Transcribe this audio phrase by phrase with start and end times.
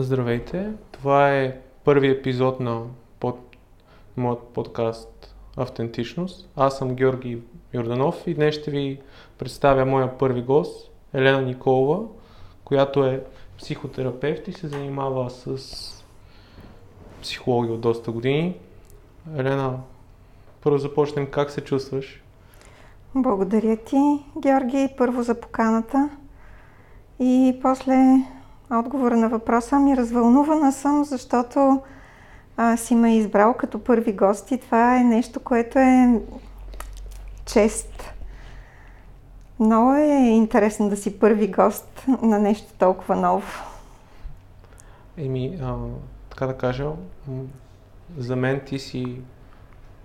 [0.00, 0.72] Здравейте!
[0.92, 2.82] Това е първи епизод на
[3.20, 3.56] под...
[4.16, 6.50] моят подкаст Автентичност.
[6.56, 7.38] Аз съм Георги
[7.74, 9.00] Йорданов и днес ще ви
[9.38, 12.06] представя моя първи гост, Елена Николова,
[12.64, 13.24] която е
[13.58, 16.04] психотерапевт и се занимава с
[17.22, 18.56] психология от доста години.
[19.36, 19.78] Елена,
[20.62, 22.22] първо започнем как се чувстваш?
[23.14, 26.10] Благодаря ти, Георги, първо за поканата
[27.20, 28.24] и после
[28.70, 29.96] отговора на въпроса ми.
[29.96, 31.82] Развълнувана съм, защото
[32.56, 36.20] а, си ме избрал като първи гост и това е нещо, което е
[37.46, 38.04] чест.
[39.60, 43.46] Много е интересно да си първи гост на нещо толкова ново.
[45.16, 45.74] Еми, а,
[46.30, 46.86] така да кажа,
[48.18, 49.20] за мен ти си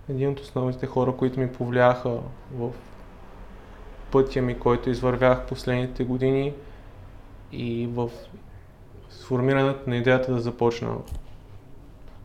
[0.10, 2.18] един от основните хора, които ми повлияха
[2.54, 2.70] в
[4.12, 6.54] пътя ми, който извървях последните години
[7.52, 8.10] и в
[9.20, 10.98] сформирането на идеята да започна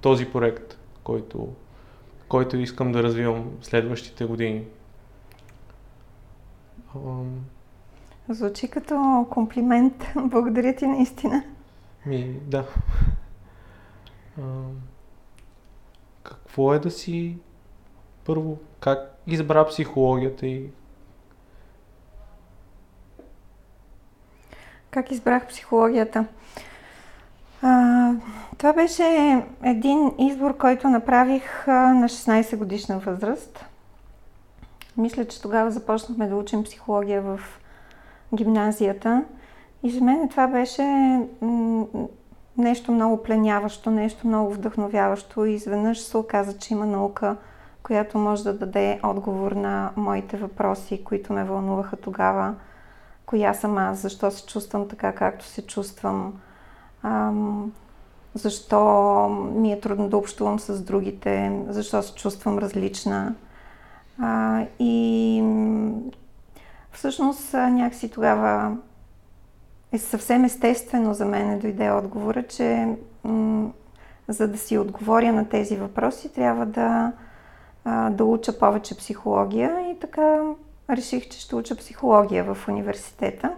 [0.01, 1.49] този проект, който,
[2.29, 4.65] който искам да развивам следващите години.
[8.29, 10.05] Звучи като комплимент.
[10.17, 11.43] Благодаря ти наистина.
[12.07, 12.65] Ми, да.
[14.39, 14.43] А,
[16.23, 17.39] какво е да си
[18.25, 20.71] първо, как избра психологията и
[24.91, 26.27] Как избрах психологията?
[27.63, 28.13] А,
[28.59, 33.65] това беше един избор, който направих на 16 годишна възраст.
[34.97, 37.41] Мисля, че тогава започнахме да учим психология в
[38.35, 39.25] гимназията.
[39.83, 40.83] И за мен това беше
[42.59, 45.45] нещо много пленяващо, нещо много вдъхновяващо.
[45.45, 47.37] И изведнъж се оказа, че има наука,
[47.83, 52.55] която може да даде отговор на моите въпроси, които ме вълнуваха тогава
[53.29, 56.41] коя съм аз, защо се чувствам така, както се чувствам,
[58.35, 63.35] защо ми е трудно да общувам с другите, защо се чувствам различна.
[64.19, 65.43] А, и
[66.93, 68.77] всъщност някакси тогава
[69.93, 73.71] е съвсем естествено за мен дойде отговора, че м-
[74.29, 77.13] за да си отговоря на тези въпроси, трябва да,
[77.85, 80.41] а, да уча повече психология и така
[80.91, 83.53] реших, че ще уча психология в университета.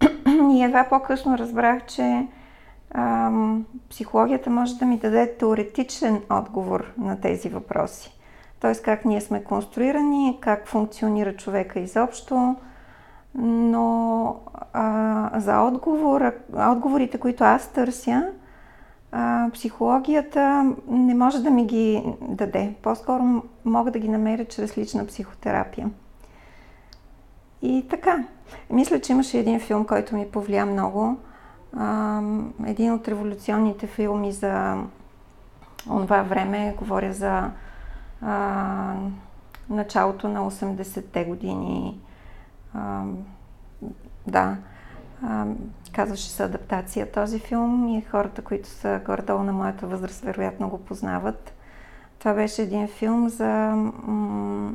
[0.52, 2.26] И едва по-късно разбрах, че
[2.94, 8.20] ам, психологията може да ми даде теоретичен отговор на тези въпроси.
[8.60, 8.74] Т.е.
[8.74, 12.56] как ние сме конструирани, как функционира човека изобщо,
[13.34, 14.36] но
[14.72, 18.28] а, за отговор, отговорите, които аз търся,
[19.12, 22.74] а, психологията не може да ми ги даде.
[22.82, 25.90] По-скоро мога да ги намеря чрез лична психотерапия.
[27.62, 28.24] И така.
[28.70, 31.16] Мисля, че имаше един филм, който ми повлия много.
[32.66, 34.84] Един от революционните филми за
[35.84, 37.50] това време, говоря за
[38.22, 38.94] а,
[39.70, 42.00] началото на 80-те години.
[42.74, 43.02] А,
[44.26, 44.56] да,
[45.22, 45.46] а,
[45.92, 50.78] казваше се адаптация този филм и хората, които са горе-долу на моята възраст, вероятно го
[50.78, 51.52] познават.
[52.18, 53.48] Това беше един филм за
[54.06, 54.72] м-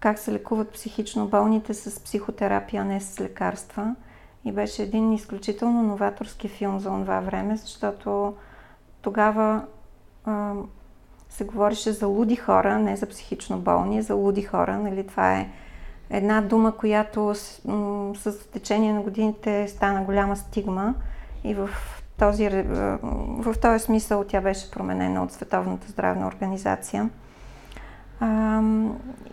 [0.00, 3.94] как се лекуват психично болните с психотерапия, а не с лекарства.
[4.44, 8.34] И беше един изключително новаторски филм за това време, защото
[9.02, 9.64] тогава
[10.24, 10.54] а,
[11.28, 14.78] се говореше за луди хора, не за психично болни, за луди хора.
[14.78, 15.06] Нали?
[15.06, 15.50] Това е
[16.10, 20.94] една дума, която с, м- с течение на годините стана голяма стигма
[21.44, 21.70] и в
[22.18, 22.48] този,
[23.38, 27.10] в този смисъл тя беше променена от Световната здравна организация.
[28.20, 28.62] А,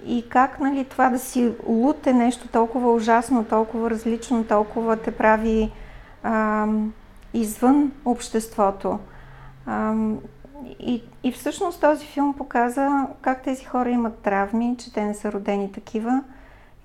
[0.05, 5.11] и как нали, това да си лут е нещо толкова ужасно, толкова различно, толкова те
[5.11, 5.71] прави
[6.23, 6.67] а,
[7.33, 8.99] извън обществото.
[9.65, 9.95] А,
[10.79, 15.31] и, и всъщност този филм показа как тези хора имат травми, че те не са
[15.31, 16.23] родени такива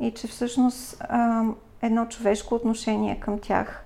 [0.00, 1.44] и че всъщност а,
[1.82, 3.84] едно човешко отношение към тях,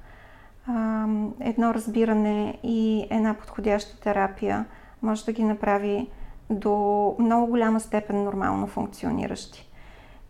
[0.66, 1.06] а,
[1.40, 4.64] едно разбиране и една подходяща терапия
[5.02, 6.08] може да ги направи
[6.50, 9.68] до много голяма степен нормално функциониращи.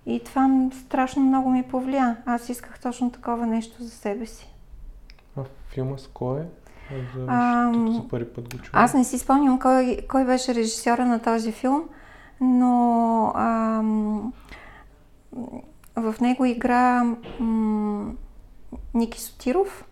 [0.06, 2.16] И това страшно много ми повлия.
[2.26, 4.52] Аз исках точно такова нещо за себе си.
[5.36, 6.44] А филма с кой е?
[7.14, 11.22] За, а, за първи път го Аз не си спомням кой, кой беше режисьора на
[11.22, 11.88] този филм,
[12.40, 14.32] но ам,
[15.96, 17.04] в него игра
[17.40, 18.12] м,
[18.94, 19.84] Ники Сотиров.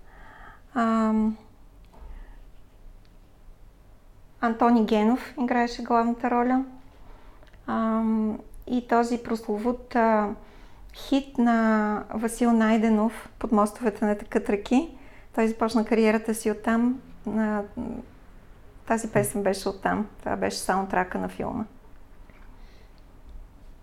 [0.75, 1.37] Ам,
[4.46, 6.64] Антони Генов играеше главната роля.
[7.66, 8.02] А,
[8.66, 10.28] и този прословут а,
[10.94, 14.88] хит на Васил Найденов под мостовете на такът ръки.
[15.34, 17.00] Той започна кариерата си оттам.
[17.26, 17.62] на,
[18.87, 20.06] тази песен беше оттам.
[20.20, 21.64] Това беше саундтрака на филма.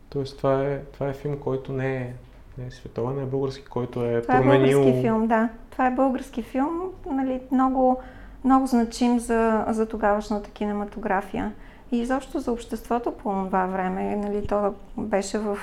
[0.10, 2.14] Тоест това е, това е филм, който не е,
[2.58, 4.60] не е световен, е български, който е това променил...
[4.60, 5.50] Това е български филм, да.
[5.72, 6.82] Това е български филм,
[7.12, 8.02] нали, много,
[8.44, 11.54] много значим за, за тогавашната кинематография.
[11.92, 15.58] И изобщо за обществото по това време, нали, то беше в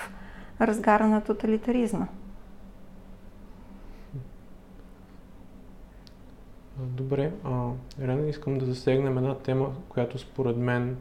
[0.61, 2.06] разгара на тоталитаризма.
[6.79, 10.97] Добре, а, Рена, искам да засегнем една тема, която според мен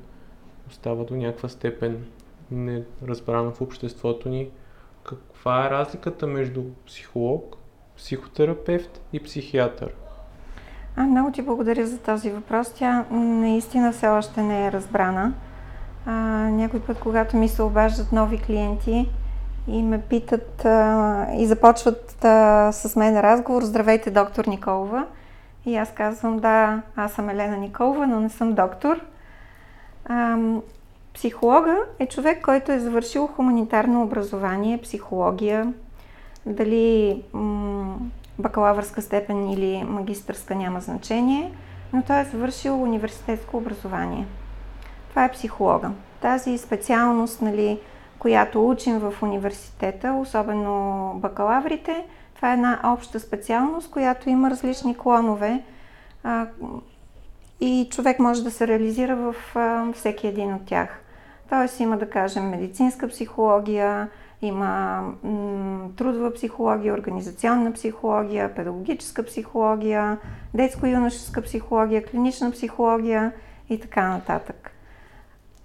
[0.68, 2.06] остава до някаква степен
[2.52, 4.50] неразбрана в обществото ни.
[5.04, 7.56] Каква е разликата между психолог,
[7.98, 9.96] психотерапевт и психиатър?
[11.00, 12.74] А, много ти благодаря за този въпрос.
[12.74, 15.34] Тя наистина все още не е разбрана.
[16.06, 16.12] А,
[16.50, 19.10] някой път, когато ми се обаждат нови клиенти
[19.68, 25.06] и ме питат а, и започват а, с мен разговор, здравейте, доктор Николова.
[25.66, 29.02] И аз казвам, да, аз съм Елена Николова, но не съм доктор.
[30.06, 30.38] А,
[31.14, 35.74] психолога е човек, който е завършил хуманитарно образование, психология,
[36.46, 37.98] дали м-
[38.40, 41.52] бакалавърска степен или магистърска няма значение,
[41.94, 44.28] но той е завършил университетско образование.
[45.10, 45.92] Това е психолога.
[46.22, 47.80] Тази специалност, нали,
[48.20, 52.06] която учим в университета, особено бакалаврите,
[52.36, 55.64] това е една обща специалност, която има различни клонове
[56.24, 56.48] а,
[57.62, 61.02] и човек може да се реализира в а, всеки един от тях.
[61.50, 64.10] Тоест има да кажем медицинска психология,
[64.42, 65.04] има
[65.96, 70.18] трудова психология, организационна психология, педагогическа психология,
[70.54, 73.32] детско-юношеска психология, клинична психология
[73.70, 74.72] и така нататък.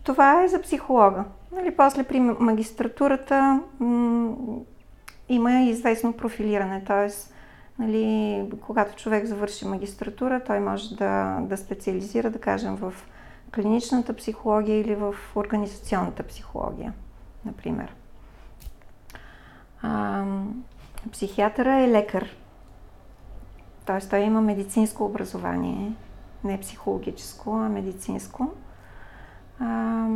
[0.03, 1.25] Това е за психолога.
[1.53, 4.37] Нали, после при магистратурата м-
[5.29, 7.09] има известно профилиране, т.е.
[7.79, 12.94] Нали, когато човек завърши магистратура, той може да, да специализира, да кажем, в
[13.55, 16.93] клиничната психология или в организационната психология,
[17.44, 17.94] например.
[19.87, 20.25] А,
[21.13, 22.27] психиатъра е лекар.
[23.87, 24.09] Т.е.
[24.09, 25.93] той има медицинско образование,
[26.45, 28.51] не психологическо, а медицинско.
[29.61, 30.07] А,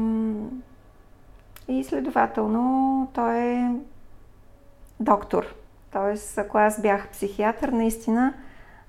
[1.68, 3.72] и следователно той е
[5.00, 5.54] доктор.
[5.92, 8.34] Тоест, ако аз бях психиатър, наистина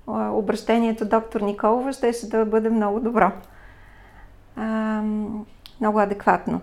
[0.06, 3.32] обращението доктор Николова щеше да бъде много добро.
[4.56, 5.02] А,
[5.80, 6.60] много адекватно.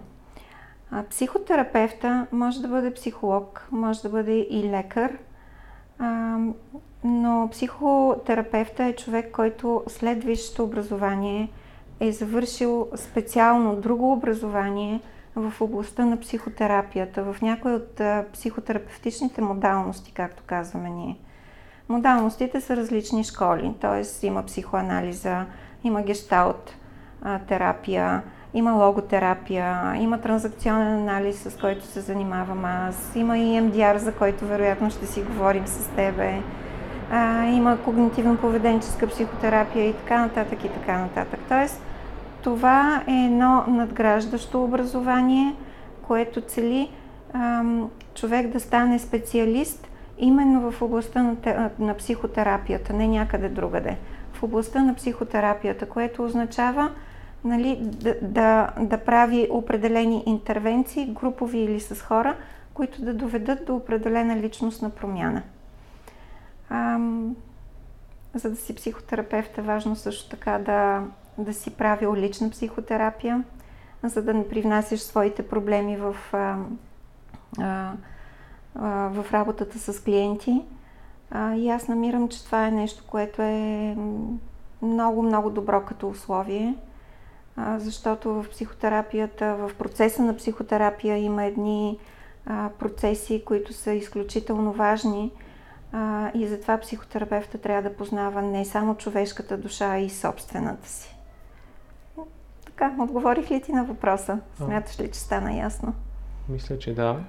[0.91, 5.17] А, психотерапевта може да бъде психолог, може да бъде и лекар,
[5.99, 6.37] а,
[7.03, 11.49] но психотерапевта е човек, който след висшето образование
[11.99, 15.01] е завършил специално друго образование
[15.35, 18.01] в областта на психотерапията, в някои от
[18.33, 21.17] психотерапевтичните модалности, както казваме ние.
[21.89, 24.27] Модалностите са различни школи, т.е.
[24.27, 25.45] има психоанализа,
[25.83, 26.75] има гешталт
[27.47, 28.23] терапия,
[28.57, 34.45] има логотерапия, има транзакционен анализ, с който се занимавам аз, има и MDR, за който
[34.45, 36.41] вероятно ще си говорим с тебе,
[37.11, 41.39] а, има когнитивно-поведенческа психотерапия и така нататък и така нататък.
[41.49, 41.81] Тоест,
[42.43, 45.55] това е едно надграждащо образование,
[46.07, 46.91] което цели
[47.33, 49.87] ам, човек да стане специалист
[50.17, 51.35] именно в областта на,
[51.79, 53.97] на психотерапията, не някъде другаде.
[54.33, 56.89] В областта на психотерапията, което означава
[57.47, 62.35] нали, да, да, да прави определени интервенции, групови или с хора,
[62.73, 65.41] които да доведат до определена личностна промяна.
[66.69, 67.35] Ам,
[68.33, 71.03] за да си психотерапевт е важно също така да,
[71.37, 73.43] да си правил лична психотерапия,
[74.03, 76.57] за да не привнасяш своите проблеми в, а,
[77.59, 77.91] а,
[78.75, 80.61] а, в работата с клиенти.
[81.31, 83.95] А, и аз намирам, че това е нещо, което е
[84.81, 86.75] много, много добро като условие
[87.77, 91.99] защото в психотерапията, в процеса на психотерапия има едни
[92.79, 95.31] процеси, които са изключително важни
[96.33, 101.15] и затова психотерапевта трябва да познава не само човешката душа, а и собствената си.
[102.65, 104.39] Така, отговорих ли ти на въпроса?
[104.55, 105.93] Смяташ ли, че стана ясно?
[106.49, 107.19] Мисля, че да.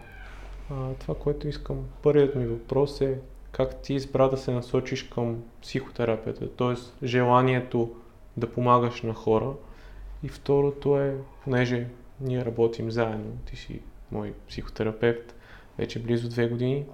[0.99, 3.19] това, което искам, първият ми въпрос е
[3.53, 7.07] как ти избра да се насочиш към психотерапията, т.е.
[7.07, 7.91] желанието
[8.37, 9.53] да помагаш на хора,
[10.23, 11.87] и второто е, понеже
[12.21, 13.81] ние работим заедно, ти си
[14.13, 15.35] мой психотерапевт
[15.79, 16.87] вече близо две години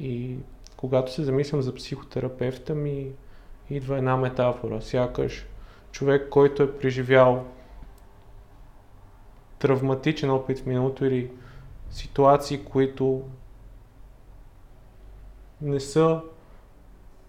[0.00, 0.36] и
[0.76, 3.12] когато се замислям за психотерапевта ми
[3.70, 5.46] идва една метафора, сякаш
[5.92, 7.46] човек, който е преживял
[9.58, 11.30] травматичен опит в миналото или
[11.90, 13.22] ситуации, които
[15.60, 16.20] не са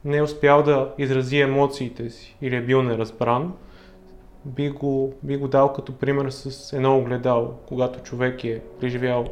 [0.05, 3.53] не е успял да изрази емоциите си или е бил неразбран,
[4.45, 7.47] би го, би го дал като пример с едно огледало.
[7.67, 9.25] Когато човек е преживял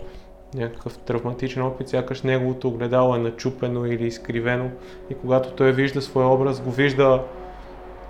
[0.56, 4.70] някакъв травматичен опит, сякаш неговото огледало е начупено или изкривено
[5.10, 7.24] и когато той вижда своя образ, го вижда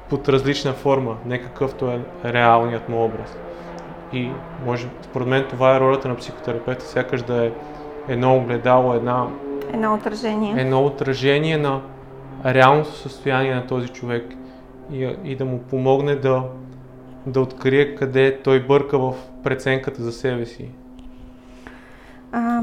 [0.10, 3.38] под различна форма, не какъвто е реалният му образ.
[4.14, 4.30] И
[4.66, 7.52] може, според мен това е ролята на психотерапевта, сякаш да е
[8.08, 9.28] едно огледало, една...
[9.74, 10.62] Едно отражение.
[10.62, 11.82] Едно отражение на
[12.46, 14.34] реалното състояние на този човек
[14.92, 16.44] и, и да му помогне да,
[17.26, 19.14] да открие къде той бърка в
[19.44, 20.70] преценката за себе си.
[22.32, 22.62] А,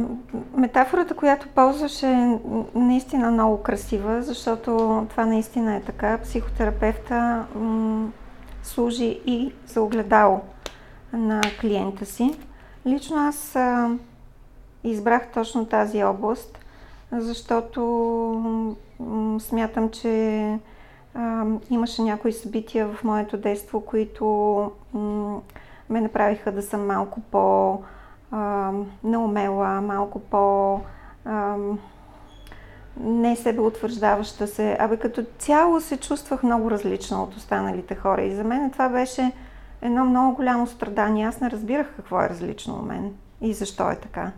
[0.57, 2.39] метафората, която ползваш е
[2.75, 4.71] наистина много красива, защото
[5.11, 6.19] това наистина е така.
[6.19, 8.09] Психотерапевта м-
[8.63, 10.41] служи и за огледало
[11.13, 12.35] на клиента си.
[12.87, 13.91] Лично аз а,
[14.85, 16.59] избрах точно тази област,
[17.13, 17.81] защото
[19.01, 20.59] м- смятам, че
[21.15, 24.27] а, имаше някои събития в моето детство, които
[25.91, 27.83] ме направиха да съм малко по-
[29.05, 30.81] неумела, малко по
[31.25, 31.57] а,
[33.01, 34.77] не себе утвърждаваща се.
[34.81, 39.33] Абе като цяло се чувствах много различна от останалите хора и за мен това беше
[39.83, 41.27] едно много голямо страдание.
[41.27, 44.33] Аз не разбирах какво е различно от мен и защо е така.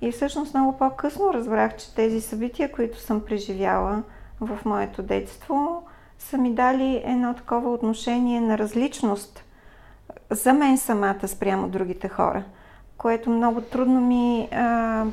[0.00, 4.02] И всъщност много по-късно разбрах, че тези събития, които съм преживяла
[4.40, 5.82] в моето детство,
[6.18, 9.44] са ми дали едно такова отношение на различност
[10.30, 12.44] за мен самата спрямо другите хора–
[12.98, 15.04] което много трудно ми, а,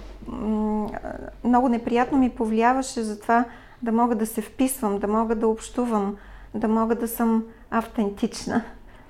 [1.43, 3.45] много неприятно ми повлияваше за това
[3.81, 6.17] да мога да се вписвам, да мога да общувам,
[6.53, 8.61] да мога да съм автентична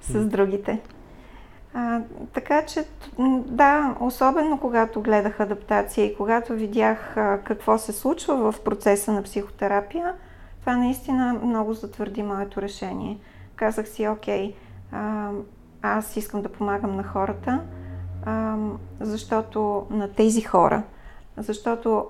[0.02, 0.80] с другите.
[1.78, 2.02] А,
[2.34, 2.86] така че,
[3.46, 9.24] да, особено когато гледах адаптация и когато видях а, какво се случва в процеса на
[9.24, 10.14] психотерапия,
[10.60, 13.18] това наистина много затвърди моето решение.
[13.56, 14.56] Казах си, окей,
[14.92, 15.30] а,
[15.82, 17.62] аз искам да помагам на хората,
[18.26, 18.58] а,
[19.00, 20.84] защото на тези хора,
[21.38, 22.06] защото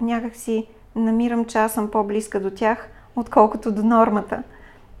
[0.00, 4.42] някак си намирам, че аз съм по-близка до тях, отколкото до нормата.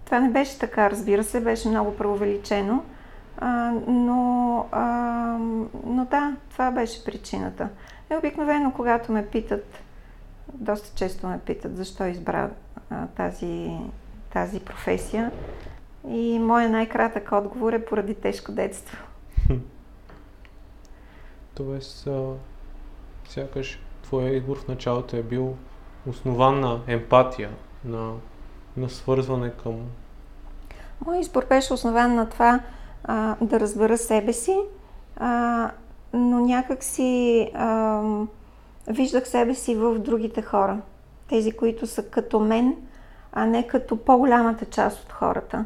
[0.04, 2.82] Това не беше така, разбира се, беше много преувеличено,
[3.40, 4.86] а, но, а,
[5.86, 7.68] но да, това беше причината.
[8.12, 9.82] И обикновено, когато ме питат,
[10.54, 12.50] доста често ме питат защо избра
[12.90, 13.70] а, тази,
[14.32, 15.30] тази професия,
[16.08, 18.98] и моя най-кратък отговор е поради тежко детство.
[21.54, 22.32] Тоест, а,
[23.28, 25.56] сякаш твоя избор в началото е бил
[26.06, 27.50] основан на емпатия,
[27.84, 28.12] на,
[28.76, 29.74] на свързване към...
[31.06, 32.60] Моят избор беше основан на това
[33.04, 34.58] а, да разбера себе си,
[35.16, 35.70] а,
[36.12, 37.50] но някак си
[38.88, 40.80] виждах себе си в другите хора.
[41.28, 42.76] Тези, които са като мен,
[43.32, 45.64] а не като по-голямата част от хората.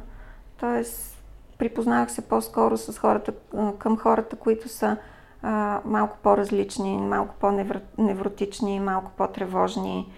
[0.61, 1.23] Тоест,
[1.59, 3.33] припознавах се по-скоро с хората,
[3.79, 4.97] към хората, които са
[5.43, 10.13] а, малко по-различни, малко по-невротични, малко по-тревожни,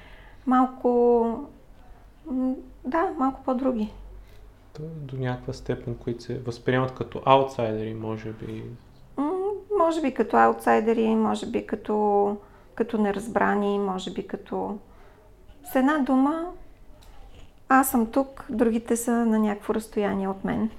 [0.47, 1.49] малко...
[2.85, 3.93] Да, малко по-други.
[4.83, 8.65] До някаква степен, които се възприемат като аутсайдери, може би.
[9.79, 12.37] може би като аутсайдери, може би като,
[12.75, 14.79] като неразбрани, може би като...
[15.73, 16.45] С една дума,
[17.69, 20.71] аз съм тук, другите са на някакво разстояние от мен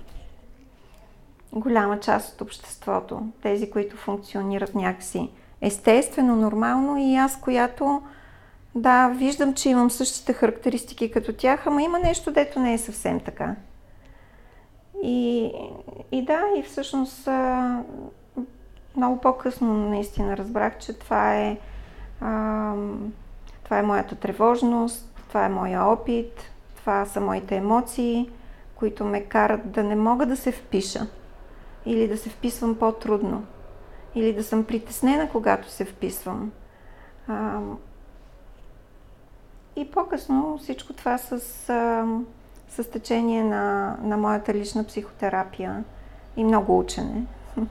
[1.54, 3.22] голяма част от обществото.
[3.42, 5.30] Тези, които функционират някакси
[5.62, 8.02] естествено, нормално и аз, която
[8.76, 13.20] да, виждам, че имам същите характеристики като тях, ама има нещо, дето не е съвсем
[13.20, 13.56] така.
[15.04, 15.52] И,
[16.12, 17.28] и да, и всъщност
[18.96, 21.58] много по-късно наистина разбрах, че това е,
[23.64, 28.30] това е моята тревожност, това е моя опит, това са моите емоции,
[28.76, 31.08] които ме карат да не мога да се впиша
[31.86, 33.46] или да се вписвам по-трудно,
[34.16, 36.52] или да съм притеснена, когато се вписвам.
[39.76, 41.32] И по-късно всичко това с,
[42.70, 45.84] с течение на, на моята лична психотерапия
[46.38, 47.26] и много учене.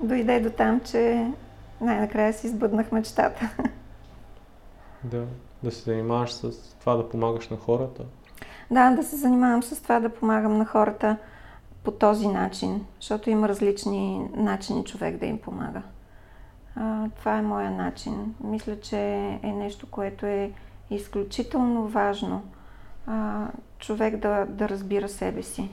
[0.00, 1.32] Дойде до там, че
[1.80, 3.50] най-накрая си сбъднах мечтата.
[5.04, 5.26] Да,
[5.62, 8.04] да се занимаваш с това да помагаш на хората.
[8.70, 11.16] Да, да се занимавам с това да помагам на хората
[11.84, 15.82] по този начин, защото има различни начини човек да им помага.
[16.76, 18.34] А, това е моя начин.
[18.44, 18.98] Мисля, че
[19.42, 20.52] е нещо, което е
[20.90, 22.42] изключително важно.
[23.06, 25.70] А, човек да, да разбира себе си,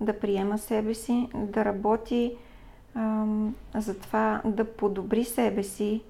[0.00, 2.36] да приема себе си, да работи
[2.94, 3.26] а,
[3.74, 6.02] за това да подобри себе си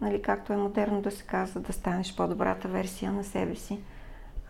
[0.00, 3.78] нали, както е модерно да се казва, да станеш по-добрата версия на себе си.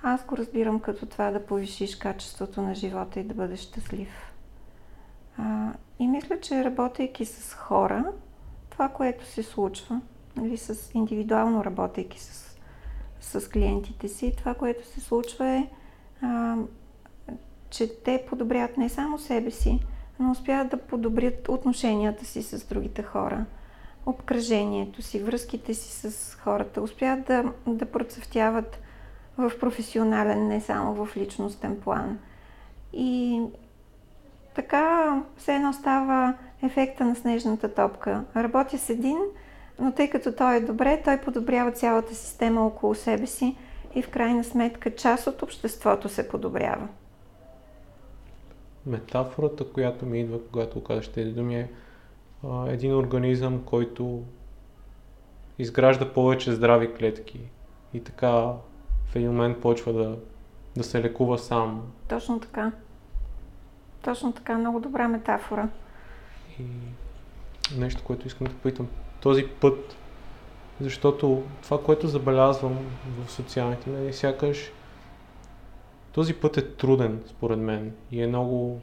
[0.02, 4.32] Аз го разбирам като това да повишиш качеството на живота и да бъдеш щастлив.
[5.38, 8.12] А, и мисля, че работейки с хора,
[8.70, 10.00] това, което се случва,
[10.36, 12.53] нали, с индивидуално работейки с,
[13.24, 15.68] с клиентите си, това, което се случва е,
[16.22, 16.56] а,
[17.70, 19.80] че те подобрят не само себе си,
[20.18, 23.44] но успяват да подобрят отношенията си с другите хора,
[24.06, 28.80] обкръжението си, връзките си с хората, успяват да, да процъфтяват
[29.38, 32.18] в професионален, не само в личностен план.
[32.92, 33.42] И
[34.54, 38.24] така все едно става ефекта на снежната топка.
[38.36, 39.18] Работя с един,
[39.78, 43.56] но тъй като той е добре, той подобрява цялата система около себе си
[43.94, 46.88] и в крайна сметка част от обществото се подобрява.
[48.86, 51.70] Метафората, която ми идва, когато кажеш тези думи е
[52.44, 54.22] а, един организъм, който
[55.58, 57.40] изгражда повече здрави клетки
[57.94, 58.30] и така
[59.06, 60.18] в един момент почва да,
[60.76, 61.82] да се лекува сам.
[62.08, 62.72] Точно така.
[64.02, 65.68] Точно така, много добра метафора.
[66.60, 66.64] И
[67.78, 68.88] нещо, което искам да питам.
[69.24, 69.96] Този път,
[70.80, 72.78] защото това, което забелязвам
[73.18, 74.72] в социалните медии, сякаш
[76.12, 78.80] този път е труден, според мен, и е много...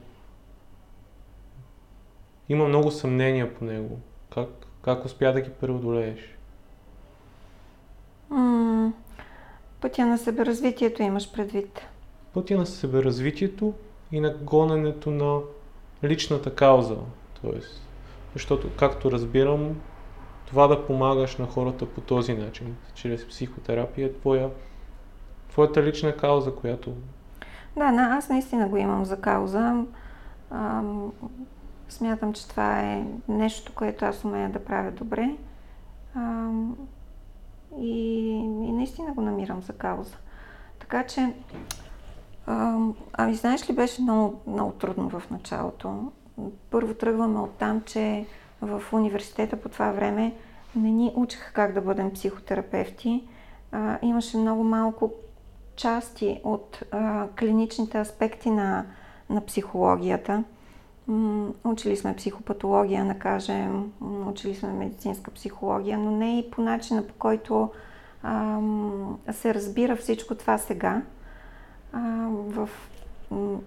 [2.50, 4.00] Има много съмнения по него.
[4.33, 4.50] Как,
[4.81, 6.38] как успя да ги преодолееш?
[8.29, 8.93] М-
[9.81, 11.81] пътя на себеразвитието имаш предвид.
[12.33, 13.74] Пътя на себеразвитието
[14.12, 15.39] и на гоненето на
[16.03, 16.98] личната кауза.
[17.41, 17.81] Тоест,
[18.33, 19.75] защото, както разбирам,
[20.51, 24.50] това да помагаш на хората по този начин, чрез психотерапия, е твоя,
[25.50, 26.93] твоята лична кауза, която...
[27.77, 29.86] Да, на, аз наистина го имам за кауза.
[30.51, 31.12] Ам,
[31.89, 35.36] смятам, че това е нещо, което аз умея да правя добре.
[36.15, 36.77] Ам,
[37.77, 40.15] и, и наистина го намирам за кауза.
[40.79, 41.34] Така че,
[42.48, 46.12] ам, ами знаеш ли, беше много, много трудно в началото.
[46.69, 48.25] Първо тръгваме от там, че
[48.62, 50.34] в университета по това време
[50.75, 53.23] не ни учиха как да бъдем психотерапевти.
[53.71, 55.12] А, имаше много малко
[55.75, 58.86] части от а, клиничните аспекти на,
[59.29, 60.43] на психологията.
[61.07, 63.91] М- учили сме психопатология, да кажем,
[64.27, 67.69] учили сме медицинска психология, но не и по начина по който
[68.23, 68.60] а,
[69.31, 71.01] се разбира всичко това сега
[71.93, 72.69] а, в,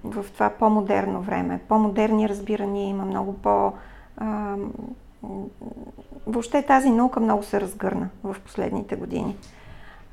[0.04, 1.60] в това по-модерно време.
[1.68, 3.72] По-модерни разбирания има много по-
[6.26, 9.37] въобще тази наука много се разгърна в последните години.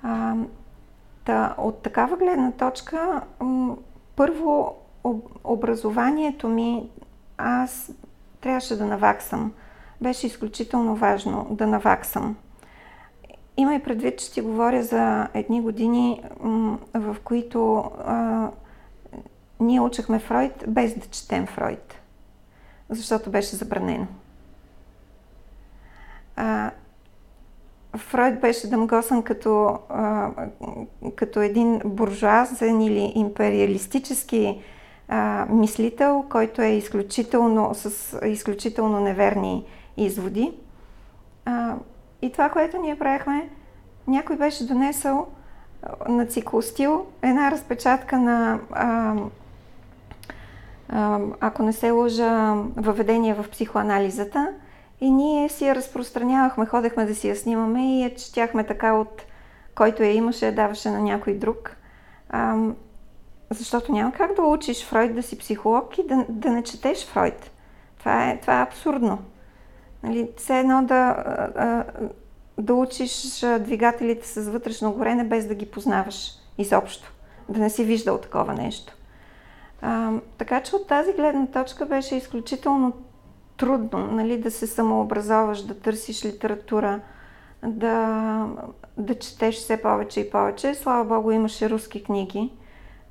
[0.04, 0.36] А,
[1.26, 3.22] та, от такава гледна точка,
[4.16, 6.90] първо об, образованието ми,
[7.38, 7.92] аз
[8.42, 9.54] трябваше да наваксам.
[10.02, 12.36] Беше изключително важно да наваксам.
[13.58, 16.24] Има и предвид, че ти говоря за едни години,
[16.94, 18.50] в които а,
[19.60, 21.96] ние учехме Фройд без да четем Фройд,
[22.90, 24.08] защото беше забранено.
[26.36, 26.72] А,
[27.98, 30.30] Фройд беше дъмгосан като, а,
[31.16, 34.62] като един буржуазен или империалистически
[35.08, 39.66] а, мислител, който е изключително, с изключително неверни
[39.98, 40.54] изводи.
[41.46, 41.76] А,
[42.22, 43.50] и това, което ние правихме,
[44.08, 45.28] някой беше донесъл
[46.10, 49.16] на циклостил една разпечатка на, а,
[50.90, 54.54] а, ако не се лъжа, въведение в психоанализата–
[55.02, 59.22] и ние си я разпространявахме, ходехме да си я снимаме и я четяхме така от
[59.76, 61.78] който я имаше, я даваше на някой друг.
[62.30, 62.58] А,
[63.50, 67.52] защото няма как да учиш Фройд да си психолог и да, да не четеш Фройд.
[68.00, 69.18] Това е, това е абсурдно.
[70.04, 71.24] Нали, все едно да,
[72.58, 77.14] да учиш двигателите с вътрешно горене без да ги познаваш изобщо.
[77.50, 78.94] Да не си виждал такова нещо.
[79.82, 82.94] А, така че от тази гледна точка беше изключително
[83.62, 87.00] трудно нали, да се самообразоваш, да търсиш литература,
[87.66, 88.48] да,
[88.98, 90.74] да четеш все повече и повече.
[90.74, 92.52] Слава Богу, имаше руски книги,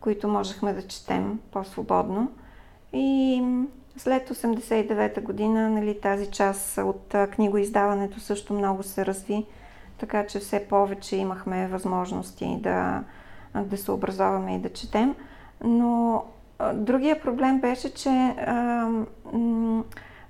[0.00, 2.32] които можехме да четем по-свободно.
[2.92, 3.42] И
[3.96, 9.46] след 89-та година нали, тази част от книгоиздаването също много се разви,
[9.98, 13.04] така че все повече имахме възможности да,
[13.54, 15.14] да се образоваме и да четем.
[15.64, 16.24] Но
[16.74, 18.08] другия проблем беше, че
[18.46, 18.88] а,
[19.32, 19.84] м-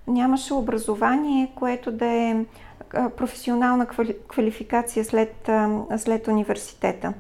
[0.07, 2.45] нямаше образование, което да е
[3.17, 3.87] професионална
[4.29, 5.51] квалификация след,
[5.97, 7.13] след университета.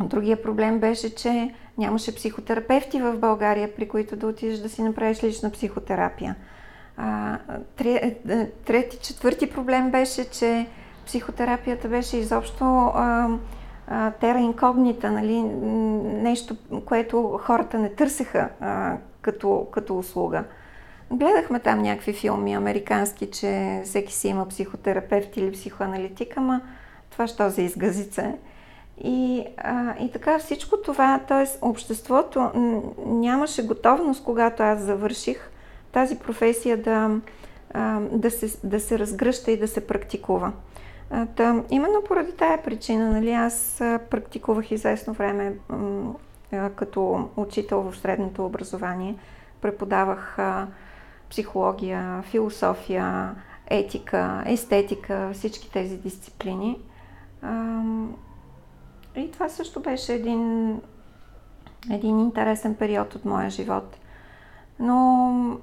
[0.00, 5.22] Другия проблем беше, че нямаше психотерапевти в България, при които да отидеш да си направиш
[5.22, 6.36] лична психотерапия.
[7.84, 10.66] Е, е, трети, четвърти проблем беше, че
[11.06, 12.92] психотерапията беше изобщо
[14.20, 15.42] тера инкогнита, нали?
[16.22, 20.44] нещо, което хората не търсеха а, като, като услуга.
[21.10, 26.60] Гледахме там някакви филми американски, че всеки си има психотерапевт или психоаналитик, ама
[27.10, 28.32] това що за изгазица
[29.04, 31.46] И, а, и така всичко това, т.е.
[31.62, 32.50] обществото
[33.06, 35.50] нямаше готовност, когато аз завърших
[35.92, 37.10] тази професия да,
[37.74, 40.52] а, да, се, да се разгръща и да се практикува.
[41.10, 43.76] А, та, именно поради тая причина, нали, аз
[44.10, 45.52] практикувах известно време
[46.52, 49.14] а, като учител в средното образование.
[49.60, 50.66] Преподавах а,
[51.30, 53.34] психология, философия,
[53.66, 56.78] етика, естетика, всички тези дисциплини.
[59.16, 60.80] И това също беше един,
[61.90, 63.96] един интересен период от моя живот.
[64.78, 65.58] Но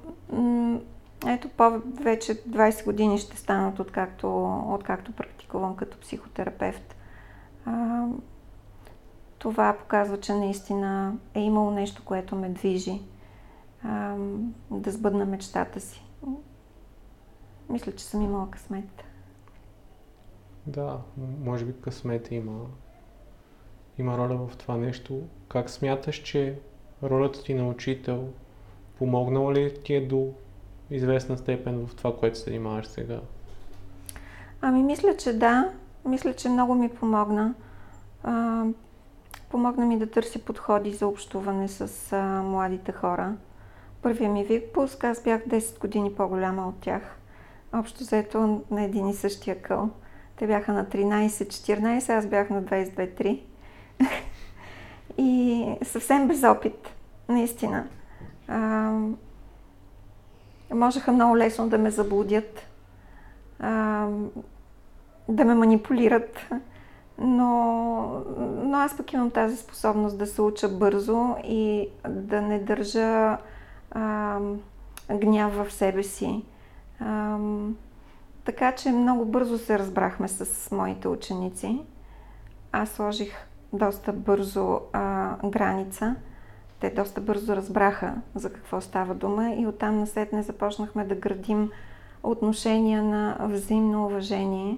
[1.28, 6.96] ето по вече 20 години ще станат откакто, откакто практикувам като психотерапевт.
[9.38, 13.02] Това показва, че наистина е имало нещо, което ме движи
[13.84, 14.16] а,
[14.72, 16.04] да сбъдна мечтата си.
[17.70, 19.04] Мисля, че съм имала късмет.
[20.68, 21.00] Да,
[21.44, 22.66] може би късмет има,
[23.98, 25.22] има роля в това нещо.
[25.48, 26.60] Как смяташ, че
[27.04, 28.28] ролята ти на учител
[28.98, 30.34] помогнала ли ти е до
[30.92, 33.22] известна степен в това, което се занимаваш сега?
[34.62, 35.74] Ами мисля, че да.
[36.06, 37.54] Мисля, че много ми помогна.
[38.24, 38.66] А,
[39.50, 43.36] помогна ми да търся подходи за общуване с а, младите хора
[44.04, 47.02] първия ми випуск, аз бях 10 години по-голяма от тях.
[47.74, 49.90] Общо заето на един и същия къл.
[50.36, 53.42] Те бяха на 13-14, аз бях на 22-3.
[55.18, 56.96] и съвсем без опит,
[57.30, 57.88] наистина.
[58.48, 58.92] А,
[60.74, 62.60] можеха много лесно да ме заблудят,
[63.60, 64.08] а,
[65.30, 66.50] да ме манипулират,
[67.18, 68.24] но,
[68.64, 73.38] но аз пък имам тази способност да се уча бързо и да не държа
[73.94, 74.40] а,
[75.12, 76.44] гняв в себе си.
[77.00, 77.38] А,
[78.46, 81.82] така че много бързо се разбрахме с моите ученици.
[82.72, 86.16] Аз сложих доста бързо а, граница.
[86.80, 91.72] Те доста бързо разбраха за какво става дума и оттам насетне започнахме да градим
[92.24, 94.78] отношения на взаимно уважение.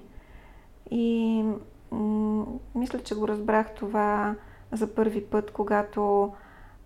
[0.92, 1.44] И
[1.92, 4.36] м- мисля, че го разбрах това
[4.72, 6.34] за първи път, когато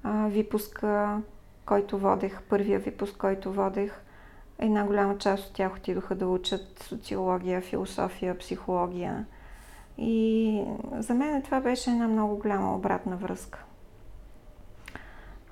[0.03, 1.21] а, випуска
[1.69, 4.01] който водех, първия випуск, който водех,
[4.59, 9.25] една голяма част от тях отидоха да учат социология, философия, психология.
[9.97, 10.63] И
[10.99, 13.63] за мен това беше една много голяма обратна връзка.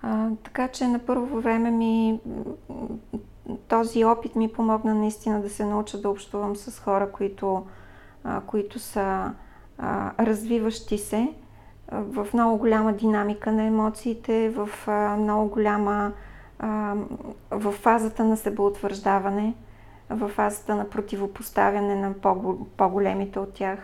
[0.01, 2.19] А, така че на първо време ми
[3.67, 7.65] този опит ми помогна наистина да се науча да общувам с хора, които,
[8.23, 9.33] а, които са
[9.77, 11.33] а, развиващи се,
[11.91, 14.69] в много голяма динамика на емоциите, в
[15.17, 16.11] много голяма
[17.51, 19.53] в фазата на себеутвърждаване,
[20.09, 22.13] в фазата на противопоставяне на
[22.77, 23.79] по-големите от тях,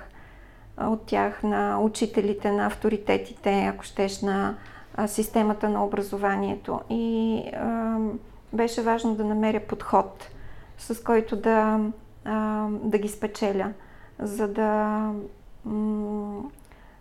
[0.78, 4.56] от тях на учителите, на авторитетите, ако щеш, на
[5.08, 6.82] системата на образованието.
[6.90, 7.44] И
[8.54, 10.30] беше важно да намеря подход,
[10.78, 11.80] с който да,
[12.70, 13.74] да ги спечеля,
[14.20, 15.00] за да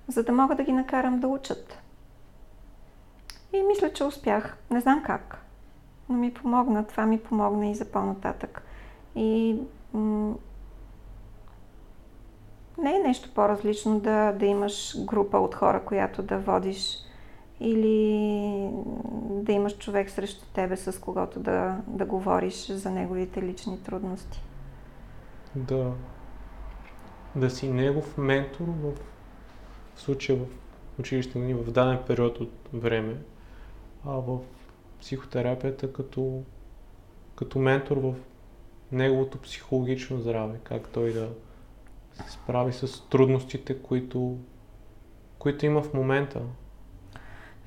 [0.08, 1.78] за да мога да ги накарам да учат.
[3.52, 4.56] И мисля, че успях.
[4.70, 5.44] Не знам как,
[6.08, 6.86] но ми помогна.
[6.86, 8.62] Това ми помогна и за по-нататък.
[9.16, 9.60] И
[9.92, 10.34] м-
[12.78, 16.98] не е нещо по-различно да, да имаш група от хора, която да водиш
[17.60, 18.70] или
[19.30, 24.42] да имаш човек срещу тебе, с когото да, да говориш за неговите лични трудности.
[25.54, 25.92] Да.
[27.36, 29.11] Да си негов ментор в
[29.96, 30.46] случая в
[31.00, 33.16] училище ни в даден период от време,
[34.06, 34.38] а в
[35.00, 36.42] психотерапията като,
[37.34, 38.14] като ментор в
[38.92, 41.28] неговото психологично здраве, как той да
[42.12, 44.38] се справи с трудностите, които,
[45.38, 46.40] които има в момента.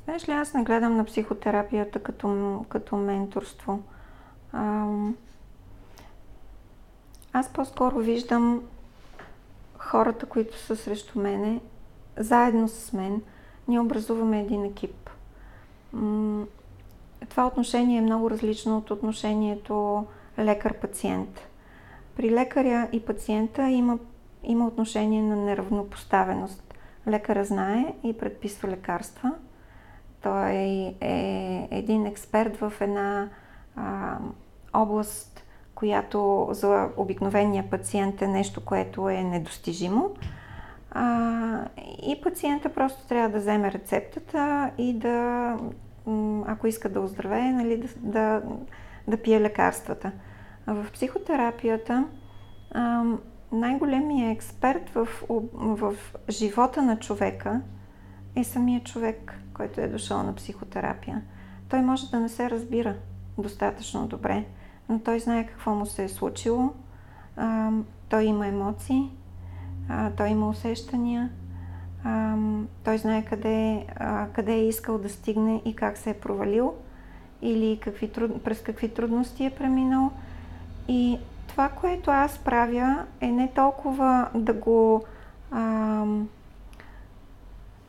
[0.04, 3.84] Знаеш ли, аз не гледам на психотерапията като, като менторство.
[7.34, 8.64] аз по-скоро виждам
[9.78, 11.62] хората, които са срещу мене
[12.18, 13.22] заедно с мен
[13.68, 15.10] ние образуваме един екип.
[17.30, 20.06] Това отношение е много различно от отношението
[20.40, 21.48] лекар-пациент.
[22.16, 24.00] При лекаря и пациента има,
[24.44, 26.74] има отношение на неравнопоставеност.
[27.08, 29.32] Лекара знае и предписва лекарства.
[30.22, 30.52] Той
[31.02, 33.30] е един експерт в една
[33.76, 34.18] а,
[34.74, 35.44] област,
[35.76, 40.16] която за обикновения пациент е нещо, което е недостижимо.
[40.98, 41.66] А,
[42.04, 45.58] и пациента просто трябва да вземе рецептата и да,
[46.46, 48.42] ако иска да оздравее, нали, да, да,
[49.08, 50.12] да пие лекарствата.
[50.68, 52.06] В психотерапията
[53.52, 55.08] най-големият експерт в,
[55.54, 55.96] в
[56.30, 57.62] живота на човека
[58.36, 61.22] е самия човек, който е дошъл на психотерапия.
[61.70, 62.96] Той може да не се разбира
[63.38, 64.46] достатъчно добре,
[64.90, 66.74] но той знае какво му се е случило,
[67.38, 67.72] а,
[68.10, 69.12] той има емоции,
[69.90, 71.30] а, той има усещания,
[72.04, 72.36] а,
[72.84, 76.74] той знае къде, а, къде е искал да стигне и как се е провалил
[77.42, 78.12] или какви,
[78.44, 80.12] през какви трудности е преминал.
[80.88, 85.04] И това, което аз правя, е не толкова да го.
[85.52, 86.06] А,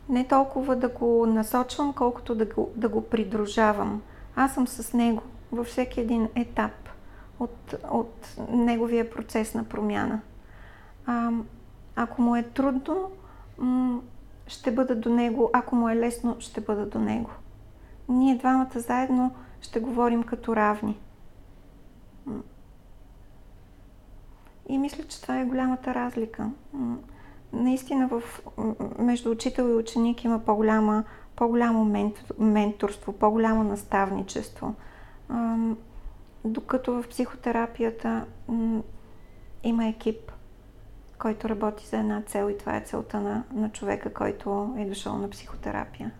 [0.08, 4.02] не толкова да го насочвам, колкото да го, да го придружавам.
[4.36, 6.72] Аз съм с него във всеки един етап
[7.40, 10.20] от, от неговия процес на промяна.
[11.06, 11.30] А,
[11.96, 13.10] ако му е трудно,
[14.46, 15.50] ще бъда до него.
[15.52, 17.30] Ако му е лесно, ще бъда до него.
[18.08, 20.98] Ние двамата заедно ще говорим като равни.
[24.68, 26.50] И мисля, че това е голямата разлика.
[27.52, 28.22] Наистина в,
[28.98, 31.04] между учител и ученик има по-голяма,
[31.36, 34.74] по-голямо менторство, по-голямо наставничество.
[36.44, 38.26] Докато в психотерапията
[39.62, 40.32] има екип,
[41.18, 45.18] който работи за една цел и това е целта на, на човека, който е дошъл
[45.18, 46.12] на психотерапия.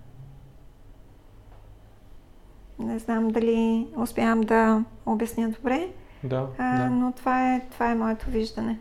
[2.78, 5.88] Не знам дали успявам да обясня добре.
[6.24, 6.90] Да, а, да.
[6.90, 8.78] Но това е, това е моето виждане.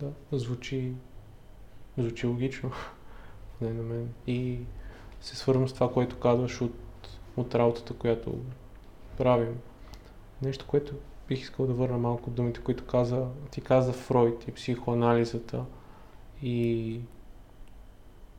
[0.00, 0.92] Да, звучи,
[1.98, 2.70] звучи логично.
[3.60, 4.08] Не на мен.
[4.26, 4.58] И
[5.20, 6.74] се свързвам с това, което казваш от,
[7.36, 8.38] от работата, която
[9.18, 9.58] правим.
[10.42, 10.94] Нещо, което
[11.32, 15.64] бих искал да върна малко думите, които каза, ти каза Фройд и психоанализата.
[16.42, 17.00] И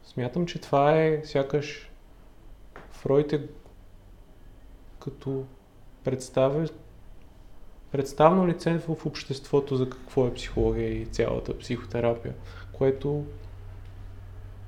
[0.03, 1.91] смятам, че това е сякаш
[2.91, 3.47] Фройд е
[4.99, 5.43] като
[6.03, 6.67] представя
[7.91, 12.34] представно лице в обществото за какво е психология и цялата психотерапия,
[12.73, 13.25] което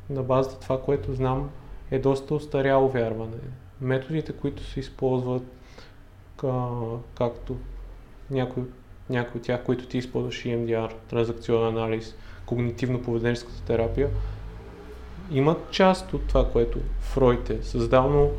[0.10, 1.50] на базата това, което знам,
[1.92, 3.38] е доста устаряло вярване.
[3.82, 5.44] Методите, които се използват,
[7.16, 7.58] както
[8.32, 8.64] някои,
[9.10, 12.16] някои от тях, които ти използваш EMDR, транзакционен анализ,
[12.48, 14.10] когнитивно-поведенческата терапия,
[15.32, 18.30] имат част от това, което Фройд е създал, но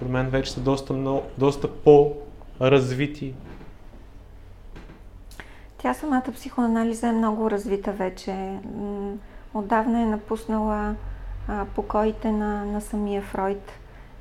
[0.00, 2.12] при мен вече са доста, много, доста по
[2.60, 3.34] развити?
[5.78, 8.58] Тя самата психоанализа е много развита вече.
[9.54, 10.94] Отдавна е напуснала
[11.74, 13.72] покоите на, на самия Фройд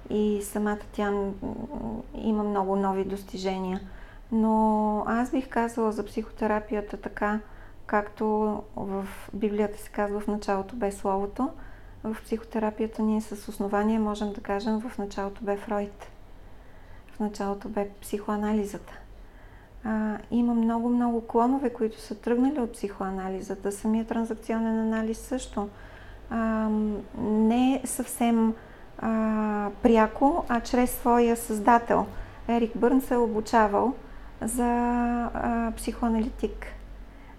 [0.09, 1.13] и самата тя
[2.15, 3.79] има много нови достижения.
[4.31, 7.39] Но аз бих казала за психотерапията така,
[7.85, 8.25] както
[8.75, 11.49] в Библията се казва в началото бе Словото,
[12.03, 16.11] в психотерапията ние с основание можем да кажем в началото бе Фройд
[17.21, 18.93] началото бе психоанализата.
[19.83, 23.71] А, има много-много клонове, които са тръгнали от психоанализата.
[23.71, 25.69] Самият транзакционен анализ също.
[26.29, 26.69] А,
[27.21, 28.53] не е съвсем
[28.99, 32.05] а, пряко, а чрез своя създател.
[32.47, 33.93] Ерик Бърн се е обучавал
[34.41, 34.67] за
[35.33, 36.65] а, психоаналитик.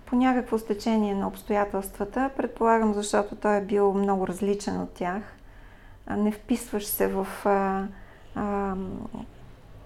[0.07, 5.23] По някакво стечение на обстоятелствата, предполагам, защото той е бил много различен от тях.
[6.11, 7.87] Не вписваш се в а,
[8.35, 8.75] а,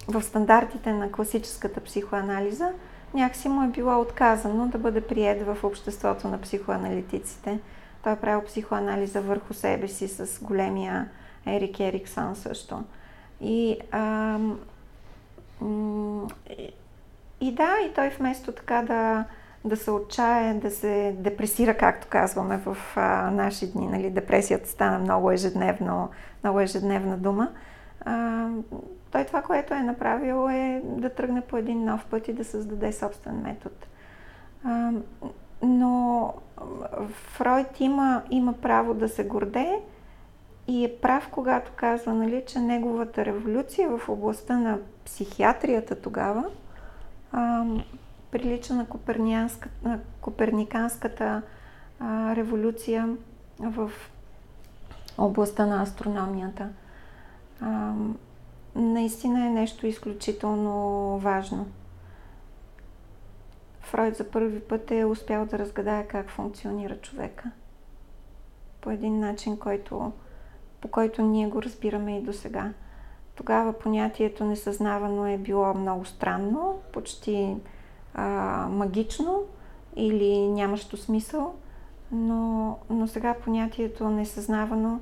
[0.09, 2.73] в стандартите на класическата психоанализа,
[3.15, 7.59] някакси му е било отказано да бъде прият в обществото на психоаналитиците.
[8.03, 11.09] Той е правил психоанализа върху себе си с големия
[11.47, 12.85] Ерик Ериксон също.
[13.41, 14.39] И, а,
[17.41, 19.25] и да, и той вместо така да,
[19.65, 24.99] да се отчае, да се депресира, както казваме в а, наши дни, нали, депресията стана
[24.99, 26.09] много ежедневно,
[26.45, 27.51] много ежедневна дума,
[28.01, 28.49] а,
[29.11, 32.93] той това, което е направил е да тръгне по един нов път и да създаде
[32.93, 33.75] собствен метод.
[34.65, 34.91] А,
[35.63, 36.35] но
[37.09, 39.81] Фройд има, има право да се гордее
[40.69, 46.45] и е прав, когато казва, нали, че неговата революция в областта на психиатрията тогава
[47.33, 47.65] а,
[48.31, 48.87] прилича на,
[49.83, 51.43] на коперниканската
[52.01, 53.17] а, революция
[53.61, 53.91] в
[55.19, 56.69] областта на астрономията.
[57.61, 57.95] А,
[58.75, 61.67] наистина е нещо изключително важно.
[63.81, 67.51] Фройд за първи път е успял да разгадае как функционира човека.
[68.81, 70.13] По един начин, който,
[70.81, 72.73] по който ние го разбираме и до сега.
[73.37, 77.57] Тогава понятието несъзнавано е било много странно, почти
[78.15, 78.25] а,
[78.71, 79.43] магично
[79.97, 81.55] или нямащо смисъл,
[82.13, 85.01] но, но сега понятието несъзнавано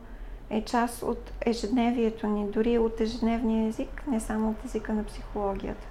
[0.51, 5.87] е част от ежедневието ни, дори от ежедневния език, не само от езика на психологията.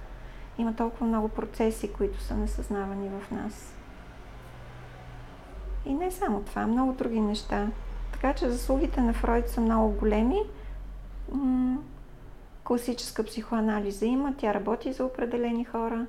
[0.58, 3.74] Има толкова много процеси, които са несъзнавани в нас.
[5.86, 7.68] И не само това, много други неща.
[8.12, 10.40] Така че заслугите на Фройд са много големи.
[12.64, 16.06] Класическа психоанализа има, тя работи за определени хора.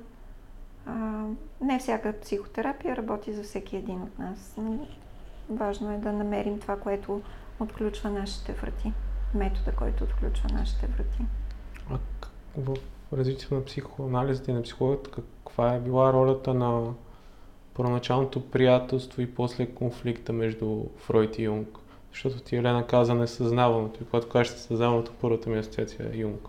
[1.60, 4.56] не всяка психотерапия работи за всеки един от нас.
[5.50, 7.22] важно е да намерим това, което
[7.60, 8.92] отключва нашите врати.
[9.34, 11.22] Метода, който отключва нашите врати.
[11.90, 11.98] А
[12.56, 12.76] в
[13.12, 16.94] развитието на психоанализата и на психологията, каква е била ролята на
[17.74, 21.78] първоначалното приятелство и после конфликта между Фройд и Юнг?
[22.16, 26.48] Защото ти Елена каза несъзнаваното и когато кажеш несъзнаваното, първата ми асоциация е Юнг.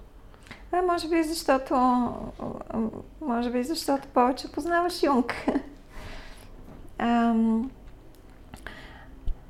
[0.72, 1.74] А, може би защото,
[3.22, 5.36] може би защото повече познаваш Юнг.
[6.98, 7.72] Ам,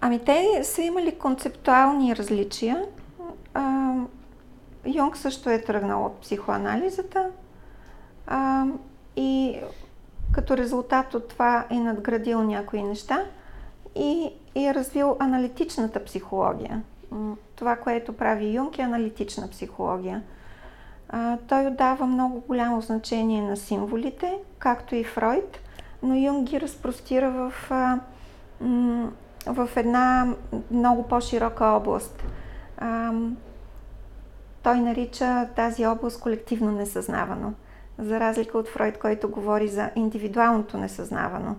[0.01, 2.85] ами те са имали концептуални различия.
[3.53, 4.09] Ам,
[4.85, 7.29] Юнг също е тръгнал от психоанализата
[8.27, 8.79] ам,
[9.15, 9.57] и
[10.31, 13.23] като резултат от това е надградил някои неща
[13.95, 16.83] и, и е развил аналитичната психология.
[17.55, 20.23] Това, което прави Юнг е аналитична психология.
[21.47, 25.59] Той отдава много голямо значение на символите, както и Фройд,
[26.03, 27.53] но Юнг ги разпростира в,
[29.47, 30.27] в една
[30.71, 32.23] много по-широка област.
[34.63, 37.53] Той нарича тази област колективно несъзнавано
[37.99, 41.55] за разлика от Фройд, който говори за индивидуалното несъзнавано.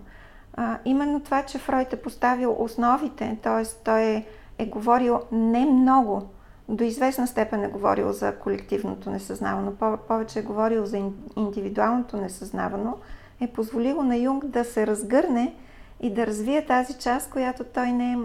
[0.61, 3.83] А, именно това, че Фройд е поставил основите, т.е.
[3.83, 4.25] той е,
[4.57, 6.29] е говорил не много,
[6.69, 9.73] до известна степен е говорил за колективното несъзнавано,
[10.07, 12.97] повече е говорил за индивидуалното несъзнавано,
[13.41, 15.55] е позволило на Юнг да се разгърне
[15.99, 18.17] и да развие тази част, която, той не е,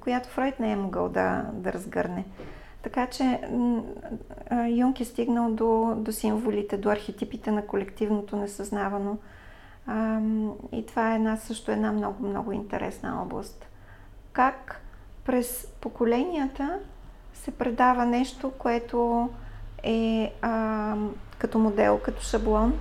[0.00, 2.24] която Фройд не е могъл да, да разгърне.
[2.82, 3.40] Така че
[4.68, 9.18] Юнг е стигнал до, до символите, до архетипите на колективното несъзнавано.
[10.72, 13.66] И това е една, също една много, много интересна област.
[14.32, 14.80] Как
[15.24, 16.78] през поколенията
[17.34, 19.28] се предава нещо, което
[19.82, 20.96] е а,
[21.38, 22.74] като модел, като шаблон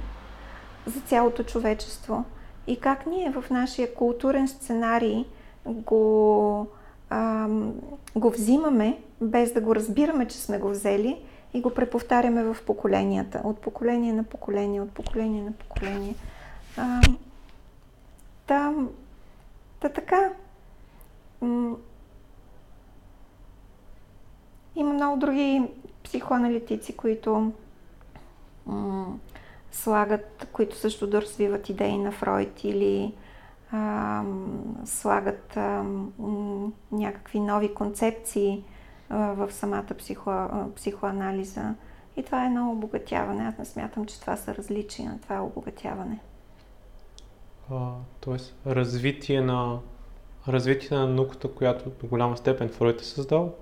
[0.86, 2.26] за цялото човечество.
[2.68, 5.26] И как ние в нашия културен сценарий
[5.66, 6.68] го
[7.10, 7.48] а,
[8.16, 11.22] го взимаме, без да го разбираме, че сме го взели
[11.54, 13.42] и го преповтаряме в поколенията.
[13.44, 16.16] От поколение на поколение, от поколение на поколение.
[16.78, 17.02] А,
[18.48, 18.74] та,
[19.80, 20.30] та така.
[24.76, 25.68] Има много други
[26.04, 27.52] психоаналитици, които
[29.72, 33.14] слагат, които също да развиват идеи на Фройд или
[33.72, 34.24] а,
[34.86, 35.84] слагат а,
[36.92, 38.64] някакви нови концепции
[39.10, 41.76] а, в самата психо, психоанализа.
[42.18, 43.44] И това е едно обогатяване.
[43.44, 45.20] Аз не смятам, че това са различия.
[45.22, 46.20] Това е обогатяване.
[48.20, 49.80] Тоест, развитие на,
[50.48, 53.56] развитие на науката, която до голяма степен Фройд е създал?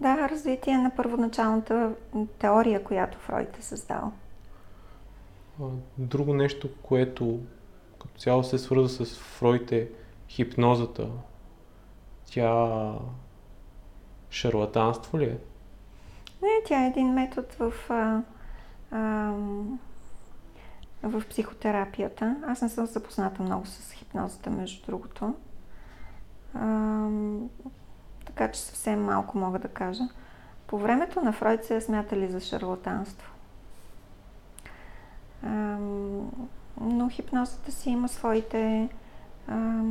[0.00, 1.92] Да, развитие на първоначалната
[2.38, 4.12] теория, която Фройд е създал.
[5.98, 7.40] Друго нещо, което
[7.98, 9.88] като цяло се свърза с Фройд е
[10.28, 11.08] хипнозата.
[12.26, 12.92] Тя
[14.30, 15.38] шарлатанство ли е?
[16.42, 18.22] Не, тя е един метод в, а,
[18.90, 19.32] а,
[21.08, 22.36] в психотерапията.
[22.46, 25.34] Аз не съм запозната много с хипнозата, между другото.
[26.54, 27.06] А,
[28.24, 30.02] така че съвсем малко мога да кажа.
[30.66, 33.32] По времето на Фройд се е смятали за шарлатанство.
[35.42, 35.48] А,
[36.80, 38.88] но хипнозата си има своите,
[39.48, 39.82] а,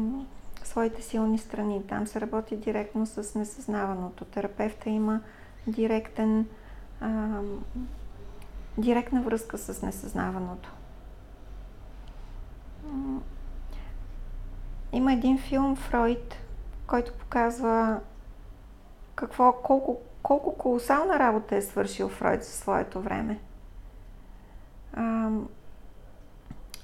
[0.64, 1.88] своите силни страни.
[1.88, 4.26] Там се работи директно с несъзнаваното.
[4.26, 5.22] Терапевта има
[5.68, 6.48] директен,
[7.02, 7.40] а,
[8.78, 10.75] директна връзка с несъзнаваното.
[14.92, 16.36] Има един филм Фройд,
[16.88, 18.00] който показва
[19.16, 23.40] какво, колко, колко колосална работа е свършил Фройд за своето време.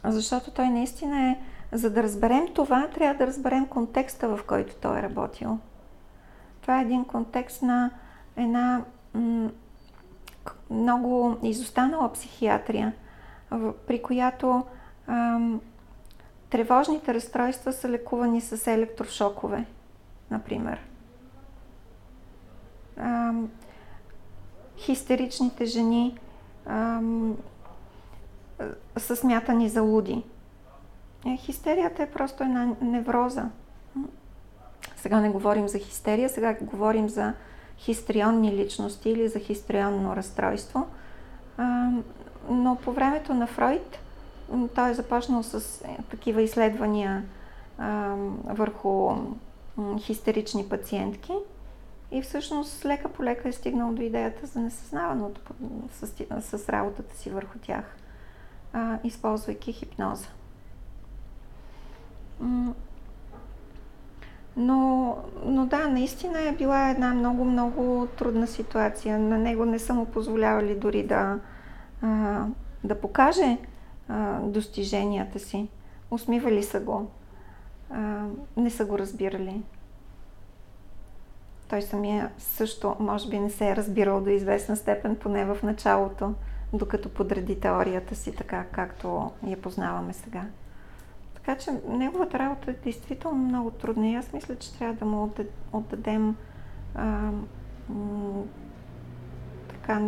[0.04, 1.40] Защото той наистина е,
[1.72, 5.60] за да разберем това, трябва да разберем контекста, в който той е работил.
[6.62, 7.92] Това е един контекст на
[8.38, 8.82] една
[10.70, 12.94] много изостанала психиатрия,
[13.88, 14.66] при която
[15.08, 15.62] ам,
[16.52, 19.66] тревожните разстройства са лекувани с електрошокове,
[20.32, 20.80] например.
[22.98, 23.50] Ам,
[24.78, 26.18] хистеричните жени
[26.66, 27.38] ам,
[28.98, 30.24] са смятани за луди.
[31.26, 33.50] Е, хистерията е просто една невроза.
[34.96, 37.34] Сега не говорим за хистерия, сега говорим за
[37.78, 40.88] хистрионни личности или за хистрионно разстройство.
[41.58, 41.90] А,
[42.50, 44.01] но по времето на Фройд
[44.76, 47.24] той е започнал с е, такива изследвания
[47.78, 49.12] а, върху
[50.00, 51.34] хистерични пациентки
[52.12, 55.42] и всъщност лека по лека е стигнал до идеята за несъзнаваното
[55.92, 56.08] с,
[56.58, 57.96] с работата си върху тях,
[58.74, 60.28] а, използвайки хипноза.
[64.58, 69.20] Но, но да, наистина е била една много, много трудна ситуация.
[69.20, 71.40] На него не са му позволявали дори да,
[72.02, 72.46] а,
[72.84, 73.58] да покаже
[74.44, 75.68] достиженията си.
[76.12, 77.08] Усмивали са го.
[77.90, 78.26] А,
[78.58, 79.62] не са го разбирали.
[81.70, 86.34] Той самия също, може би, не се е разбирал до известна степен, поне в началото,
[86.74, 90.46] докато подреди теорията си така, както я познаваме сега.
[91.34, 95.34] Така че неговата работа е действително много трудна и аз мисля, че трябва да му
[95.74, 96.36] отдадем
[96.96, 97.32] а,
[97.90, 98.44] м-
[99.70, 100.02] така.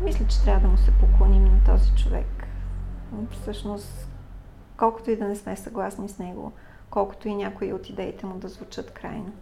[0.00, 2.46] Мисля, че трябва да му се поклоним на този човек.
[3.30, 4.08] Всъщност,
[4.76, 6.52] колкото и да не сме съгласни с него,
[6.90, 9.32] колкото и някои от идеите му да звучат крайно.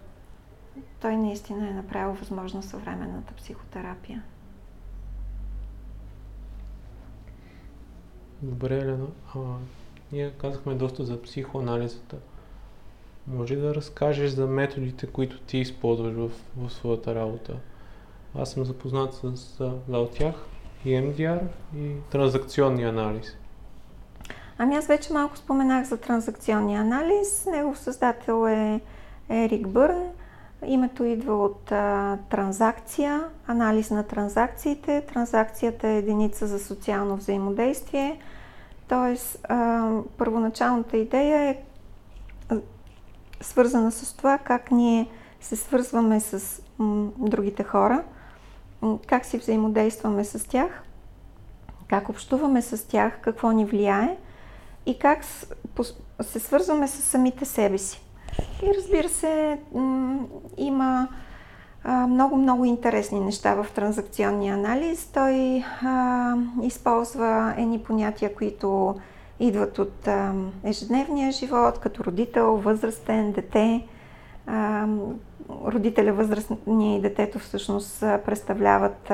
[1.01, 4.23] Той наистина е направил възможна съвременната психотерапия.
[8.43, 9.07] Добре, Елена.
[9.35, 9.39] А,
[10.13, 12.17] ние казахме доста за психоанализата.
[13.27, 17.57] Може да разкажеш за методите, които ти използваш в, в своята работа?
[18.39, 19.57] Аз съм запознат с
[19.89, 20.35] два от тях,
[20.87, 21.41] EMDR
[21.77, 23.37] и транзакционния анализ.
[24.59, 27.47] Ами аз вече малко споменах за транзакционния анализ.
[27.51, 28.81] Негов създател е
[29.31, 30.03] Ерик Бърн.
[30.67, 35.01] Името идва от а, транзакция, анализ на транзакциите.
[35.13, 38.19] Транзакцията е единица за социално взаимодействие.
[38.89, 41.59] Тоест, а, първоначалната идея е
[43.41, 45.09] свързана с това как ние
[45.41, 48.05] се свързваме с м, другите хора,
[49.07, 50.83] как си взаимодействаме с тях,
[51.89, 54.17] как общуваме с тях, какво ни влияе
[54.87, 55.25] и как
[56.21, 58.03] се свързваме с самите себе си.
[58.63, 59.59] И разбира се,
[60.57, 61.09] има
[62.09, 65.07] много-много интересни неща в транзакционния анализ.
[65.07, 68.95] Той а, използва едни понятия, които
[69.41, 70.33] идват от а,
[70.65, 73.87] ежедневния живот, като родител, възрастен, дете.
[74.47, 74.87] А,
[75.51, 79.13] родителя, възрастния и детето всъщност представляват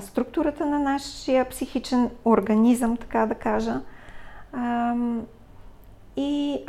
[0.00, 3.80] структурата на нашия психичен организъм, така да кажа.
[6.16, 6.64] И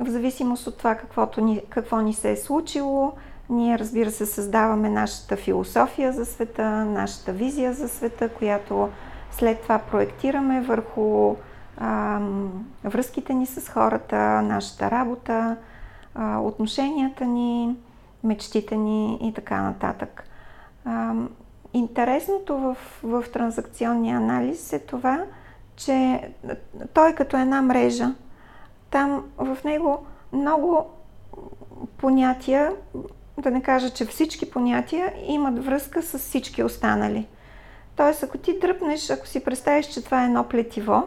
[0.00, 3.12] в зависимост от това каквото ни, какво ни се е случило,
[3.50, 8.88] ние разбира се създаваме нашата философия за света, нашата визия за света, която
[9.30, 11.36] след това проектираме върху
[12.84, 15.56] връзките ни с хората, нашата работа,
[16.20, 17.76] отношенията ни,
[18.24, 20.28] мечтите ни и така нататък.
[21.72, 25.24] Интересното в, в транзакционния анализ е това,
[25.76, 26.20] че
[26.94, 28.14] той като една мрежа.
[28.90, 30.86] Там в него много
[31.96, 32.72] понятия,
[33.38, 37.26] да не кажа, че всички понятия имат връзка с всички останали.
[37.96, 41.02] Тоест, ако ти дръпнеш, ако си представиш, че това е едно плетиво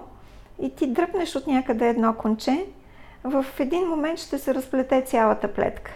[0.62, 2.66] и ти дръпнеш от някъде едно конче,
[3.30, 5.92] в един момент ще се разплете цялата плетка.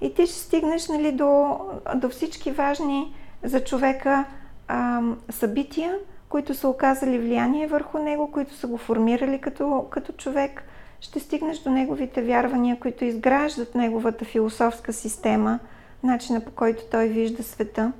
[0.00, 1.58] И ти ще стигнеш нали, до,
[1.94, 4.24] до всички важни за човека
[4.68, 10.62] ам, събития, които са оказали влияние върху него, които са го формирали като, като човек.
[11.00, 15.58] Ще стигнеш до неговите вярвания, които изграждат неговата философска система,
[16.02, 17.92] начина по който той вижда света.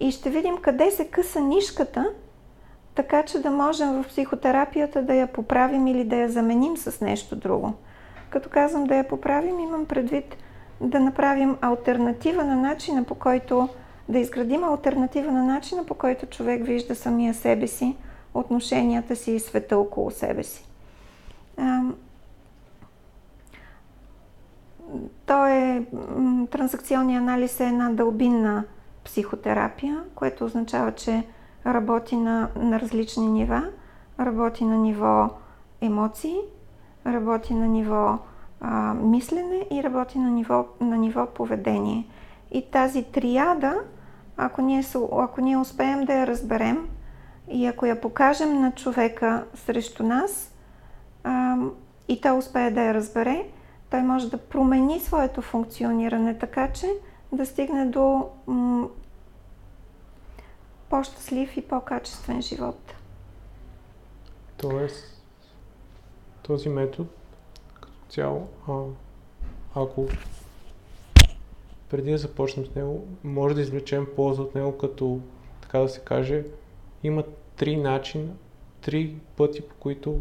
[0.00, 2.12] И ще видим къде се къса нишката,
[2.98, 7.36] така че да можем в психотерапията да я поправим или да я заменим с нещо
[7.36, 7.72] друго.
[8.30, 10.36] Като казвам да я поправим, имам предвид
[10.80, 13.68] да направим альтернатива на начина по който
[14.08, 17.96] да изградим альтернатива на начина по който човек вижда самия себе си,
[18.34, 20.66] отношенията си и света около себе си.
[25.26, 25.82] То е,
[26.50, 28.64] транзакционният анализ е една дълбинна
[29.04, 31.22] психотерапия, което означава, че
[31.74, 33.64] работи на, на различни нива.
[34.20, 35.30] Работи на ниво
[35.80, 36.36] емоции,
[37.06, 38.18] работи на ниво
[38.60, 42.06] а, мислене и работи на ниво, на ниво поведение.
[42.50, 43.80] И тази триада
[44.38, 46.88] ако ние, ако ние успеем да я разберем
[47.50, 50.54] и ако я покажем на човека срещу нас
[51.24, 51.56] а,
[52.08, 53.46] и той успее да я разбере,
[53.90, 56.86] той може да промени своето функциониране така, че
[57.32, 58.28] да стигне до
[60.90, 62.94] по-щастлив и по-качествен живот.
[64.56, 65.22] Тоест,
[66.42, 67.08] този метод
[67.74, 68.82] като цяло, а,
[69.74, 70.08] ако
[71.88, 75.20] преди да започнем с него, може да извлечем полза от него, като,
[75.60, 76.44] така да се каже,
[77.02, 77.24] има
[77.56, 78.34] три начина,
[78.80, 80.20] три пъти, по които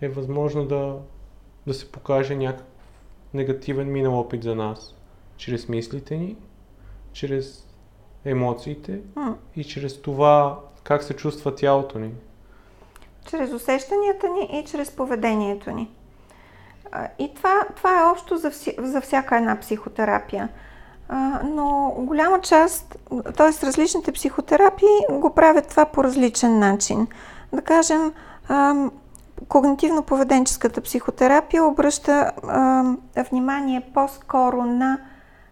[0.00, 0.98] е възможно да,
[1.66, 2.66] да се покаже някакъв
[3.34, 4.94] негативен минал опит за нас.
[5.36, 6.36] Чрез мислите ни,
[7.12, 7.65] чрез
[8.26, 9.34] емоциите М.
[9.56, 12.10] и чрез това как се чувства тялото ни.
[13.30, 15.90] Чрез усещанията ни и чрез поведението ни.
[17.18, 20.48] И това, това е общо за, вси, за всяка една психотерапия.
[21.44, 22.98] Но голяма част,
[23.36, 23.66] т.е.
[23.66, 27.06] различните психотерапии го правят това по различен начин.
[27.52, 28.12] Да кажем,
[29.48, 32.32] когнитивно-поведенческата психотерапия обръща
[33.30, 35.00] внимание по-скоро на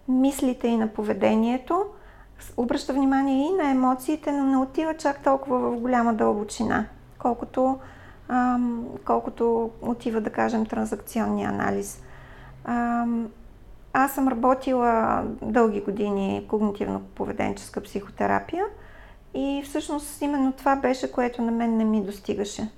[0.08, 1.84] мислите и на поведението,
[2.56, 6.86] обръща внимание и на емоциите, но не отива чак толкова в голяма дълбочина,
[7.18, 7.78] колкото,
[8.28, 12.02] ам, колкото отива, да кажем, транзакционния анализ.
[12.64, 13.28] Ам,
[13.92, 18.64] аз съм работила дълги години когнитивно-поведенческа психотерапия
[19.34, 22.70] и всъщност именно това беше, което на мен не ми достигаше.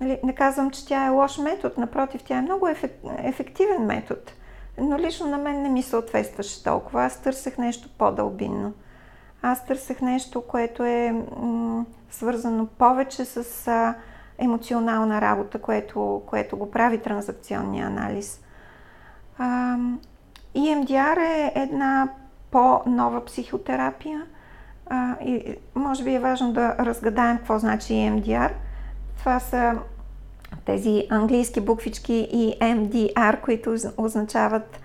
[0.00, 4.20] Нали, не казвам, че тя е лош метод, напротив, тя е много ефек, ефективен метод.
[4.78, 7.04] Но лично на мен не ми съответстваше толкова.
[7.04, 8.72] Аз търсех нещо по-дълбинно.
[9.42, 13.94] Аз търсех нещо, което е м- свързано повече с а,
[14.38, 18.40] емоционална работа, което, което го прави транзакционния анализ.
[19.38, 19.76] А,
[20.56, 22.08] EMDR е една
[22.50, 24.22] по-нова психотерапия.
[24.86, 28.50] А, и може би е важно да разгадаем какво значи EMDR.
[29.18, 29.78] Това са
[30.64, 32.28] тези английски буквички
[32.60, 34.80] EMDR, които означават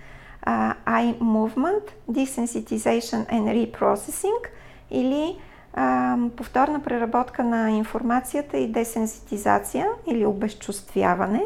[0.48, 4.48] а, Eye Movement, Desensitization and Reprocessing
[4.92, 5.38] или
[5.74, 11.44] а, повторна преработка на информацията и десенситизация или обезчувствяване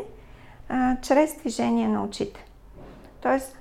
[0.69, 2.45] а, чрез движение на очите.
[3.21, 3.57] Тоест,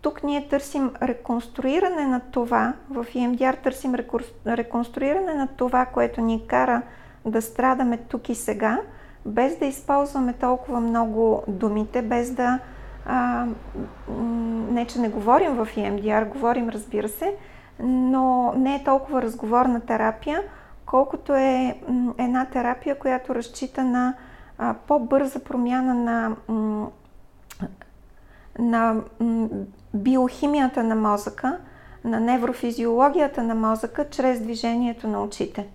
[0.00, 3.94] тук ние търсим реконструиране на това, в EMDR търсим
[4.46, 6.82] реконструиране на това, което ни кара
[7.24, 8.80] да страдаме тук и сега,
[9.26, 12.58] без да използваме толкова много думите, без да.
[13.06, 13.46] А,
[14.70, 17.34] не, че не говорим в EMDR, говорим, разбира се,
[17.82, 20.42] но не е толкова разговорна терапия,
[20.86, 21.80] колкото е
[22.18, 24.14] една терапия, която разчита на
[24.58, 26.36] а, по-бърза промяна на,
[28.58, 28.96] на
[29.94, 31.58] биохимията на мозъка,
[32.04, 35.68] на неврофизиологията на мозъка, чрез движението на очите.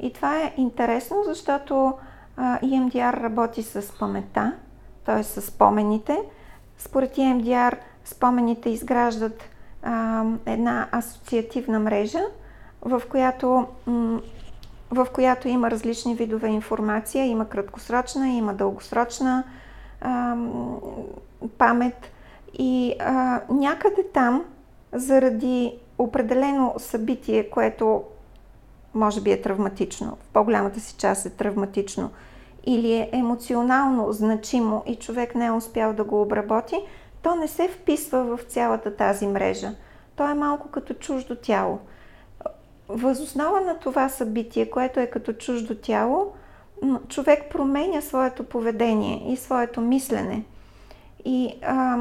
[0.00, 1.94] И това е интересно, защото
[2.38, 4.52] EMDR работи с паметта,
[5.04, 5.22] т.е.
[5.22, 6.18] с спомените.
[6.78, 9.42] Според EMDR спомените изграждат
[9.82, 12.22] а, една асоциативна мрежа,
[12.82, 13.66] в която,
[14.90, 17.26] в която има различни видове информация.
[17.26, 19.44] Има краткосрочна, има дългосрочна
[20.00, 20.36] а,
[21.58, 22.10] памет.
[22.58, 24.44] И а, някъде там,
[24.92, 28.02] заради определено събитие, което
[28.94, 32.10] може би е травматично, в по-голямата си част е травматично,
[32.66, 36.76] или е емоционално значимо и човек не е успял да го обработи,
[37.22, 39.70] то не се вписва в цялата тази мрежа.
[40.16, 41.78] То е малко като чуждо тяло.
[42.88, 46.32] Възоснова на това събитие, което е като чуждо тяло,
[47.08, 50.44] човек променя своето поведение и своето мислене.
[51.24, 51.98] И а,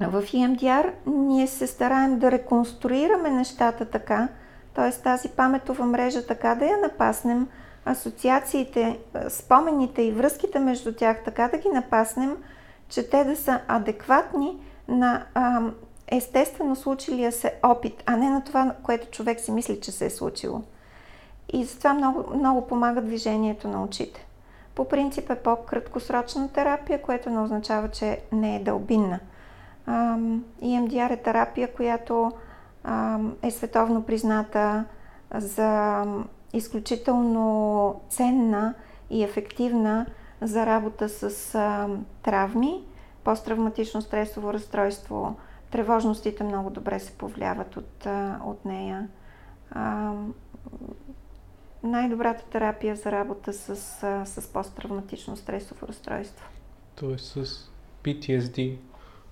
[0.00, 4.28] в EMDR ние се стараем да реконструираме нещата така,
[4.74, 4.90] т.е.
[5.02, 7.48] тази паметова мрежа така да я напаснем,
[7.84, 12.36] асоциациите, спомените и връзките между тях така да ги напаснем,
[12.88, 14.58] че те да са адекватни
[14.88, 15.62] на а,
[16.06, 20.10] естествено случилия се опит, а не на това, което човек си мисли, че се е
[20.10, 20.62] случило.
[21.52, 24.26] И затова много, много помага движението на очите.
[24.74, 29.20] По принцип е по-краткосрочна терапия, което не означава, че не е дълбинна.
[30.62, 32.32] EMDR е терапия, която
[33.42, 34.84] е световно призната
[35.34, 36.04] за
[36.54, 38.74] изключително ценна
[39.10, 40.06] и ефективна
[40.40, 42.84] за работа с ам, травми,
[43.24, 45.36] посттравматично стресово разстройство,
[45.70, 49.08] тревожностите много добре се повлияват от, а, от нея.
[49.70, 50.34] Ам,
[51.82, 53.68] най-добрата терапия за работа с,
[54.02, 56.48] а, с посттравматично стресово разстройство.
[56.94, 57.70] Тоест с
[58.04, 58.76] PTSD.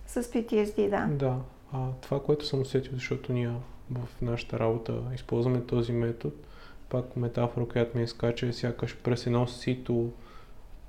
[0.06, 1.06] С PTSD, да.
[1.16, 1.36] Да.
[1.72, 3.50] А, това, което съм усетил, защото ние
[3.90, 6.34] в нашата работа използваме този метод,
[6.92, 10.12] пак метафора, която ми изкача, е сякаш през едно сито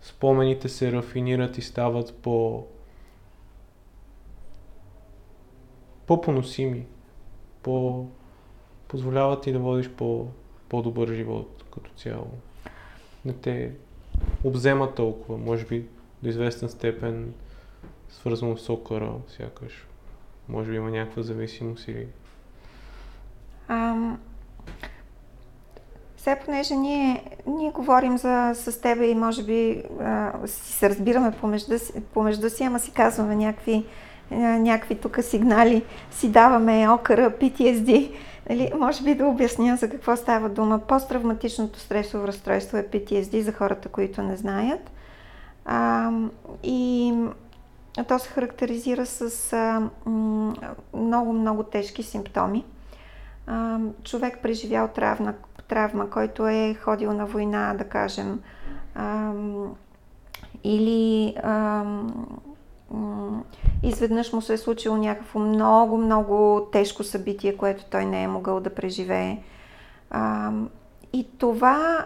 [0.02, 2.68] спомените се рафинират и стават по
[6.08, 6.86] по-поносими,
[7.62, 8.06] по...
[8.88, 10.28] позволяват ти да водиш по,
[10.70, 12.32] по-добър живот като цяло.
[13.26, 13.72] Не те
[14.44, 15.88] обзема толкова, може би
[16.24, 17.34] до известен степен
[18.10, 19.88] свързано с окъра, сякаш.
[20.50, 22.08] Може би има някаква зависимост или...
[23.68, 24.20] Ам...
[26.24, 31.32] Сега, понеже ние, ние говорим за, с тебе и може би а, си се разбираме
[31.32, 31.76] помежду
[32.14, 33.86] помежду си, ама си казваме някакви,
[34.32, 38.16] а, някакви тук сигнали, си даваме окъра, PTSD.
[38.50, 40.80] Нали, може би да обясня за какво става дума.
[40.80, 44.92] Посттравматичното стресово разстройство е PTSD за хората, които не знаят.
[45.66, 46.12] А,
[46.64, 47.14] и
[48.08, 49.56] то се характеризира с
[50.94, 52.66] много-много тежки симптоми.
[53.48, 55.34] А, човек преживял травма,
[55.74, 58.40] травма, който е ходил на война, да кажем,
[58.96, 59.32] а,
[60.64, 61.84] или а,
[63.84, 68.60] изведнъж му се е случило някакво много, много тежко събитие, което той не е могъл
[68.60, 69.44] да преживее.
[70.10, 70.52] А,
[71.14, 72.06] и това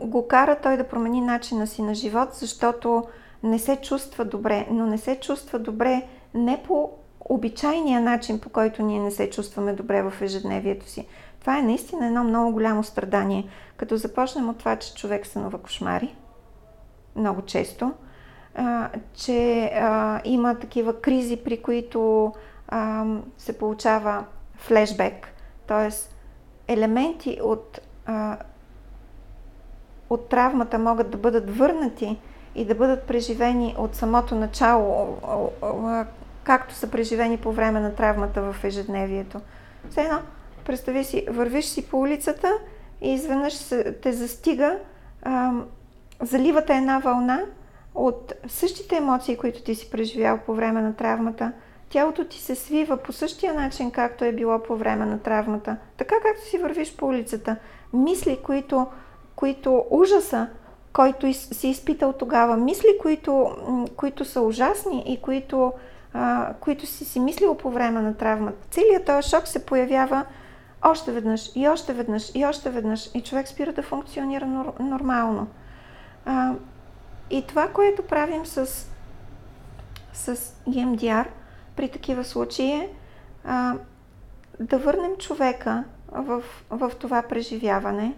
[0.00, 3.04] го кара той да промени начина си на живот, защото
[3.42, 6.02] не се чувства добре, но не се чувства добре
[6.34, 11.06] не по обичайния начин, по който ние не се чувстваме добре в ежедневието си.
[11.40, 13.48] Това е наистина едно много голямо страдание.
[13.76, 16.16] Като започнем от това, че човек сънува кошмари,
[17.16, 17.92] много често,
[18.54, 22.32] а, че а, има такива кризи, при които
[22.68, 23.04] а,
[23.38, 24.24] се получава
[24.56, 25.28] флешбек,
[25.66, 25.88] т.е.
[26.72, 28.36] елементи от, а,
[30.10, 32.18] от травмата могат да бъдат върнати
[32.54, 35.18] и да бъдат преживени от самото начало,
[36.44, 39.40] както са преживени по време на травмата в ежедневието.
[39.90, 40.18] Все едно,
[40.70, 42.52] представи си, вървиш си по улицата
[43.00, 43.68] и изведнъж
[44.02, 44.78] те застига,
[45.22, 45.66] ам,
[46.22, 47.40] заливате една вълна
[47.94, 51.52] от същите емоции, които ти си преживял по време на травмата.
[51.88, 55.76] Тялото ти се свива по същия начин, както е било по време на травмата.
[55.96, 57.56] Така както си вървиш по улицата.
[57.92, 58.86] Мисли, които,
[59.36, 60.46] които ужаса,
[60.92, 63.56] който си изпитал тогава, мисли, които,
[63.96, 65.72] които са ужасни и които,
[66.12, 68.68] а, които си си мислил по време на травмата.
[68.70, 70.24] Целият този шок се появява
[70.84, 75.46] още веднъж и още веднъж и още веднъж и човек спира да функционира нор, нормално.
[76.24, 76.54] А,
[77.30, 78.66] и това, което правим с,
[80.12, 80.36] с
[80.68, 81.26] EMDR
[81.76, 82.88] при такива случаи е
[83.44, 83.74] а,
[84.60, 88.14] да върнем човека в, в това преживяване,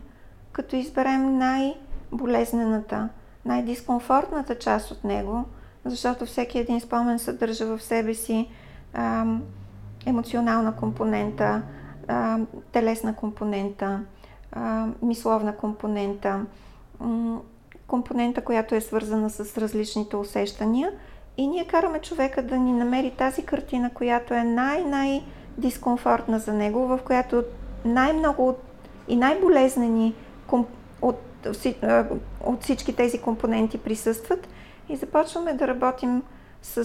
[0.52, 1.74] като изберем най-
[2.12, 3.08] най-болезнената,
[3.44, 5.44] най-дискомфортната част от него,
[5.84, 8.48] защото всеки един спомен съдържа в себе си
[8.94, 9.26] а,
[10.06, 11.62] емоционална компонента,
[12.08, 12.38] а,
[12.72, 14.00] телесна компонента,
[14.52, 16.46] а, мисловна компонента,
[17.86, 20.92] компонента, която е свързана с различните усещания.
[21.36, 27.00] И ние караме човека да ни намери тази картина, която е най-най-дискомфортна за него, в
[27.04, 27.44] която
[27.84, 28.54] най-много
[29.08, 30.14] и най-болезнени
[31.02, 31.18] от
[32.44, 34.48] от всички тези компоненти присъстват
[34.88, 36.22] и започваме да работим
[36.62, 36.84] с,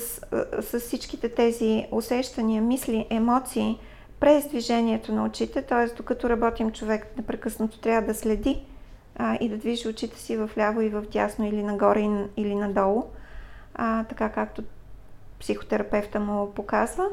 [0.61, 3.79] с всичките тези усещания, мисли, емоции
[4.19, 5.95] през движението на очите, т.е.
[5.95, 8.63] докато работим човек непрекъснато трябва да следи
[9.15, 13.03] а, и да движи очите си в ляво и в дясно или нагоре или надолу,
[13.75, 14.63] а, така както
[15.39, 17.09] психотерапевта му показва.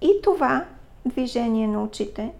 [0.00, 0.64] И това
[1.06, 2.32] движение на очите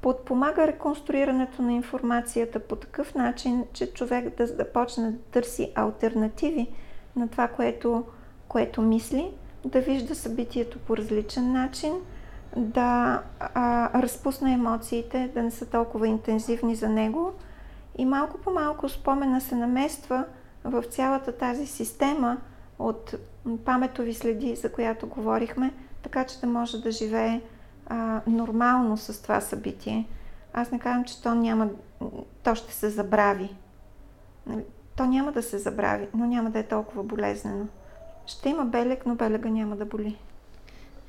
[0.00, 6.66] подпомага реконструирането на информацията по такъв начин, че човек да започне да търси альтернативи
[7.16, 8.04] на това, което,
[8.48, 9.30] което мисли,
[9.68, 11.92] да вижда събитието по различен начин,
[12.56, 17.32] да а, разпусне емоциите, да не са толкова интензивни за него
[17.98, 20.24] и малко по малко спомена се намества
[20.64, 22.36] в цялата тази система
[22.78, 23.14] от
[23.64, 27.40] паметови следи, за която говорихме, така че да може да живее
[27.86, 30.08] а, нормално с това събитие.
[30.52, 31.68] Аз не казвам, че то няма,
[32.42, 33.56] то ще се забрави.
[34.46, 34.64] Нали?
[34.96, 37.66] То няма да се забрави, но няма да е толкова болезнено.
[38.28, 40.16] Ще има белег, но белега няма да боли.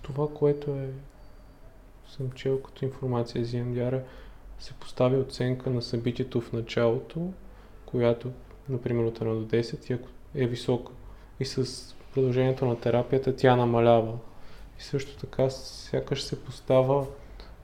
[0.02, 0.90] Това, което е
[2.08, 4.02] съм чел като информация за EMDR,
[4.60, 7.34] се постави оценка на събитието в началото,
[7.86, 8.32] която,
[8.70, 10.92] например, от 1 до 10, и ако е висока
[11.40, 14.18] и с продължението на терапията, тя намалява
[14.80, 17.06] и също така сякаш се постава,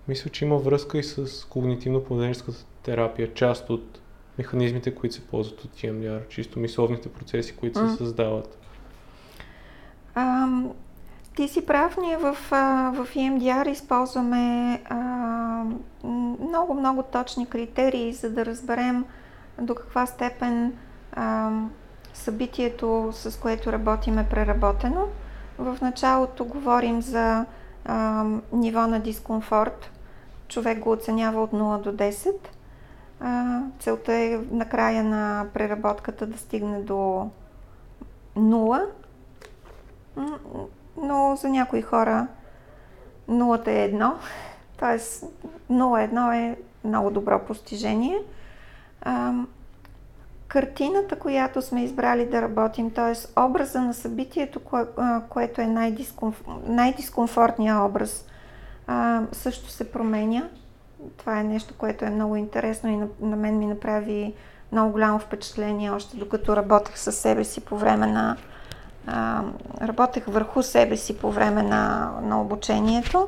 [0.08, 4.00] мисля, че има връзка и с когнитивно-поведенческата терапия, част от
[4.38, 8.58] механизмите, които се ползват от TMDR, чисто мисловните процеси, които се създават.
[10.16, 10.48] А,
[11.36, 12.34] ти си прав, ние в,
[12.94, 14.82] в EMDR използваме
[16.40, 19.06] много-много точни критерии, за да разберем
[19.62, 20.74] до каква степен
[21.14, 21.52] а,
[22.14, 25.08] събитието, с което работим е преработено
[25.58, 27.46] В началото говорим за
[27.86, 29.92] а, ниво на дискомфорт.
[30.48, 32.34] Човек го оценява от 0 до 10.
[33.20, 37.30] А, целта е на края на преработката да стигне до
[38.38, 38.86] 0.
[41.02, 42.28] Но за някои хора
[43.28, 44.14] нулата е едно,
[44.80, 45.00] т.е.
[45.74, 48.20] 0-1 е много добро постижение.
[50.48, 53.40] Картината, която сме избрали да работим, т.е.
[53.40, 54.60] образа на събитието,
[55.30, 56.44] което е най-дискомф...
[56.68, 58.26] най-дискомфортният образ,
[59.32, 60.50] също се променя.
[61.18, 64.34] Това е нещо, което е много интересно и на, на мен ми направи
[64.72, 68.38] много голямо впечатление, още докато работех със себе си по време на.
[69.82, 73.28] Работех върху себе си по време на, на обучението.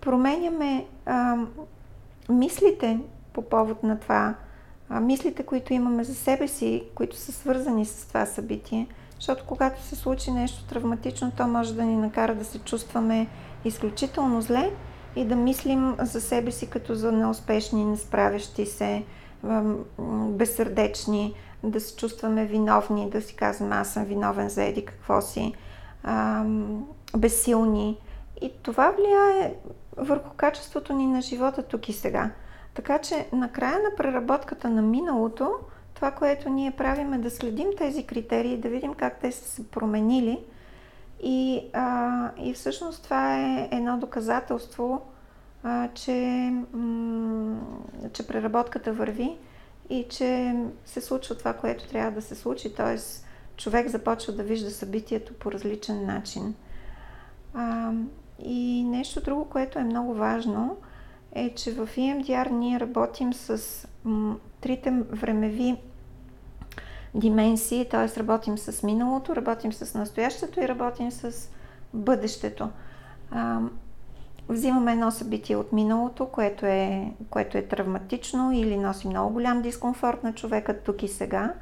[0.00, 1.36] Променяме а,
[2.28, 2.98] мислите
[3.32, 4.34] по повод на това,
[4.88, 8.86] а, мислите, които имаме за себе си, които са свързани с това събитие.
[9.18, 13.26] Защото когато се случи нещо травматично, то може да ни накара да се чувстваме
[13.64, 14.70] изключително зле
[15.16, 19.04] и да мислим за себе си като за неуспешни, несправящи се,
[20.28, 21.34] безсърдечни,
[21.70, 25.54] да се чувстваме виновни, да си казваме аз съм виновен за еди какво си,
[27.16, 27.98] безсилни.
[28.40, 29.54] И това влияе
[29.96, 32.30] върху качеството ни на живота тук и сега.
[32.74, 35.52] Така че на края на преработката на миналото,
[35.94, 39.70] това, което ние правим е да следим тези критерии, да видим как те са се
[39.70, 40.44] променили.
[41.22, 45.02] И, а, и всъщност това е едно доказателство,
[45.62, 46.12] а, че,
[46.72, 47.60] м-
[48.12, 49.36] че преработката върви
[49.90, 50.54] и че
[50.84, 52.74] се случва това, което трябва да се случи.
[52.74, 52.96] Т.е.
[53.56, 56.54] човек започва да вижда събитието по различен начин.
[57.54, 57.92] А,
[58.38, 60.76] и нещо друго, което е много важно,
[61.32, 65.76] е, че в EMDR ние работим с м, трите времеви
[67.14, 68.20] дименсии, т.е.
[68.20, 71.48] работим с миналото, работим с настоящето и работим с
[71.94, 72.68] бъдещето.
[73.30, 73.60] А,
[74.48, 80.22] взимаме едно събитие от миналото, което е, което е травматично или носи много голям дискомфорт
[80.22, 81.54] на човека тук и сега.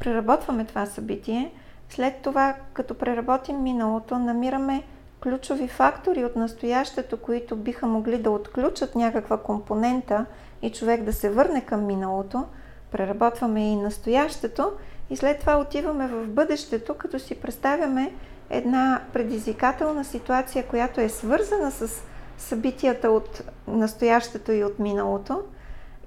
[0.00, 1.52] Преработваме това събитие.
[1.88, 4.82] След това, като преработим миналото, намираме
[5.22, 10.26] ключови фактори от настоящето, които биха могли да отключат някаква компонента
[10.62, 12.44] и човек да се върне към миналото,
[12.90, 14.72] преработваме и настоящето
[15.10, 18.14] и след това отиваме в бъдещето, като си представяме
[18.50, 22.02] една предизвикателна ситуация, която е свързана с
[22.40, 25.42] събитията от настоящето и от миналото.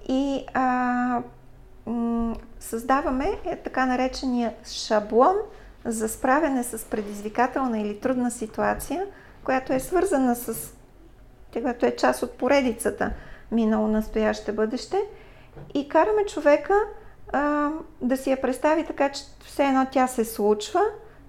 [0.10, 1.22] И а,
[1.86, 5.36] м- създаваме е, така наречения шаблон–
[5.86, 9.06] за справяне с предизвикателна или трудна ситуация,
[9.44, 10.74] която е свързана с,
[11.62, 13.12] която е част от поредицата
[13.52, 14.98] минало, настояще, бъдеще.
[15.74, 16.74] И караме човека
[17.34, 17.70] а,
[18.02, 20.82] да си я представи така, че все едно тя се случва,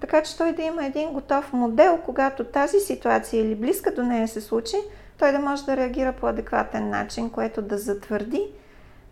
[0.05, 4.29] така че той да има един готов модел, когато тази ситуация или близка до нея
[4.29, 4.77] се случи,
[5.19, 8.43] той да може да реагира по адекватен начин, което да затвърди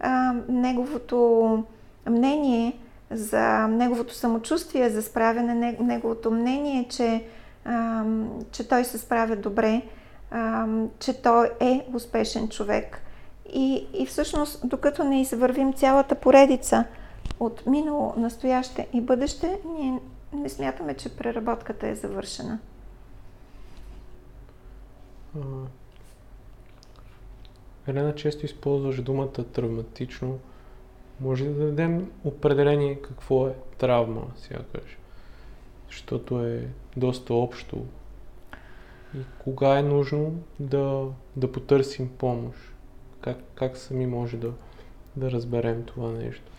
[0.01, 1.65] а, неговото
[2.09, 2.79] мнение
[3.11, 7.25] за неговото самочувствие, за справяне, неговото мнение, че,
[7.65, 8.05] а,
[8.51, 9.83] че той се справя добре,
[10.31, 10.67] а,
[10.99, 13.03] че той е успешен човек.
[13.53, 16.85] И, и всъщност, докато не извървим цялата поредица
[17.41, 19.99] от минало, настояще и бъдеще, ние
[20.33, 22.59] не смятаме, че преработката е завършена.
[27.87, 30.39] Елена, често използваш думата травматично.
[31.21, 34.99] Може да дадем определение какво е травма, сякаш,
[35.89, 37.85] защото е доста общо.
[39.15, 41.07] И кога е нужно да,
[41.37, 42.59] да потърсим помощ?
[43.21, 44.53] Как, как сами може да,
[45.17, 46.52] да разберем това нещо?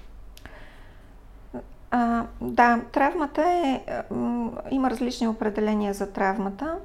[1.96, 3.86] А, да, травмата е.
[4.72, 6.78] Има различни определения за травмата,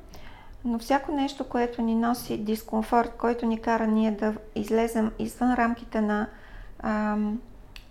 [0.65, 6.01] но всяко нещо, което ни носи дискомфорт, който ни кара ние да излезем извън рамките
[6.01, 6.27] на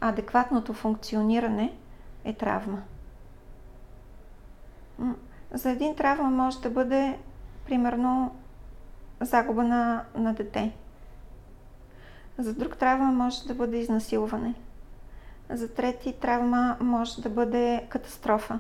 [0.02, 1.74] адекватното функциониране
[2.26, 2.82] е травма.
[5.52, 7.18] За един травма може да бъде,
[7.66, 8.36] примерно,
[9.22, 10.72] загуба на, на дете.
[12.38, 14.54] За друг травма може да бъде изнасилване.
[15.50, 18.60] За трети травма може да бъде катастрофа.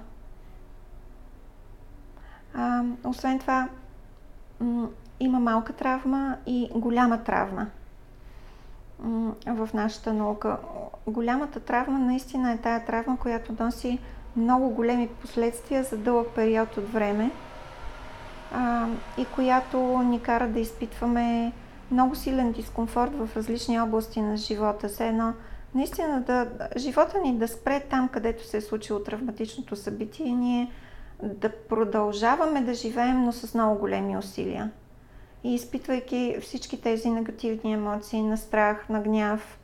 [2.54, 3.70] А, освен това,
[5.20, 7.68] има малка травма и голяма травма
[9.46, 10.58] в нашата наука.
[11.08, 14.00] Голямата травма наистина е тая травма, която носи
[14.36, 17.32] много големи последствия за дълъг период от време
[18.54, 21.52] а, и която ни кара да изпитваме
[21.92, 24.88] много силен дискомфорт в различни области на живота.
[24.88, 25.34] Все едно,
[25.76, 30.72] наистина, да, живота ни да спре там, където се е случило травматичното събитие ние
[31.24, 34.72] да продължаваме да живеем, но с много големи усилия.
[35.44, 39.60] И изпитвайки всички тези негативни емоции на страх, на гняв,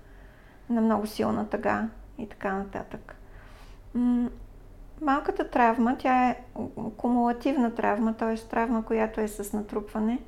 [0.69, 1.87] на много силна тъга
[2.17, 3.15] и така нататък.
[5.01, 6.43] Малката травма, тя е
[6.97, 8.35] кумулативна травма, т.е.
[8.35, 10.19] травма, която е с натрупване.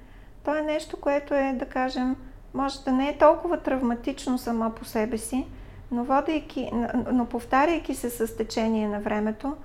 [0.43, 2.15] То е нещо, което е, да кажем,
[2.53, 5.47] може да не е толкова травматично само по себе си,
[5.96, 6.72] но, водейки,
[7.12, 9.56] но повтаряйки се с течение на времето,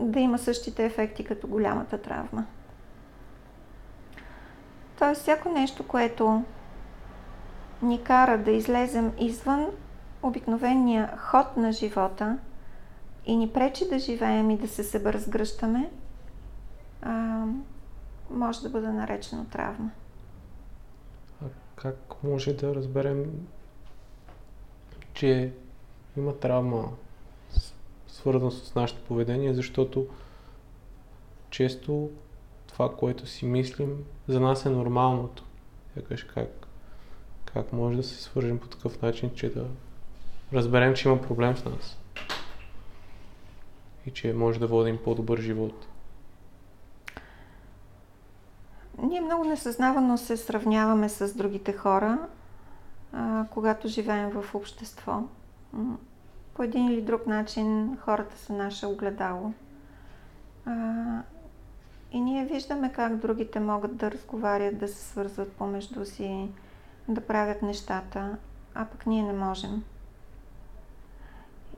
[0.00, 2.46] да има същите ефекти като голямата травма.
[4.98, 6.42] Тоест, всяко нещо, което
[7.82, 9.66] ни кара да излезем извън
[10.22, 12.38] обикновения ход на живота
[13.26, 15.90] и ни пречи да живеем и да се събразгръщаме,
[18.30, 19.90] може да бъде наречено травма.
[21.44, 23.24] А как може да разберем,
[25.14, 25.52] че
[26.16, 26.88] има травма
[28.08, 30.06] свързана с нашето поведение, защото
[31.50, 32.10] често
[32.66, 35.44] това, което си мислим, за нас е нормалното.
[35.96, 36.66] Якаш как,
[37.44, 39.66] как може да се свържем по такъв начин, че да
[40.52, 41.98] разберем, че има проблем с нас
[44.06, 45.86] и че може да водим по-добър живот.
[49.02, 52.18] Ние много несъзнавано се сравняваме с другите хора,
[53.12, 55.22] а, когато живеем в общество.
[56.54, 59.52] По един или друг начин хората са наше огледало.
[60.66, 61.22] А,
[62.12, 66.48] и ние виждаме как другите могат да разговарят, да се свързват помежду си,
[67.08, 68.36] да правят нещата,
[68.74, 69.84] а пък ние не можем.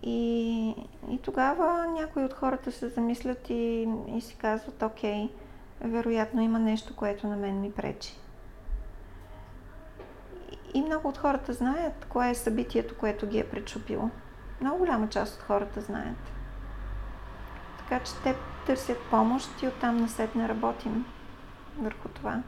[0.02, 0.68] И,
[1.10, 5.30] и тогава някои от хората се замислят и, и си казват, окей,
[5.80, 8.14] вероятно има нещо, което на мен ми пречи.
[10.74, 14.10] И много от хората знаят кое е събитието, което ги е пречупило.
[14.60, 16.32] Много голяма част от хората знаят.
[17.78, 18.34] Така че те
[18.66, 21.04] търсят помощ и оттам насетне работим
[21.78, 22.42] върху това.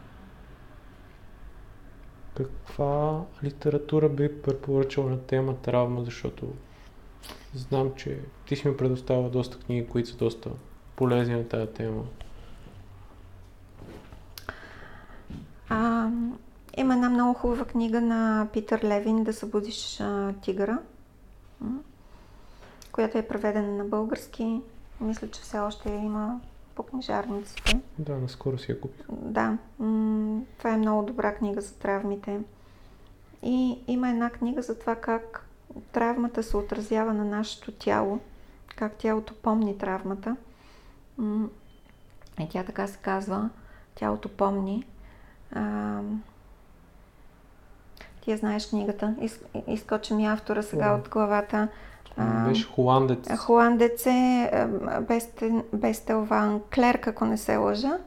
[2.37, 6.53] Каква литература би препоръчал на тема травма, защото
[7.55, 10.51] знам, че ти си ми предоставя доста книги, които са доста
[10.97, 12.05] полезни на тази тема.
[15.69, 16.11] А,
[16.79, 20.03] има една много хубава книга на Питър Левин Да събудиш
[20.43, 20.79] тигъра,
[22.93, 24.61] която е преведена на български.
[25.01, 26.41] Мисля, че все още има
[26.75, 27.81] по книжарниците.
[27.99, 29.07] Да, наскоро си я купих.
[29.11, 29.59] Да,
[30.59, 32.41] това е много добра книга за травмите.
[33.43, 35.47] И има една книга за това как
[35.93, 38.21] травмата се отразява на нашето тяло,
[38.77, 40.37] как тялото помни травмата.
[42.41, 43.51] И тя така се казва,
[43.95, 44.87] тялото помни.
[48.29, 50.99] Ти знаеш книгата, Из, изкочи ми автора сега yeah.
[50.99, 51.69] от главата.
[52.49, 53.37] Беше холандец.
[53.37, 54.51] Холандец е
[55.73, 57.99] Бестел Ван Клерк, ако не се лъжа.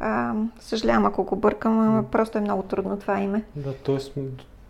[0.00, 2.06] А, съжалявам, ако го бъркам, mm.
[2.06, 3.44] просто е много трудно това име.
[3.56, 4.20] Да, т.е.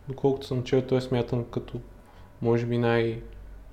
[0.08, 1.80] доколкото съм чел, той е смятан като
[2.42, 3.20] може би най-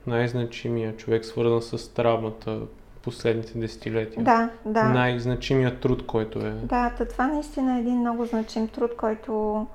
[0.07, 2.59] най-значимия човек, свързан с травмата
[3.03, 4.23] последните десетилетия.
[4.23, 4.83] Да, да.
[4.83, 6.51] Най-значимият труд, който е.
[6.51, 9.65] Да, това наистина е един много значим труд, който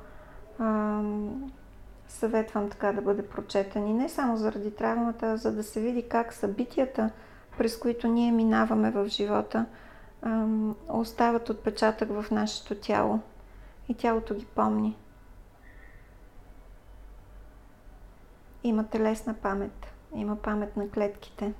[2.08, 3.86] съветвам така да бъде прочетен.
[3.86, 7.10] И не само заради травмата, а за да се види как събитията,
[7.58, 9.66] през които ние минаваме в живота,
[10.88, 13.20] остават отпечатък в нашето тяло.
[13.88, 14.96] И тялото ги помни.
[18.68, 21.52] има телесна памет, има памет на клетките.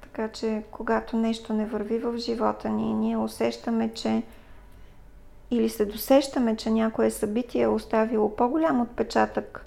[0.00, 4.22] Така че, когато нещо не върви в живота ни, ние усещаме, че
[5.52, 9.64] или се досещаме, че някое събитие е оставило по-голям отпечатък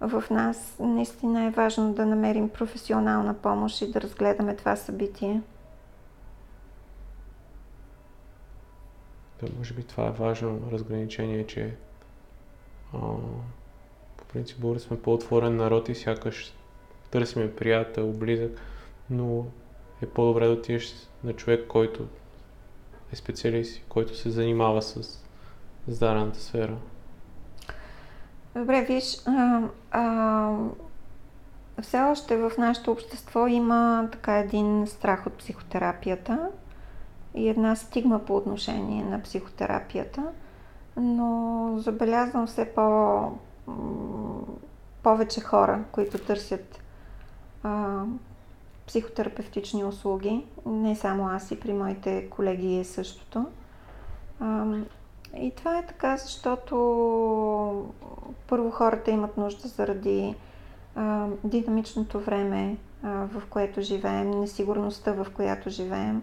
[0.00, 5.42] в нас, наистина е важно да намерим професионална помощ и да разгледаме това събитие.
[9.42, 11.74] Да, може би това е важно разграничение, че
[12.94, 12.98] а,
[14.32, 16.54] принцип българи сме по-отворен народ и сякаш
[17.10, 18.60] търсиме приятел, близък,
[19.10, 19.46] но
[20.02, 22.08] е по-добре да отидеш на човек, който
[23.12, 25.22] е специалист, който се занимава с
[25.88, 26.76] здравната сфера.
[28.56, 30.56] Добре, виж, а, а,
[31.82, 36.48] все още в нашето общество има така един страх от психотерапията
[37.34, 40.24] и една стигма по отношение на психотерапията,
[40.96, 43.32] но забелязвам все по,
[45.02, 46.82] повече хора, които търсят
[47.62, 48.02] а,
[48.92, 50.46] психотерапевтични услуги.
[50.66, 53.46] Не само аз и при моите колеги е същото.
[55.36, 56.74] И това е така, защото
[58.48, 60.34] първо хората имат нужда заради
[61.44, 66.22] динамичното време, в което живеем, несигурността, в която живеем,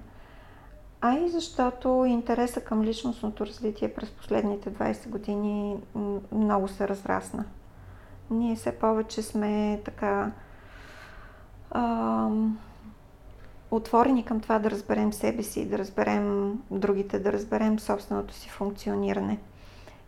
[1.01, 5.78] а и защото интереса към личностното развитие през последните 20 години
[6.32, 7.45] много се разрасна.
[8.32, 10.32] Ние все повече сме така
[11.72, 12.30] а,
[13.72, 19.39] отворени към това да разберем себе си, да разберем другите, да разберем собственото си функциониране.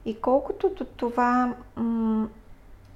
[0.06, 2.28] И колкото до това м-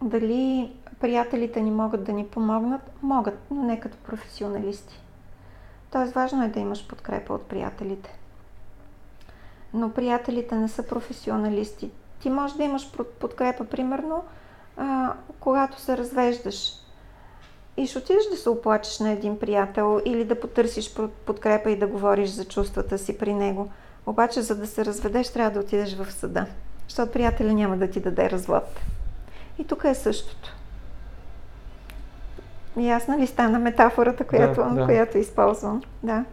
[0.01, 5.01] дали приятелите ни могат да ни помогнат, могат, но не като професионалисти.
[5.91, 8.19] Тоест важно е да имаш подкрепа от приятелите.
[9.73, 11.91] Но приятелите не са професионалисти.
[12.19, 14.23] Ти можеш да имаш подкрепа, примерно,
[14.77, 16.84] а, когато се развеждаш
[17.77, 20.95] и ще отидеш да се оплачеш на един приятел или да потърсиш
[21.25, 23.71] подкрепа и да говориш за чувствата си при него.
[24.05, 26.45] Обаче, за да се разведеш, трябва да отидеш в съда,
[26.87, 28.63] защото приятеля няма да ти даде развод.
[29.59, 30.55] И тук е същото.
[32.79, 34.85] Ясна ли стана метафората, която, да, да.
[34.85, 35.83] която използвам?
[36.03, 36.25] Да.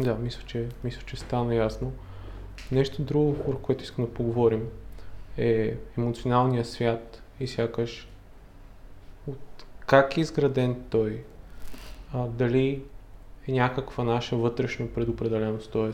[0.00, 1.92] Да, мисля че, мисля, че стана ясно.
[2.72, 4.68] Нещо друго, върху което искам да поговорим,
[5.38, 8.08] е емоционалния свят и сякаш
[9.26, 11.22] от как е изграден той,
[12.14, 12.82] а, дали
[13.48, 15.90] е някаква наша вътрешна предопределеност, т.е.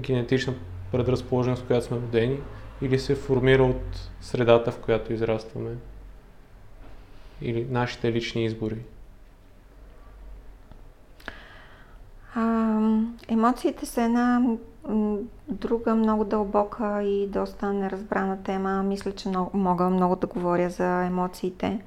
[0.00, 0.54] генетична
[0.92, 2.40] предразположеност, в която сме родени,
[2.82, 5.76] или се формира от средата, в която израстваме,
[7.42, 8.78] или нашите лични избори.
[12.34, 12.78] А,
[13.28, 14.42] емоциите са една
[15.48, 18.82] друга много дълбока и доста неразбрана тема.
[18.82, 21.80] Мисля, че много, мога много да говоря за емоциите.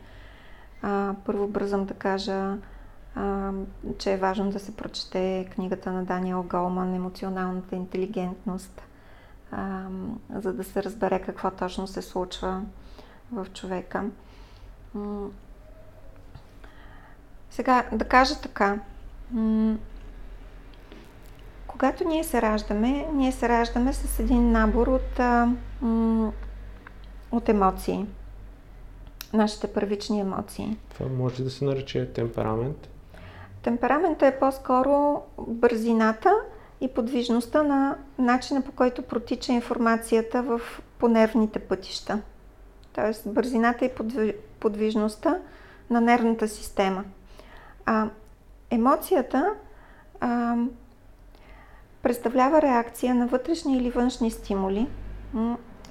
[0.81, 2.57] А, първо бързам да кажа,
[3.15, 3.51] а,
[3.97, 8.81] че е важно да се прочете книгата на Даниел Голман Емоционалната интелигентност,
[9.51, 9.81] а,
[10.35, 12.61] за да се разбере какво точно се случва
[13.31, 14.05] в човека.
[17.49, 18.79] Сега, да кажа така.
[21.67, 25.19] Когато ние се раждаме, ние се раждаме с един набор от,
[27.31, 28.05] от емоции
[29.33, 30.77] нашите първични емоции.
[30.93, 32.89] Това може да се нарече темперамент?
[33.61, 36.33] Темперамента е по-скоро бързината
[36.81, 40.61] и подвижността на начина по който протича информацията в
[40.97, 42.21] понервните пътища.
[42.93, 43.91] Тоест бързината и
[44.59, 45.37] подвижността
[45.89, 47.03] на нервната система.
[47.85, 48.09] А
[48.71, 49.53] емоцията
[50.19, 50.55] а,
[52.01, 54.87] представлява реакция на вътрешни или външни стимули,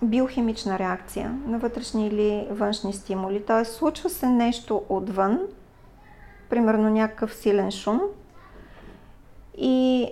[0.02, 3.42] биохимична реакция на вътрешни или външни стимули.
[3.42, 3.64] Т.е.
[3.64, 5.40] случва се нещо отвън,
[6.50, 8.00] примерно някакъв силен шум
[9.58, 10.08] и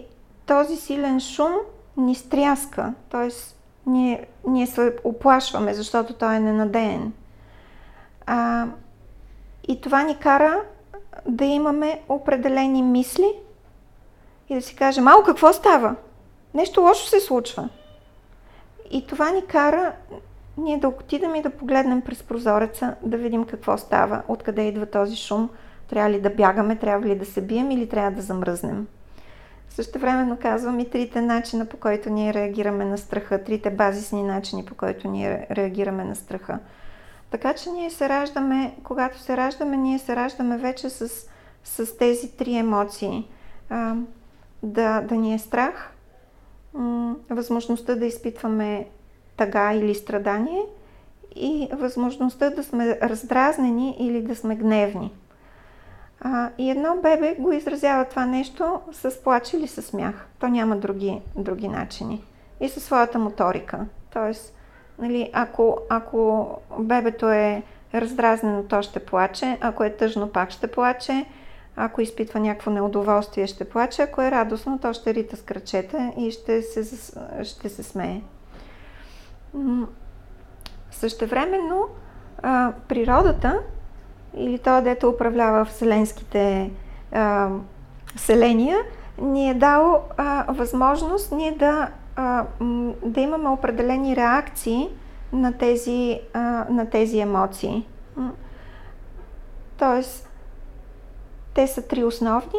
[0.46, 1.52] този силен шум
[1.96, 3.28] ни стряска, т.е.
[3.86, 7.12] Ние, ние се оплашваме, защото той е ненадеен.
[8.26, 8.66] А,
[9.68, 10.62] и това ни кара
[11.28, 13.32] да имаме определени мисли
[14.48, 15.94] и да си кажем, ало, какво става?
[16.54, 17.68] Нещо лошо се случва.
[18.90, 19.92] И това ни кара
[20.56, 25.16] ние да отидем и да погледнем през прозореца, да видим какво става, откъде идва този
[25.16, 25.50] шум,
[25.88, 28.86] трябва ли да бягаме, трябва ли да се бием или трябва да замръзнем.
[29.68, 34.64] Също времено казвам и трите начина, по който ние реагираме на страха, трите базисни начини,
[34.64, 36.58] по които ние реагираме на страха.
[37.30, 41.08] Така че ние се раждаме, когато се раждаме, ние се раждаме вече с,
[41.64, 43.28] с тези три емоции.
[43.70, 43.94] А,
[44.62, 45.92] да, да ни е страх,
[47.30, 48.86] възможността да изпитваме
[49.36, 50.62] тъга или страдание
[51.36, 55.12] и възможността да сме раздразнени или да сме гневни.
[56.20, 60.26] А, и едно бебе го изразява това нещо с плач или с смях.
[60.38, 62.24] То няма други, други начини.
[62.60, 63.86] И със своята моторика.
[64.12, 64.54] Тоест,
[64.98, 66.48] нали, ако, ако
[66.78, 67.62] бебето е
[67.94, 69.58] раздразнено, то ще плаче.
[69.60, 71.26] Ако е тъжно, пак ще плаче.
[71.76, 74.02] Ако изпитва някакво неудоволствие, ще плаче.
[74.02, 77.12] Ако е радостно, то ще рита с кръчета и ще се,
[77.44, 78.20] ще се смее.
[80.90, 81.88] Същевременно,
[82.42, 83.60] а, природата
[84.34, 86.70] или то, дето управлява вселенските
[87.12, 87.50] а,
[88.16, 88.78] селения,
[89.18, 92.44] ни е дал а, възможност ние да, а,
[93.04, 94.88] да имаме определени реакции
[95.32, 97.86] на тези, а, на тези емоции.
[99.78, 100.25] Тоест,
[101.56, 102.58] те са три основни.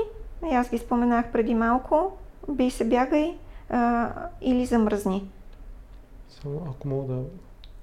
[0.52, 2.12] Аз ги споменах преди малко.
[2.50, 3.38] Би се бягай
[3.70, 4.10] а,
[4.42, 5.30] или замръзни.
[6.30, 7.22] Само ако мога да...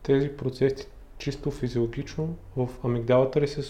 [0.03, 0.87] Тези процеси
[1.19, 3.63] чисто физиологично в амигдалата ли се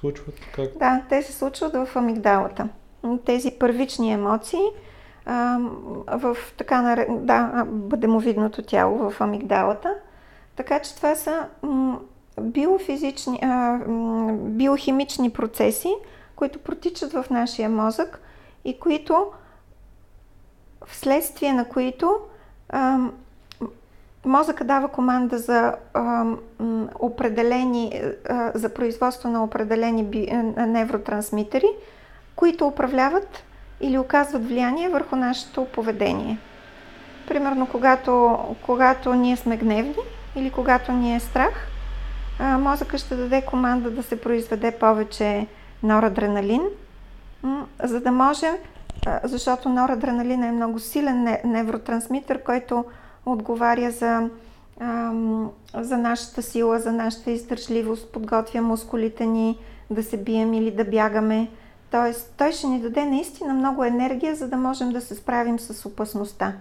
[0.00, 0.34] случват?
[0.54, 0.78] Как?
[0.78, 2.68] Да, те се случват в амигдалата.
[3.24, 4.62] Тези първични емоции
[5.26, 5.58] а,
[6.06, 9.94] в така да, бъдемовидното тяло в амигдалата.
[10.56, 11.46] Така че това са
[12.40, 13.78] биофизични, а,
[14.34, 15.94] биохимични процеси,
[16.42, 18.20] които протичат в нашия мозък
[18.64, 19.26] и които,
[20.86, 22.16] вследствие на които
[22.68, 23.12] ам,
[24.24, 26.38] мозъка дава команда за ам,
[26.98, 30.26] определени, а, за производство на определени би,
[30.56, 31.68] невротрансмитери,
[32.36, 33.44] които управляват
[33.80, 36.38] или оказват влияние върху нашето поведение.
[37.28, 40.02] Примерно, когато, когато ние сме гневни
[40.36, 41.68] или когато ни е страх,
[42.40, 45.46] мозъка ще даде команда да се произведе повече
[45.82, 46.62] норадреналин,
[47.82, 48.58] за да може,
[49.24, 52.84] защото норадреналин е много силен невротрансмитър, който
[53.26, 54.28] отговаря за,
[55.74, 59.58] за нашата сила, за нашата издържливост, подготвя мускулите ни
[59.90, 61.48] да се бием или да бягаме.
[61.90, 65.86] Тоест, той ще ни даде наистина много енергия, за да можем да се справим с
[65.86, 66.52] опасността.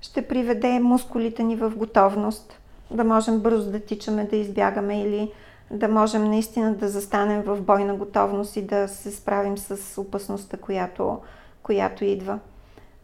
[0.00, 5.32] Ще приведе мускулите ни в готовност, да можем бързо да тичаме, да избягаме или
[5.70, 11.20] да можем наистина да застанем в бойна готовност и да се справим с опасността, която,
[11.62, 12.38] която идва.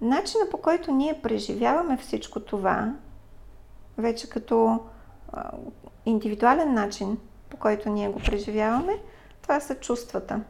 [0.00, 2.94] Начина по който ние преживяваме всичко това,
[3.98, 4.78] вече като
[6.06, 7.18] индивидуален начин,
[7.50, 8.98] по който ние го преживяваме,
[9.42, 10.40] това са чувствата.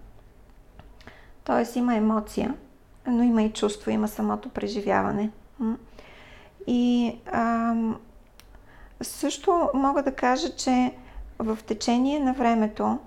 [1.45, 2.55] Тоест има емоция,
[3.07, 5.31] но има и чувство, има самото преживяване.
[6.67, 7.75] И а,
[9.03, 10.95] също мога да кажа, че
[11.45, 12.99] в течение на времето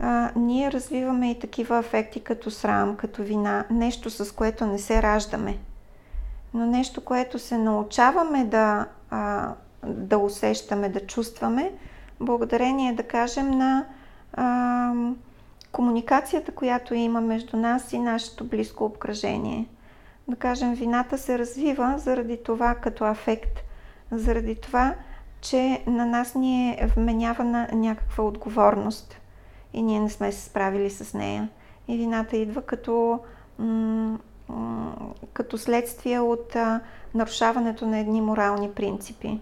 [0.00, 5.02] а, ние развиваме и такива афекти като срам, като вина, нещо с което не се
[5.02, 5.58] раждаме,
[6.54, 9.52] но нещо, което се научаваме да, а,
[9.86, 11.72] да усещаме, да чувстваме,
[12.20, 13.86] благодарение, да кажем, на
[14.32, 14.92] а,
[15.72, 19.68] комуникацията, която има между нас и нашето близко обкръжение.
[20.28, 23.60] Да кажем, вината се развива заради това като афект,
[24.10, 24.94] заради това,
[25.44, 29.20] че на нас ни е вменявана някаква отговорност
[29.72, 31.48] и ние не сме се справили с нея.
[31.88, 33.20] И вината идва като,
[33.58, 34.18] м-
[34.48, 34.96] м-
[35.32, 36.80] като следствие от а,
[37.14, 39.40] нарушаването на едни морални принципи.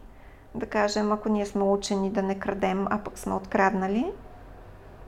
[0.55, 4.13] Да кажем, ако ние сме учени да не крадем, а пък сме откраднали,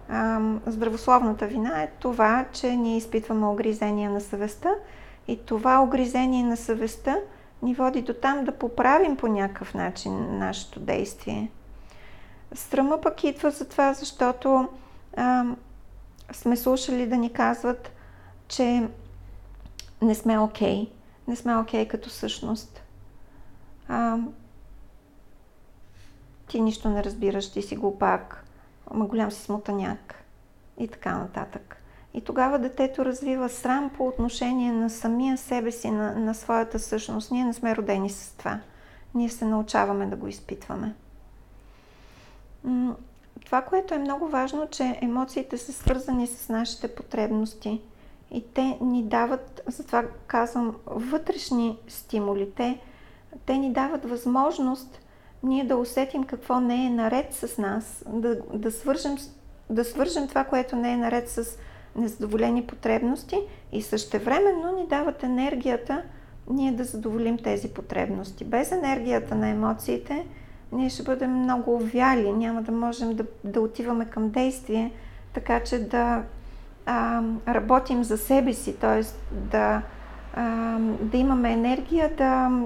[0.08, 4.70] а, здравословната вина е това, че ние изпитваме огризения на съвестта
[5.28, 7.16] и това огризение на съвестта
[7.64, 11.50] ни води до там да поправим по някакъв начин нашето действие.
[12.54, 14.68] Стръма пък идва за това, защото
[15.16, 15.44] а,
[16.32, 17.92] сме слушали да ни казват,
[18.48, 18.88] че
[20.02, 20.84] не сме окей.
[20.84, 20.90] Okay.
[21.28, 22.82] Не сме окей okay като същност.
[23.88, 24.18] А,
[26.48, 28.44] ти нищо не разбираш, ти си глупак,
[28.90, 30.24] ама голям си смутаняк
[30.78, 31.83] и така нататък.
[32.14, 37.30] И тогава детето развива срам по отношение на самия себе си, на, на своята същност.
[37.30, 38.60] Ние не сме родени с това.
[39.14, 40.94] Ние се научаваме да го изпитваме.
[43.44, 47.80] Това, което е много важно, че емоциите са свързани с нашите потребности.
[48.30, 52.50] И те ни дават, затова казвам, вътрешни стимули.
[52.56, 52.80] Те,
[53.46, 55.00] те ни дават възможност
[55.44, 59.16] ние да усетим какво не е наред с нас, да, да, свържем,
[59.70, 61.58] да свържем това, което не е наред с
[61.96, 63.36] незадоволени потребности
[63.72, 66.02] и същевременно ни дават енергията
[66.50, 68.44] ние да задоволим тези потребности.
[68.44, 70.26] Без енергията на емоциите
[70.72, 74.92] ние ще бъдем много увяли, няма да можем да, да отиваме към действие,
[75.32, 76.22] така че да
[76.86, 79.02] а, работим за себе си, т.е.
[79.34, 79.82] Да,
[81.00, 82.60] да имаме енергия да,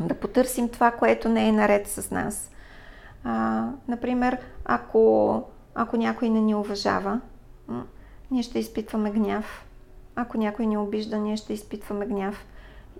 [0.00, 2.50] да потърсим това, което не е наред с нас.
[3.24, 5.42] А, например, ако,
[5.74, 7.20] ако някой не ни уважава,
[8.30, 9.66] ние ще изпитваме гняв.
[10.16, 12.46] Ако някой ни обижда, ние ще изпитваме гняв.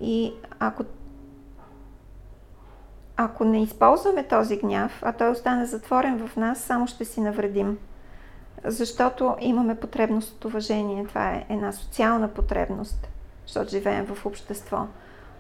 [0.01, 0.85] И ако,
[3.17, 7.79] ако не използваме този гняв, а той остане затворен в нас, само ще си навредим.
[8.65, 11.07] Защото имаме потребност от уважение.
[11.07, 13.09] Това е една социална потребност,
[13.47, 14.87] защото живеем в общество.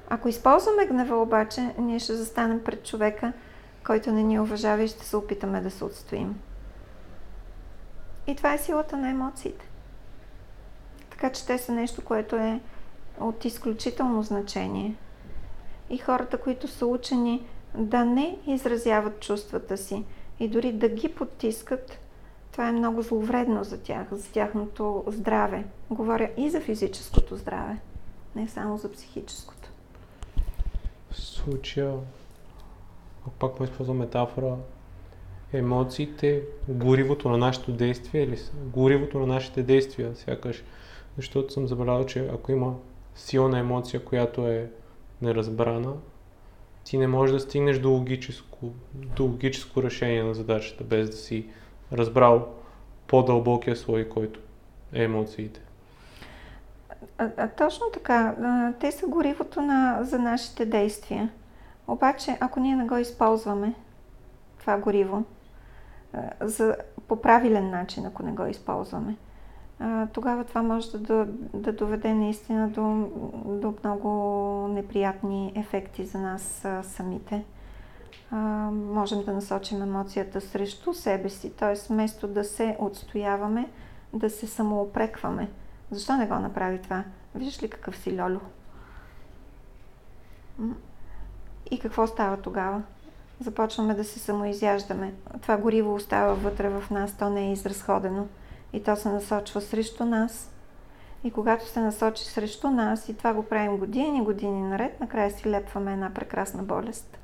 [0.09, 3.33] Ако използваме гнева обаче, ние ще застанем пред човека,
[3.87, 6.41] който не ни уважава и ще се опитаме да се отстоим.
[8.27, 9.69] И това е силата на емоциите.
[11.17, 12.61] Така че те са нещо, което е
[13.21, 14.95] от изключително значение.
[15.91, 20.05] И хората, които са учени да не изразяват чувствата си
[20.41, 21.99] и дори да ги потискат,
[22.53, 25.65] това е много зловредно за тях, за тяхното здраве.
[25.91, 27.77] Говоря и за физическото здраве,
[28.35, 29.69] не само за психическото.
[31.11, 31.95] В случая,
[33.39, 34.57] пак му използвам метафора,
[35.53, 40.65] емоциите, горивото на нашето действие или горивото на нашите действия, сякаш
[41.17, 42.75] защото съм забелязал, че ако има
[43.15, 44.71] силна емоция, която е
[45.23, 45.93] неразбрана,
[46.85, 51.47] ти не можеш да стигнеш до логическо, до логическо решение на задачата, без да си
[51.93, 52.49] разбрал
[53.07, 54.41] по-дълбокия слой, който
[54.93, 55.61] емоциите.
[57.19, 58.35] А, а, точно така.
[58.81, 61.31] Те са горивото на, за нашите действия.
[61.89, 63.75] Обаче, ако ние не го използваме,
[64.59, 65.25] това гориво,
[66.41, 66.77] за,
[67.09, 69.17] по правилен начин, ако не го използваме,
[70.13, 73.11] тогава това може да, да доведе наистина до,
[73.45, 74.09] до много
[74.69, 77.45] неприятни ефекти за нас самите.
[78.73, 81.93] можем да насочим емоцията срещу себе си, т.е.
[81.93, 83.69] вместо да се отстояваме,
[84.13, 85.49] да се самоопрекваме.
[85.91, 87.05] Защо не го направи това?
[87.35, 88.41] Виждаш ли какъв си Лоло?
[91.71, 92.83] И какво става тогава?
[93.41, 95.15] Започваме да се самоизяждаме.
[95.43, 98.27] Това гориво остава вътре в нас, то не е изразходено.
[98.77, 100.53] И то се насочва срещу нас.
[101.25, 105.51] И когато се насочи срещу нас, и това го правим години, години наред, накрая си
[105.51, 107.19] лепваме една прекрасна болест.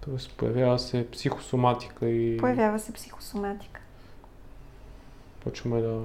[0.00, 2.36] Тоест появява се психосоматика и...
[2.36, 3.80] Появява се психосоматика.
[5.40, 6.00] Почваме да...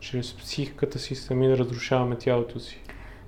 [0.00, 2.80] Чрез психиката си сами да разрушаваме тялото си.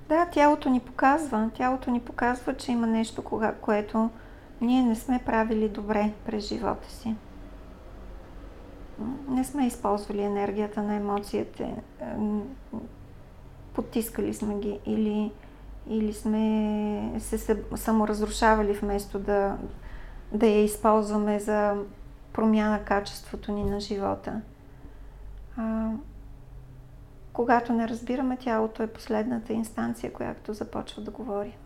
[0.09, 1.49] Да, тялото ни показва.
[1.53, 4.09] Тялото ни показва, че има нещо, кога, което
[4.61, 7.15] ние не сме правили добре през живота си.
[9.29, 11.75] Не сме използвали енергията на емоциите.
[13.73, 15.31] Потискали сме ги или,
[15.87, 19.57] или сме се саморазрушавали вместо да,
[20.33, 21.75] да я използваме за
[22.33, 24.41] промяна качеството ни на живота.
[27.33, 31.57] Когато не разбираме тялото е последната инстанция, която започва да говори.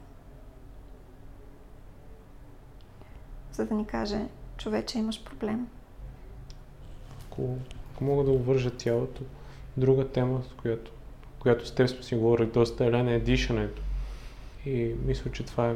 [3.52, 4.28] За да ни каже,
[4.58, 5.68] човече имаш проблем.
[7.36, 7.58] Ако,
[7.94, 9.24] ако мога да увържа тялото,
[9.78, 10.92] друга тема, с която,
[11.40, 13.82] която с теб сме си говорили доста, Елена, е дишането.
[14.66, 15.76] И мисля, че това е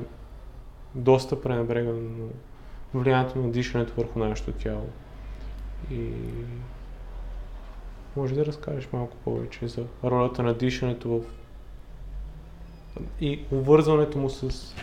[0.96, 2.28] доста пренебрегано
[2.94, 4.90] влиянието на дишането върху нашето тяло.
[5.92, 6.12] И
[8.16, 11.22] може да разкажеш малко повече за ролята на дишането в...
[13.22, 14.76] и обвързването му с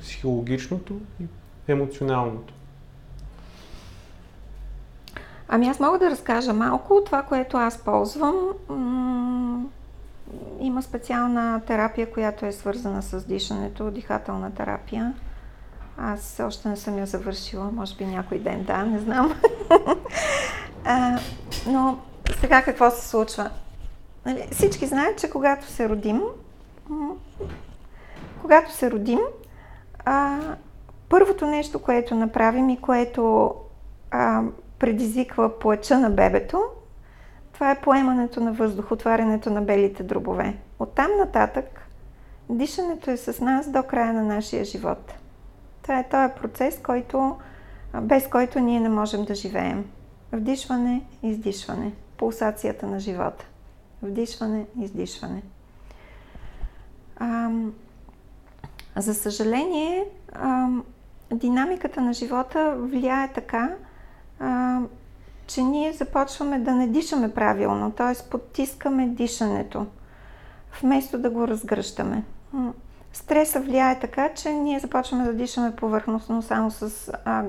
[0.00, 1.24] психологичното и
[1.68, 2.54] емоционалното.
[5.48, 7.02] Ами аз мога да разкажа малко.
[7.06, 8.34] Това, което аз ползвам,
[10.60, 15.14] има специална терапия, която е свързана с дишането, дихателна терапия.
[15.98, 19.34] Аз още не съм я завършила, може би някой ден, да, не знам.
[21.66, 21.98] но
[22.40, 23.50] сега какво се случва?
[24.26, 26.22] Нали, всички знаят, че когато се родим,
[28.42, 29.20] когато се родим,
[31.08, 33.54] първото нещо, което направим и което
[34.78, 36.62] предизвиква плача на бебето,
[37.52, 40.56] това е поемането на въздух, отварянето на белите дробове.
[40.78, 41.88] Оттам нататък
[42.50, 45.14] дишането е с нас до края на нашия живот.
[45.82, 47.36] Това е този процес, който,
[48.02, 49.84] без който ние не можем да живеем.
[50.32, 53.46] Вдишване, издишване пулсацията на живота.
[54.02, 55.42] Вдишване, издишване.
[57.16, 57.50] А,
[58.96, 60.68] за съжаление, а,
[61.32, 63.74] динамиката на живота влияе така,
[64.40, 64.80] а,
[65.46, 68.30] че ние започваме да не дишаме правилно, т.е.
[68.30, 69.86] потискаме дишането,
[70.82, 72.24] вместо да го разгръщаме.
[73.12, 77.44] Стреса влияе така, че ние започваме да дишаме повърхностно само с а,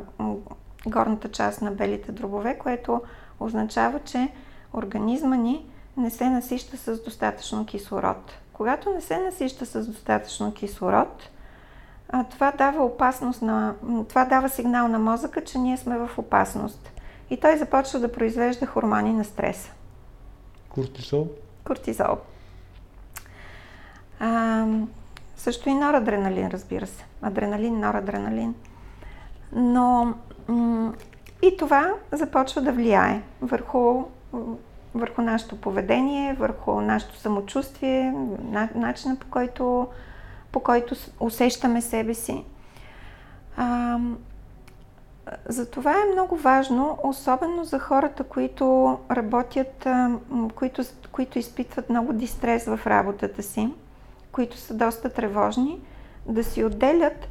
[0.88, 3.02] горната част на белите дробове, което
[3.40, 4.30] означава, че
[4.74, 5.66] организма ни
[5.98, 8.32] не се насища с достатъчно кислород.
[8.54, 11.30] Когато не се насища с достатъчно кислород,
[12.30, 13.76] това дава опасност на,
[14.10, 16.92] това дава сигнал на мозъка, че ние сме в опасност.
[17.30, 19.72] И той започва да произвежда хормони на стреса.
[20.70, 21.28] Кортизол?
[21.64, 22.18] Кортизол.
[24.20, 24.66] А,
[25.38, 27.06] също и норадреналин, разбира се.
[27.22, 28.56] Адреналин, норадреналин.
[29.52, 30.14] Но
[30.48, 30.94] м-
[31.42, 34.04] и това започва да влияе върху
[34.96, 38.14] върху нашето поведение, върху нашето самочувствие,
[38.76, 39.88] начина по който,
[40.52, 42.44] по който усещаме себе си.
[43.58, 44.00] А,
[45.46, 49.88] затова е много важно, особено за хората, които работят,
[50.56, 53.74] които, които изпитват много дистрес в работата си,
[54.32, 55.82] които са доста тревожни,
[56.26, 57.28] да си отделят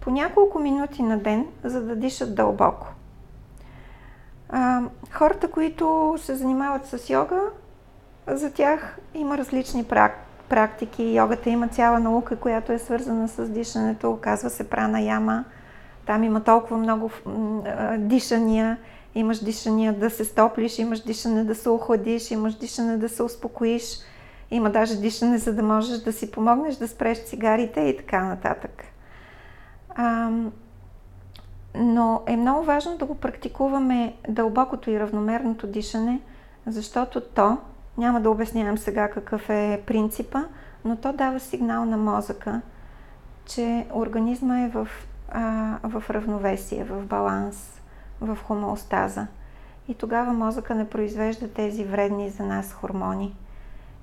[0.00, 2.86] по няколко минути на ден, за да дишат дълбоко.
[4.48, 4.82] А,
[5.12, 7.40] хората, които се занимават с йога,
[8.26, 10.29] за тях има различни практики.
[10.98, 14.18] Йогата има цяла наука, която е свързана с дишането.
[14.20, 15.44] Казва се прана яма.
[16.06, 17.10] Там има толкова много
[17.98, 18.78] дишания.
[19.14, 23.98] Имаш дишания да се стоплиш, имаш дишане да се охладиш, имаш дишане да се успокоиш.
[24.50, 28.84] Има даже дишане, за да можеш да си помогнеш да спреш цигарите и така нататък.
[29.88, 30.30] А,
[31.74, 36.20] но е много важно да го практикуваме дълбокото и равномерното дишане,
[36.66, 37.58] защото то,
[37.98, 40.38] няма да обяснявам сега какъв е принципа,
[40.84, 42.60] но то дава сигнал на мозъка,
[43.46, 44.88] че организма е в,
[45.30, 47.80] а, в равновесие, в баланс,
[48.20, 49.26] в хомеостаза.
[49.88, 53.36] И тогава мозъка не произвежда тези вредни за нас хормони.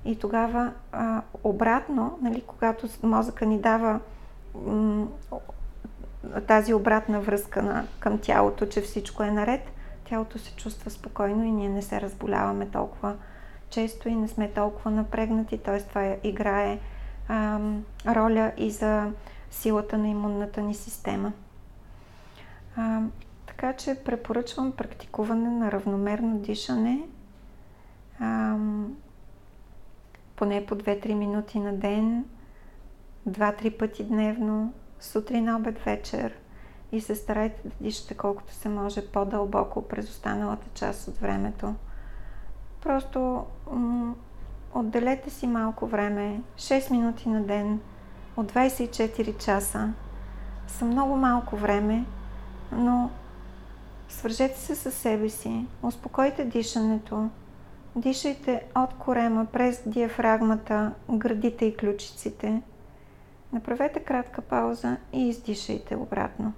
[0.04, 4.00] И тогава а, обратно, нали, когато мозъка ни дава
[4.66, 5.06] м-
[6.46, 9.60] тази обратна връзка на, към тялото, че всичко е наред,
[10.04, 13.14] тялото се чувства спокойно и ние не се разболяваме толкова
[13.70, 15.82] често и не сме толкова напрегнати, т.е.
[15.82, 16.78] това играе
[17.28, 17.60] а,
[18.06, 19.12] роля и за
[19.50, 21.32] силата на имунната ни система.
[22.76, 23.02] А,
[23.46, 27.00] така че препоръчвам практикуване на равномерно дишане,
[28.20, 28.56] а,
[30.36, 32.24] поне по 2-3 минути на ден,
[33.28, 36.34] 2-3 пъти дневно, сутрин, обед, вечер
[36.92, 41.74] и се старайте да дишате колкото се може по-дълбоко през останалата част от времето.
[42.82, 43.44] Просто
[44.74, 47.80] отделете си малко време, 6 минути на ден,
[48.36, 49.92] от 24 часа.
[50.66, 52.04] Са много малко време,
[52.72, 53.10] но
[54.08, 57.28] свържете се със себе си, успокойте дишането,
[57.96, 62.62] дишайте от корема през диафрагмата, градите и ключиците.
[63.52, 66.52] Направете кратка пауза и издишайте обратно.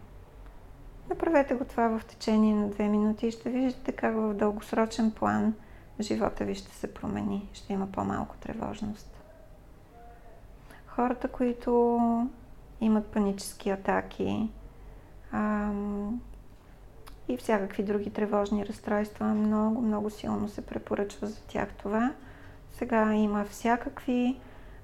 [1.11, 5.55] Направете го това в течение на 2 минути и ще виждате как в дългосрочен план
[6.03, 9.21] живота ви ще се промени, ще има по-малко тревожност.
[10.87, 12.01] Хората, които
[12.81, 14.51] имат панически атаки
[15.33, 16.21] ам,
[17.29, 22.15] и всякакви други тревожни разстройства, много, много силно се препоръчва за тях това.
[22.73, 24.41] Сега има всякакви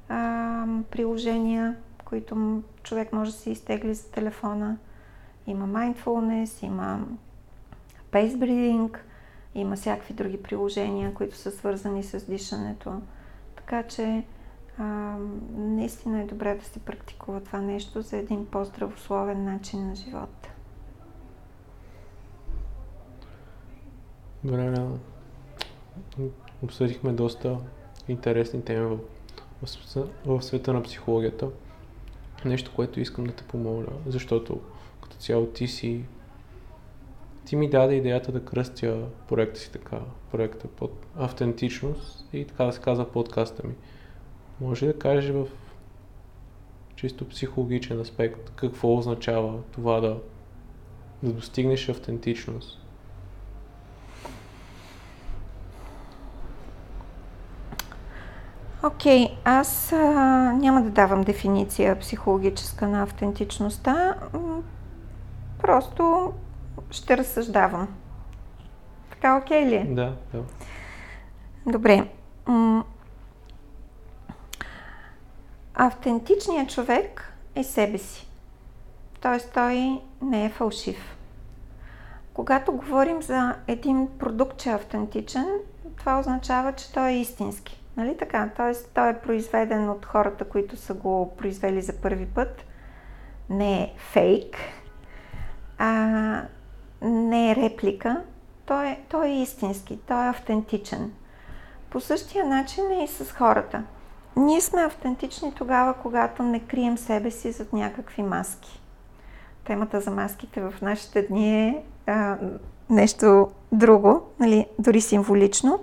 [0.09, 4.79] ам, приложения, които човек може да си изтегли за телефона.
[5.47, 7.07] Има mindfulness, има
[8.13, 8.99] pace breathing,
[9.57, 13.01] има всякакви други приложения, които са свързани с дишането.
[13.57, 14.25] Така че
[14.79, 14.85] а,
[15.57, 20.51] наистина е добре да се практикува това нещо за един по-здравословен начин на живота.
[24.45, 24.75] Добре,
[26.63, 27.59] обсъдихме доста
[28.09, 28.99] интересни теми в,
[29.67, 31.49] в, в света на психологията.
[32.45, 34.61] Нещо, което искам да те помоля, защото
[35.03, 36.05] като цяло ти си
[37.47, 39.99] ти ми даде идеята да кръстя проекта си така,
[40.31, 43.75] проекта под автентичност и така да се казва подкаста ми.
[44.61, 45.47] Може да кажеш в
[46.97, 50.19] чисто психологичен аспект какво означава това да,
[51.23, 52.83] да достигнеш автентичност?
[58.83, 59.97] Окей, okay, аз а,
[60.53, 64.15] няма да давам дефиниция психологическа на автентичността.
[65.63, 66.33] Просто
[66.97, 67.89] ще разсъждавам.
[69.11, 69.95] Така окей ли?
[69.95, 70.43] Да, да.
[71.67, 72.09] Добре.
[75.75, 78.29] Автентичният човек е себе си.
[79.21, 81.17] Тоест той не е фалшив.
[82.35, 85.47] Когато говорим за един продукт, че е автентичен,
[85.97, 87.83] това означава, че той е истински.
[87.97, 88.51] Нали така?
[88.57, 92.65] Тоест той е произведен от хората, които са го произвели за първи път.
[93.51, 94.57] Не е фейк,
[95.79, 96.43] а
[97.03, 98.23] не е реплика.
[98.67, 101.13] Той е, той е истински, той е автентичен.
[101.91, 103.83] По същия начин е и с хората–
[104.37, 108.81] ние сме автентични тогава, когато не крием себе си зад някакви маски.
[109.65, 112.37] Темата за маските в нашите дни е а,
[112.91, 115.81] нещо друго, нали, дори символично.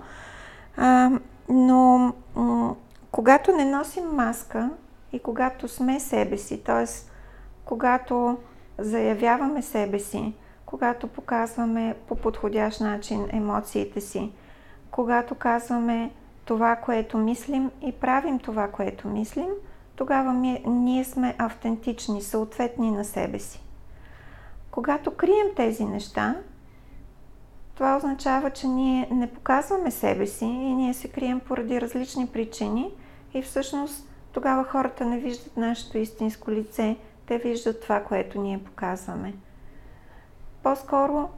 [0.76, 1.10] А,
[1.48, 2.74] но м-
[3.10, 4.70] когато не носим маска
[5.12, 6.84] и когато сме себе си, т.е.
[7.64, 8.38] когато
[8.78, 10.34] заявяваме себе си,
[10.74, 14.32] когато показваме по подходящ начин емоциите си,
[14.90, 16.10] когато казваме
[16.44, 19.48] това, което мислим и правим това, което мислим,
[19.96, 20.32] тогава
[20.66, 23.62] ние сме автентични, съответни на себе си.
[24.70, 26.36] Когато крием тези неща,
[27.74, 32.90] това означава, че ние не показваме себе си и ние се крием поради различни причини
[33.34, 36.96] и всъщност тогава хората не виждат нашето истинско лице,
[37.26, 39.34] те виждат това, което ние показваме.
[40.64, 41.28] По-скоро,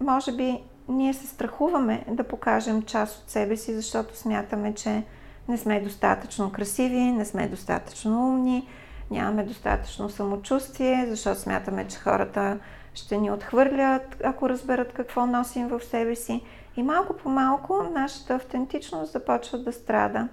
[0.00, 5.02] може би ние се страхуваме да покажем част от себе си, защото смятаме, че
[5.48, 8.68] не сме достатъчно красиви, не сме достатъчно умни,
[9.10, 12.58] нямаме достатъчно самочувствие, защото смятаме, че хората
[12.94, 16.44] ще ни отхвърлят, ако разберат какво носим в себе си.
[16.76, 20.28] И малко по малко нашата автентичност започва да страда.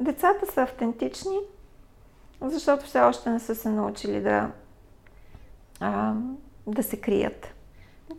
[0.00, 1.38] Децата са автентични,
[2.40, 4.50] защото все още не са се научили да
[5.80, 6.14] а,
[6.66, 7.54] да се крият.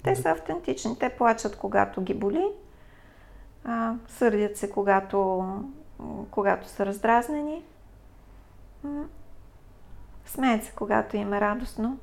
[0.03, 0.99] Те са автентични.
[0.99, 2.47] Те плачат, когато ги боли,
[3.63, 5.47] а, сърдят се, когато,
[6.31, 7.63] когато са раздразнени,
[10.25, 11.97] смеят се, когато им е радостно.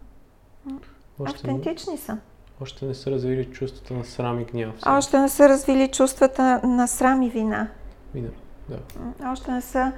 [1.20, 2.18] Още Автентични не, са.
[2.60, 4.74] Още не са развили чувствата на срам и гняв.
[4.86, 7.68] Още не са развили чувствата на срам и вина.
[8.14, 8.28] Вина,
[8.68, 8.78] да.
[9.30, 9.92] Още не са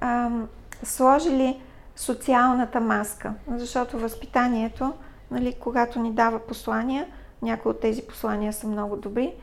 [0.00, 0.48] ам,
[0.82, 1.62] сложили
[1.96, 4.92] социалната маска, защото възпитанието,
[5.30, 7.06] нали, когато ни дава послания,
[7.42, 9.34] някои от тези послания са много добри,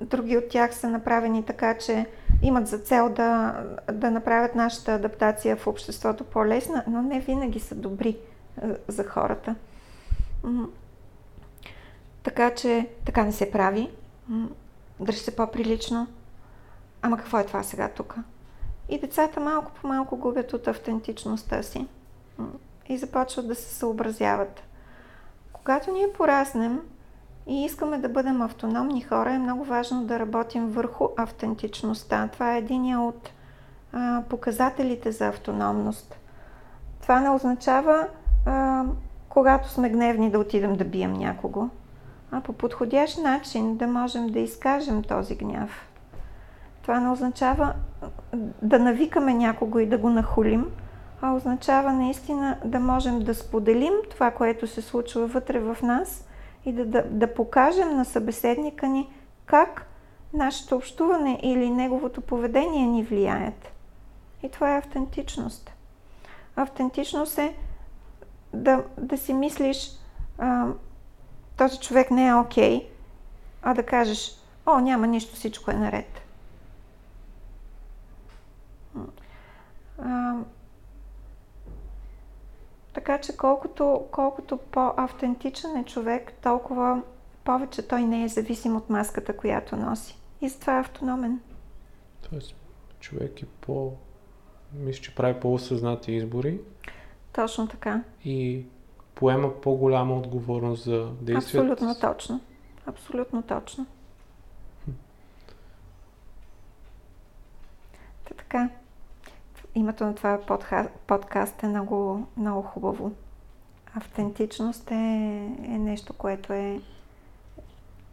[0.00, 2.06] други от тях са направени така, че
[2.42, 3.54] имат за цел да,
[3.92, 8.18] да направят нашата адаптация в обществото по-лесна, но не винаги са добри
[8.88, 9.54] за хората.
[12.22, 13.90] Така че така не се прави.
[15.00, 16.06] Дръж се по-прилично.
[17.02, 18.16] Ама какво е това сега тук?
[18.92, 21.86] И децата малко по малко губят от автентичността си
[22.88, 24.62] и започват да се съобразяват.
[25.52, 26.80] Когато ние пораснем
[27.46, 32.28] и искаме да бъдем автономни хора, е много важно да работим върху автентичността.
[32.32, 33.30] Това е един от
[33.92, 36.16] а, показателите за автономност.
[37.02, 38.08] Това не означава,
[38.46, 38.84] а,
[39.28, 41.68] когато сме гневни, да отидем да бием някого,
[42.30, 45.91] а по подходящ начин да можем да изкажем този гняв.
[46.82, 47.74] Това не означава
[48.62, 50.66] да навикаме някого и да го нахулим,
[51.20, 56.28] а означава наистина да можем да споделим това, което се случва вътре в нас
[56.64, 59.08] и да, да, да покажем на събеседника ни
[59.46, 59.86] как
[60.32, 63.72] нашето общуване или неговото поведение ни влияят.
[64.42, 65.72] И това е автентичност.
[66.56, 67.56] Автентичност е
[68.52, 69.90] да, да си мислиш,
[70.38, 70.66] а,
[71.56, 72.86] този човек не е окей, okay,
[73.62, 76.21] а да кажеш, о, няма нищо, всичко е наред.
[79.98, 80.34] А,
[82.92, 87.02] така че колкото, колкото по-автентичен е човек, толкова
[87.44, 90.18] повече той не е зависим от маската, която носи.
[90.40, 91.40] И затова е автономен.
[92.30, 92.54] Тоест,
[93.00, 93.92] човек е по...
[94.74, 96.60] Мисля, че прави по-осъзнати избори.
[97.32, 98.02] Точно така.
[98.24, 98.66] И
[99.14, 101.72] поема по-голяма отговорност за действията.
[101.72, 102.40] Абсолютно точно.
[102.86, 103.86] Абсолютно точно.
[108.24, 108.70] Та така
[109.74, 110.40] името на това
[111.06, 113.12] подкаст е много, много хубаво.
[113.94, 114.94] Автентичност е,
[115.64, 116.80] е нещо, което е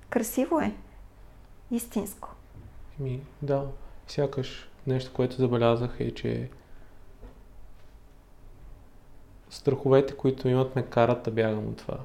[0.10, 0.74] красиво е.
[1.72, 2.30] Истинско.
[3.00, 3.66] Ми, да,
[4.08, 6.50] сякаш нещо, което забелязах е, че
[9.50, 11.98] страховете, които имат ме карат да бягам от това.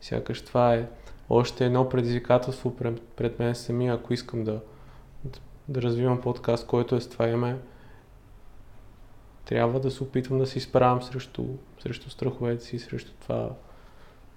[0.00, 0.88] Сякаш това е
[1.30, 2.76] още едно предизвикателство
[3.16, 4.60] пред, мен самия, ако искам да,
[5.68, 7.58] да развивам подкаст, който е с това име,
[9.50, 11.44] трябва да се опитвам да се изправям срещу,
[11.82, 13.50] срещу страховете си, срещу това,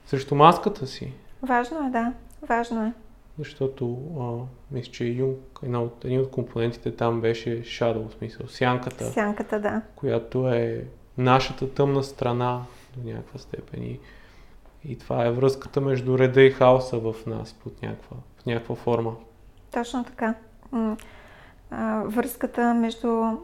[0.05, 1.13] срещу маската си.
[1.41, 2.13] Важно е, да.
[2.41, 2.93] Важно е.
[3.39, 4.45] Защото, а,
[4.75, 9.05] мисля, че Юнг, една от, един от компонентите там беше shadow, в смисъл, сянката.
[9.05, 9.81] Сянката, да.
[9.95, 10.85] Която е
[11.17, 12.61] нашата тъмна страна
[12.97, 13.83] до някаква степен.
[13.83, 13.99] И,
[14.85, 19.15] и това е връзката между реда и хаоса в нас под някаква, в някаква форма.
[19.71, 20.35] Точно така.
[22.05, 23.37] Връзката между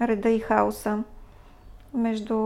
[0.00, 1.02] реда и хаоса,
[1.94, 2.36] между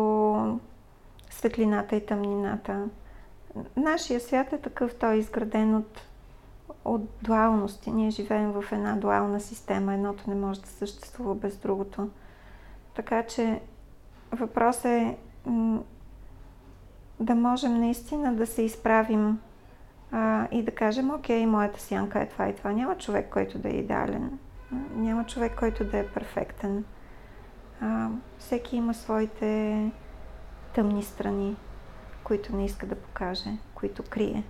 [1.31, 2.89] светлината и тъмнината.
[3.77, 6.01] Нашия свят е такъв, той е изграден от,
[6.85, 7.91] от дуалности.
[7.91, 9.95] Ние живеем в една дуална система.
[9.95, 12.09] Едното не може да съществува без другото.
[12.95, 13.61] Така че
[14.33, 15.17] въпрос е
[17.21, 19.41] да можем наистина да се изправим
[20.13, 22.73] а, и да кажем, окей, моята сянка е това и това.
[22.73, 24.39] Няма човек, който да е идеален.
[24.95, 26.85] Няма човек, който да е перфектен.
[27.81, 28.09] А,
[28.39, 29.91] всеки има своите
[30.75, 31.57] тъмни страни,
[32.25, 34.45] които не иска да покаже, които крие.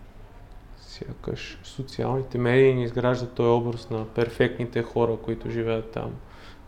[0.77, 6.15] Сякаш социалните медии ни изграждат този образ на перфектните хора, които живеят там.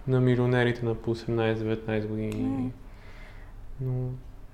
[0.06, 2.72] На милионерите на по 18-19 години.
[3.80, 4.08] Но...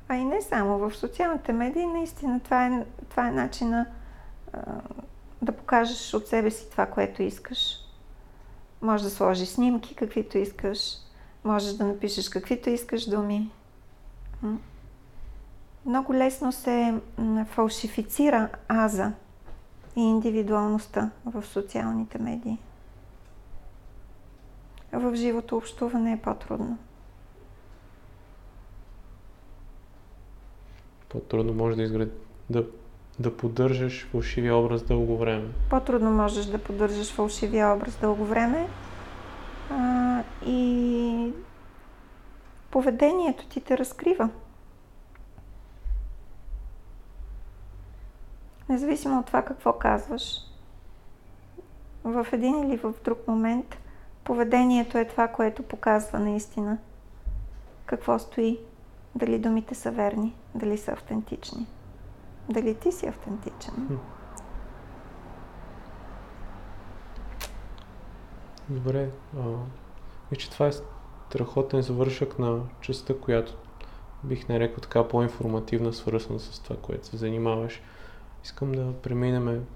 [0.09, 0.79] А и не само.
[0.79, 3.87] В социалните медии наистина това е, това е начина
[4.53, 4.61] а,
[5.43, 7.86] да покажеш от себе си това, което искаш.
[8.87, 10.97] Може да сложиш снимки, каквито искаш.
[11.45, 13.51] Можеш да напишеш каквито искаш думи.
[15.87, 17.01] Много лесно се
[17.47, 19.13] фалшифицира аза
[19.97, 22.59] и индивидуалността в социалните медии.
[24.93, 26.79] В живото общуване е по-трудно.
[31.09, 32.11] По-трудно може да изгради,
[32.51, 32.67] да
[33.19, 35.49] да поддържаш фалшивия образ дълго време.
[35.71, 38.69] По-трудно можеш да поддържаш фалшивия образ дълго време.
[39.71, 41.33] А, и
[42.71, 44.29] поведението ти те разкрива.
[48.69, 50.41] независимо от това какво казваш,
[52.05, 53.77] в един или в друг момент
[54.25, 56.79] поведението е това, което показва наистина
[57.87, 58.59] какво стои,
[59.15, 61.67] дали думите са верни, дали са автентични,
[62.49, 63.99] дали ти си автентичен.
[68.69, 69.11] Добре.
[69.39, 70.73] А, че това е
[71.29, 73.57] страхотен завършък на частта, която
[74.25, 77.81] бих нарекал така по-информативна, свързана с това, което се занимаваш.
[78.45, 79.67] Искам да преминем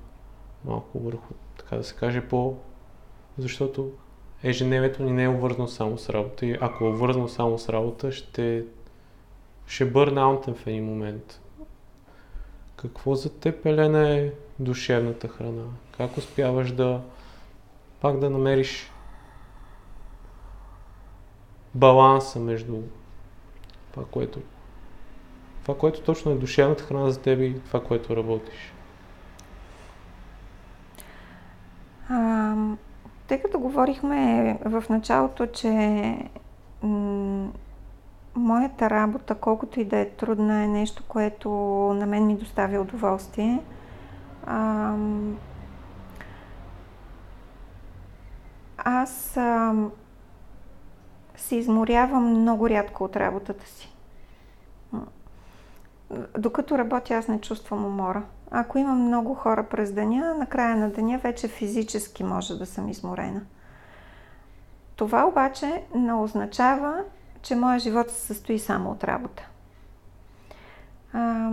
[0.64, 2.56] малко върху, така да се каже, по...
[3.38, 3.90] Защото
[4.42, 8.12] ежедневието ни не е обвързано само с работа и ако е обвързано само с работа,
[8.12, 8.64] ще,
[9.66, 11.40] ще бърнаутен в един момент.
[12.80, 15.64] Какво за теб, Елена, е душевната храна?
[15.96, 17.00] Как успяваш да
[18.00, 18.92] пак да намериш
[21.74, 22.76] баланса между
[23.92, 24.40] това, което
[25.62, 28.72] това, което точно е душевната храна за теб и това, което работиш?
[32.08, 32.54] А,
[33.26, 35.68] тъй като говорихме в началото, че
[36.82, 37.50] м-
[38.34, 41.50] моята работа, колкото и да е трудна, е нещо, което
[41.96, 43.62] на мен ми доставя удоволствие.
[44.46, 44.94] А,
[48.78, 49.74] аз а,
[51.36, 53.94] се изморявам много рядко от работата си.
[56.38, 58.22] Докато работя, аз не чувствам умора.
[58.50, 62.88] Ако имам много хора през деня, на края на деня вече физически може да съм
[62.88, 63.42] изморена.
[64.96, 67.04] Това обаче не означава,
[67.42, 69.42] че моя живот се състои само от работа.
[71.12, 71.50] А,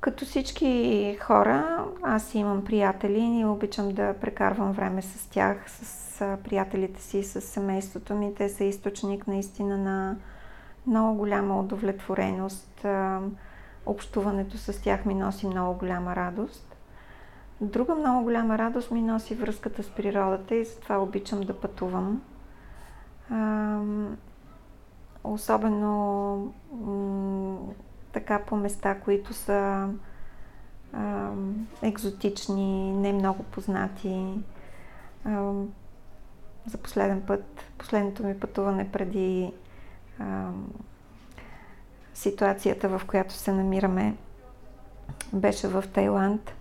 [0.00, 7.02] като всички хора, аз имам приятели и обичам да прекарвам време с тях, с приятелите
[7.02, 8.34] си, с семейството ми.
[8.34, 10.16] Те са източник наистина на
[10.86, 12.86] много голяма удовлетвореност.
[13.86, 16.76] Общуването с тях ми носи много голяма радост.
[17.60, 22.22] Друга много голяма радост ми носи връзката с природата и затова обичам да пътувам.
[25.24, 26.54] Особено
[28.12, 29.88] така по места, които са
[31.82, 34.38] екзотични, не много познати.
[36.66, 37.44] За последен път,
[37.78, 39.52] последното ми пътуване преди
[42.14, 44.16] ситуацията, в която се намираме,
[45.32, 46.52] беше в Тайланд.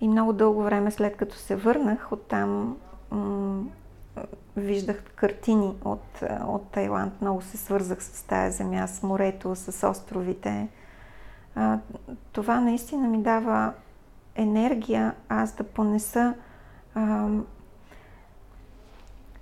[0.00, 2.76] И много дълго време след като се върнах оттам,
[3.10, 3.64] м-
[4.56, 7.20] виждах картини от, от Тайланд.
[7.20, 10.68] Много се свързах с тая земя, с морето, с островите
[11.54, 11.78] а,
[12.32, 13.72] това наистина ми дава
[14.34, 16.34] енергия аз да понеса
[16.94, 17.28] а,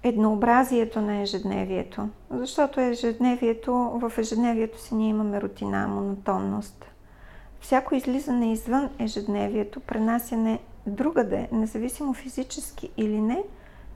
[0.02, 2.08] еднообразието на ежедневието.
[2.30, 6.84] Защото ежедневието, в ежедневието си ние имаме рутина, монотонност.
[7.60, 13.42] Всяко излизане извън ежедневието, пренасяне другаде, независимо физически или не,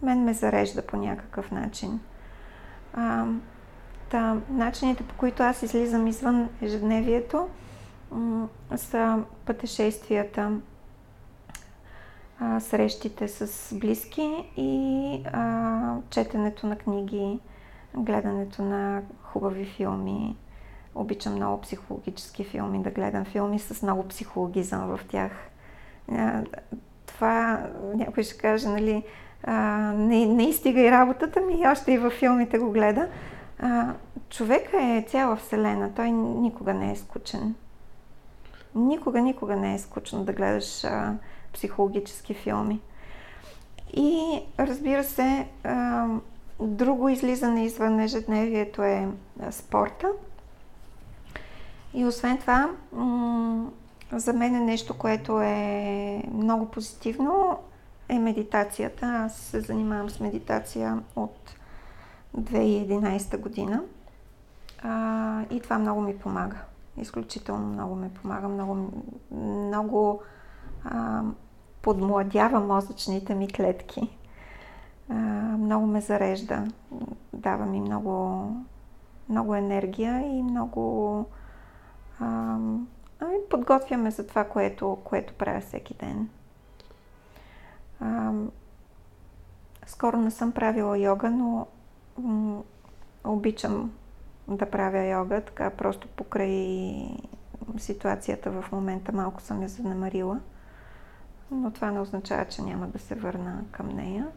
[0.03, 2.01] мен ме зарежда по някакъв начин.
[2.95, 3.27] А,
[4.11, 7.49] та, начините по които аз излизам извън ежедневието,
[8.77, 10.61] са пътешествията,
[12.61, 17.41] срещите с близки и а, четенето на книги,
[17.95, 20.37] гледането на хубави филми.
[20.95, 25.33] Обичам много психологически филми, да гледам филми с много психологизъм в тях.
[26.13, 26.43] А,
[27.07, 29.05] това някой ще каже, нали,
[29.45, 29.57] а,
[29.97, 33.09] не, не изтига и работата ми, още и във филмите го гледа.
[33.59, 33.93] А,
[34.31, 37.55] човека е цяла вселена, той никога не е скучен.
[38.75, 41.15] Никога, никога не е скучно да гледаш а,
[41.53, 42.81] психологически филми.
[43.93, 46.07] И разбира се, а,
[46.61, 49.09] друго излизане извън ежедневието е
[49.43, 50.09] а, спорта.
[51.95, 53.71] И освен това, м-
[54.13, 57.59] за мен е нещо, което е много позитивно,
[58.09, 59.07] е медитацията.
[59.07, 61.55] Аз се занимавам с медитация от
[62.39, 63.83] 2011 година.
[64.83, 66.57] А, и това много ми помага
[66.97, 68.91] изключително много ме помага, много,
[69.31, 70.23] много
[70.85, 71.23] а,
[71.83, 74.19] подмладява мозъчните ми клетки.
[75.09, 75.15] А,
[75.59, 76.65] много ме зарежда,
[77.33, 78.47] дава ми много,
[79.29, 81.25] много енергия и много
[82.21, 82.57] а,
[83.51, 86.29] подготвяме за това, което, което правя всеки ден.
[88.03, 88.33] А,
[89.87, 91.67] скоро не съм правила йога, но
[92.19, 92.63] м-
[93.25, 93.93] обичам
[94.49, 97.09] да правя йога, така просто покрай
[97.79, 100.41] ситуацията в момента малко съм я занамарила.
[101.51, 104.29] Но това не означава, че няма да се върна към нея.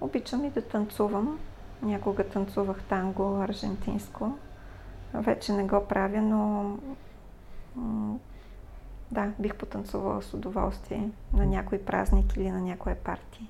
[0.00, 1.38] Обичам и да танцувам.
[1.82, 4.32] Някога танцувах танго аржентинско.
[5.14, 6.70] Вече не го правя, но
[9.12, 13.46] да, бих потанцувала с удоволствие на някой празник или на някоя партия.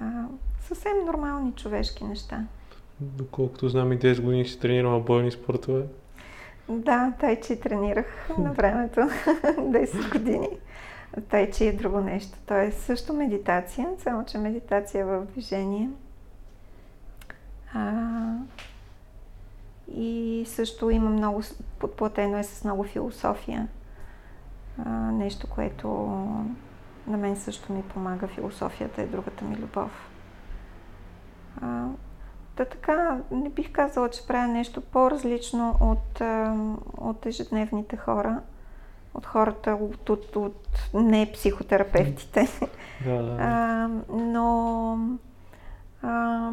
[0.00, 0.24] А,
[0.60, 2.46] съвсем нормални човешки неща.
[3.00, 5.84] Доколкото знам и 10 години си тренирала бойни спортове.
[6.68, 10.48] Да, тай чи тренирах на времето 10 години.
[11.28, 12.38] Тай чи е друго нещо.
[12.46, 15.90] То е също медитация, само че медитация в движение.
[17.74, 18.12] А,
[19.94, 21.42] и също има много,
[21.78, 23.68] подплатено е с много философия.
[24.78, 25.88] А, нещо, което
[27.06, 28.26] на мен също ми помага.
[28.26, 30.10] Философията е другата ми любов.
[31.62, 31.86] А,
[32.56, 36.20] да така, не бих казала, че правя нещо по-различно от,
[36.98, 38.40] от ежедневните хора,
[39.14, 42.48] от хората, от, от, от не психотерапевтите.
[43.04, 43.36] Да, да.
[43.40, 44.98] А, но,
[46.02, 46.50] а,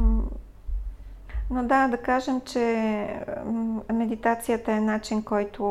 [1.50, 3.26] но да, да кажем, че
[3.94, 5.64] медитацията е начин, който,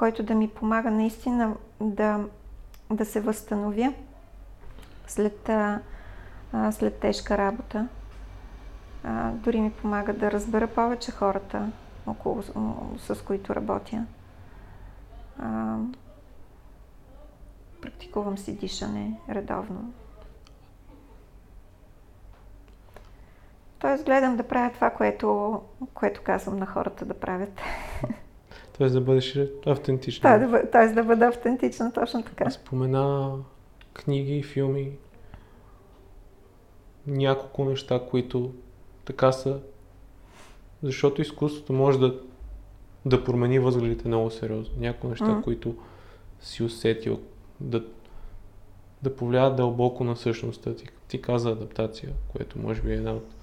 [0.00, 2.24] който да ми помага наистина да,
[2.90, 3.94] да се възстановя
[5.06, 5.80] след, а,
[6.72, 7.88] след тежка работа
[9.04, 11.72] а, дори ми помага да разбера повече хората,
[12.06, 12.42] около,
[12.98, 14.06] с които работя.
[15.38, 15.76] А,
[17.82, 19.92] практикувам си дишане редовно.
[23.78, 25.60] Тоест гледам да правя това, което,
[25.94, 27.60] което казвам на хората да правят.
[28.80, 30.38] Тоест да бъдеш автентична.
[30.38, 32.50] Да, тоест да бъда автентична, точно така.
[32.50, 33.32] Спомена
[33.92, 34.92] книги, филми,
[37.06, 38.52] няколко неща, които
[39.04, 39.60] така са.
[40.82, 42.20] Защото изкуството може да,
[43.06, 44.74] да промени възгледите много сериозно.
[44.78, 45.42] Някои неща, mm.
[45.42, 45.74] които
[46.40, 47.20] си усетил,
[47.60, 47.84] да,
[49.02, 50.88] да повлияят дълбоко на същността ти.
[51.08, 53.34] Ти каза адаптация, което може би е една от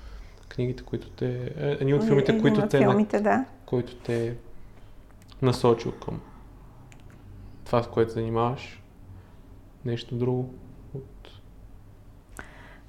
[0.49, 1.53] книгите, които те...
[1.57, 2.77] Е, едни от филмите, които те...
[2.77, 3.45] Филмите, да.
[3.65, 4.35] Които те
[5.41, 6.19] насочил към
[7.65, 8.84] това, с което занимаваш.
[9.85, 10.53] Нещо друго
[10.93, 11.30] от...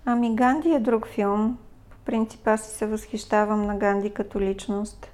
[0.04, 1.58] Ами Ганди е друг филм,
[2.04, 5.12] принцип аз се възхищавам на Ганди като личност.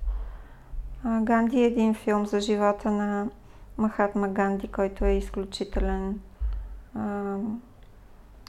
[1.05, 3.29] А, Ганди е един филм за живота на
[3.79, 6.21] Махатма Ганди, който е изключителен
[6.95, 7.37] а,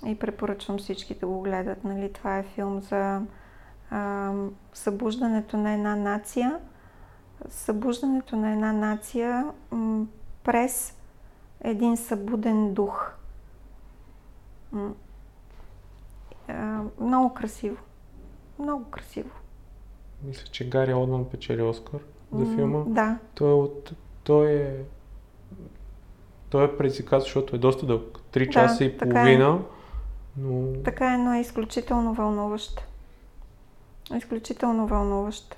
[0.05, 1.83] и препоръчвам всички да го гледат.
[1.83, 2.13] Нали?
[2.13, 3.21] Това е филм за
[3.89, 4.31] а,
[4.73, 6.59] събуждането на една нация.
[7.49, 10.05] Събуждането на една нация м-
[10.43, 10.97] през
[11.61, 13.11] един събуден дух.
[14.71, 14.93] М-
[16.47, 17.77] а, много красиво.
[18.59, 19.29] Много красиво.
[20.23, 21.99] Мисля, че Гари Олдман печели Оскар
[22.33, 22.83] за филма.
[22.87, 23.17] Да.
[23.35, 23.93] Той е от...
[24.23, 24.83] Той е...
[26.49, 28.19] Той е предизвикат, защото е доста дълъг.
[28.31, 29.59] Три часа да, и така половина.
[29.61, 29.75] Е.
[30.37, 30.83] Но...
[30.83, 32.81] Така е, но е изключително вълнуващ.
[34.15, 35.57] Изключително вълнуващ.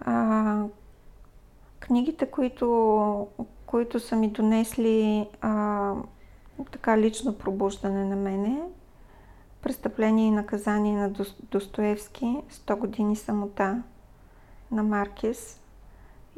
[0.00, 0.64] А,
[1.80, 3.28] книгите, които,
[3.66, 5.94] които са ми донесли а,
[6.72, 8.62] така лично пробуждане на мене.
[9.62, 11.12] Престъпление и наказание на
[11.42, 13.82] Достоевски, 100 години самота
[14.70, 15.60] на Маркес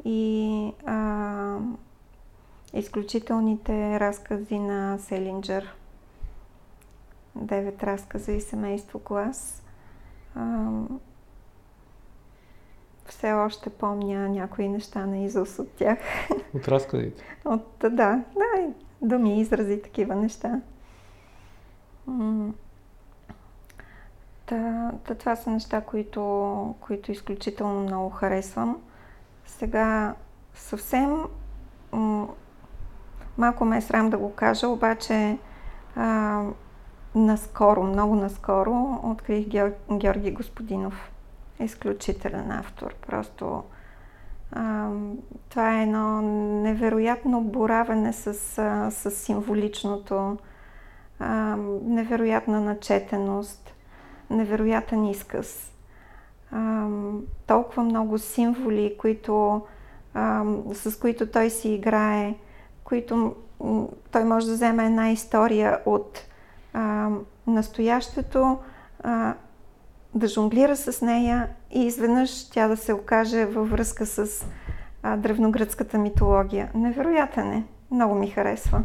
[0.05, 1.57] и а,
[2.73, 5.75] изключителните разкази на Селинджер.
[7.35, 9.60] Девет разказа и семейство глас.
[13.05, 15.99] Все още помня някои неща на изус от тях.
[16.55, 17.23] От разказите?
[17.45, 18.23] От, да, да,
[19.01, 20.61] думи, изрази, такива неща.
[24.45, 28.81] Та, та, това са неща, които, които изключително много харесвам.
[29.45, 30.15] Сега
[30.53, 31.23] съвсем
[33.37, 35.37] малко ме е срам да го кажа, обаче
[35.95, 36.43] а,
[37.15, 39.71] наскоро, много наскоро открих Геор...
[39.91, 41.11] Георги Господинов.
[41.59, 42.95] Изключителен автор.
[43.07, 43.63] Просто
[44.51, 44.89] а,
[45.49, 46.21] това е едно
[46.61, 48.33] невероятно боравене с,
[48.91, 50.37] с символичното,
[51.19, 53.73] а, невероятна начетеност,
[54.29, 55.71] невероятен изказ.
[56.51, 56.87] А,
[57.47, 59.61] толкова много символи, които,
[60.13, 62.35] а, с които той си играе,
[62.83, 63.35] които
[64.11, 66.30] той може да вземе една история от
[66.73, 67.09] а,
[67.47, 68.59] настоящето,
[69.03, 69.33] а,
[70.15, 74.45] да жонглира с нея и изведнъж тя да се окаже във връзка с
[75.03, 76.71] а, древногръцката митология.
[76.75, 77.63] Невероятен е.
[77.91, 78.81] Много ми харесва.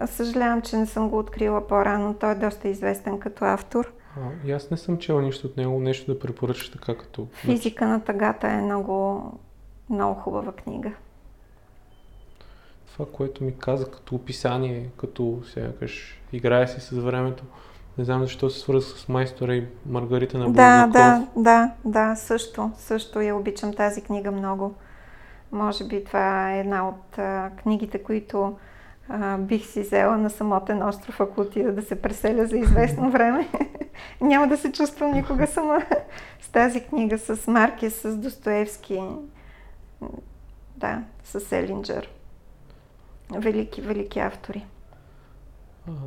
[0.00, 2.14] Аз съжалявам, че не съм го открила по-рано.
[2.14, 3.92] Той е доста известен като автор.
[4.16, 7.26] А, и аз не съм чела нищо от него, нещо да препоръчаш така като...
[7.32, 9.22] Физика на тъгата е много,
[9.90, 10.90] много хубава книга.
[12.96, 17.44] Това, което ми каза като описание, като сякаш играе си с времето,
[17.98, 22.70] Не знам защо се свързва с майстора и Маргарита на Да, да, да, да, също,
[22.76, 24.74] също я обичам тази книга много.
[25.52, 28.56] Може би това е една от а, книгите, които
[29.08, 33.48] а, бих си взела на самотен остров, ако отида да се преселя за известно време.
[34.20, 35.82] Няма да се чувствам никога сама
[36.40, 39.02] с тази книга, с Маркес, с Достоевски,
[40.76, 42.15] да, с Селинджер.
[43.34, 44.66] Велики, велики автори.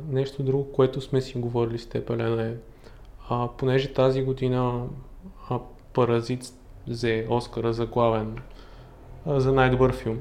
[0.08, 2.54] Нещо друго, което сме си говорили с теб, Елена, е,
[3.28, 4.86] а, понеже тази година
[5.50, 5.58] а,
[5.92, 6.44] Паразит
[6.88, 8.36] взе Оскара за главен,
[9.26, 10.18] а, за най-добър филм.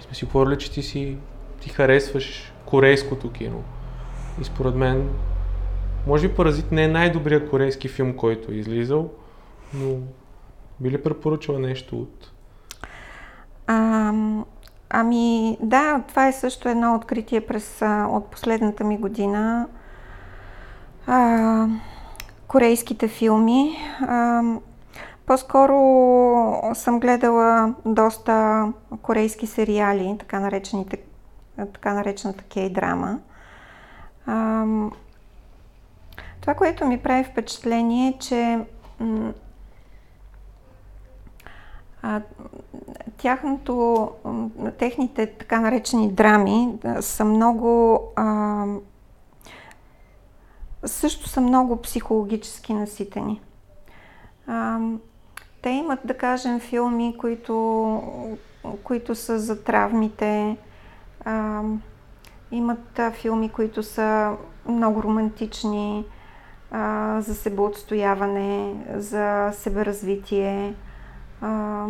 [0.00, 1.18] Сме си говорили, че ти си
[1.60, 3.64] ти харесваш корейското кино.
[4.40, 5.10] И според мен,
[6.06, 9.10] може би Паразит не е най-добрият корейски филм, който е излизал,
[9.74, 9.98] но
[10.80, 12.30] би ли препоръчала нещо от...
[13.66, 14.12] А,
[14.94, 19.68] ами да, това е също едно откритие през, от последната ми година.
[21.06, 21.66] А,
[22.48, 23.76] корейските филми.
[24.00, 24.42] А,
[25.26, 25.76] по-скоро
[26.74, 28.66] съм гледала доста
[29.02, 30.98] корейски сериали, така наречените
[31.56, 33.18] така наречената кей-драма.
[36.40, 38.64] Това, което ми прави впечатление е, че
[42.02, 42.20] а,
[43.24, 44.10] тяхното,
[44.78, 48.64] техните така наречени драми са много а,
[50.84, 53.40] също са много психологически наситени.
[54.46, 54.78] А,
[55.62, 58.02] те имат, да кажем, филми, които,
[58.82, 60.56] които са за травмите,
[61.24, 61.62] а,
[62.50, 64.36] имат а, филми, които са
[64.68, 66.04] много романтични,
[66.70, 70.74] а, за себеотстояване, за себеразвитие.
[71.40, 71.86] А,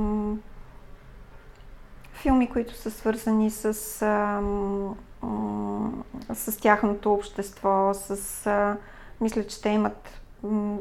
[2.15, 3.65] филми, които са свързани с,
[4.03, 4.41] а,
[6.35, 8.77] с тяхното общество, с...
[9.20, 10.20] Мисля, че те имат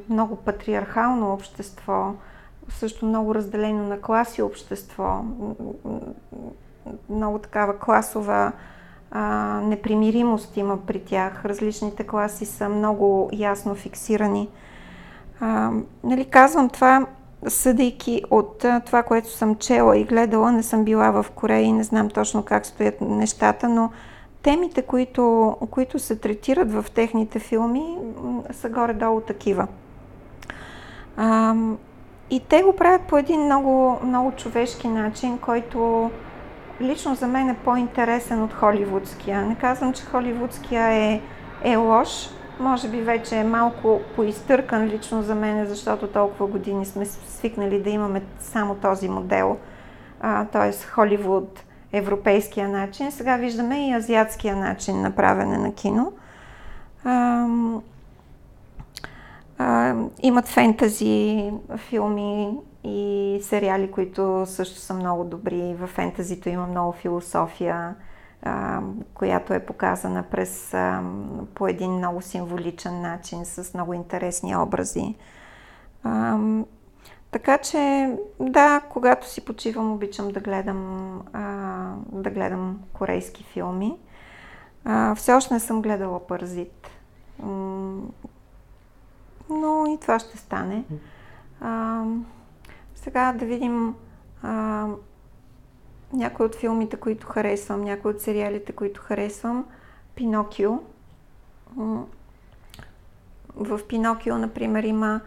[0.09, 2.13] много патриархално общество,
[2.69, 5.23] също много разделено на класи общество
[7.09, 8.51] много такава класова
[9.63, 11.45] непримиримост има при тях.
[11.45, 14.49] Различните класи са много ясно фиксирани.
[15.39, 15.71] А,
[16.03, 17.05] нали, казвам това,
[17.47, 21.83] съдейки от това, което съм чела и гледала, не съм била в Корея и не
[21.83, 23.91] знам точно как стоят нещата, но
[24.41, 27.97] темите, които, които се третират в техните филми,
[28.51, 29.67] са горе-долу такива.
[31.17, 31.55] А,
[32.29, 36.11] и те го правят по един много, много човешки начин, който
[36.81, 39.41] лично за мен е по-интересен от холивудския.
[39.41, 41.21] Не казвам, че холивудския е,
[41.63, 42.29] е лош,
[42.63, 47.89] може би вече е малко поизтъркан лично за мен, защото толкова години сме свикнали да
[47.89, 49.57] имаме само този модел,
[50.51, 50.73] т.е.
[50.87, 51.63] Холивуд,
[51.93, 53.11] европейския начин.
[53.11, 56.13] Сега виждаме и азиатския начин на правене на кино.
[57.03, 57.47] А,
[59.57, 65.75] а, имат фентази филми, и сериали, които също са много добри.
[65.79, 67.95] В фентазито има много философия,
[69.13, 70.75] която е показана през
[71.55, 75.15] по един много символичен начин, с много интересни образи.
[77.31, 81.21] Така че, да, когато си почивам, обичам да гледам,
[82.11, 83.97] да гледам корейски филми.
[85.15, 86.89] Все още не съм гледала Паразит.
[89.49, 90.83] Но и това ще стане.
[92.95, 93.95] Сега да видим
[96.13, 99.65] някои от филмите, които харесвам, някои от сериалите, които харесвам.
[100.15, 100.71] Пинокио.
[103.55, 105.21] В Пинокио, например, има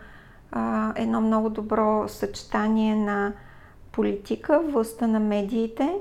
[0.52, 3.32] а, едно много добро съчетание на
[3.92, 5.94] политика, властта на медиите,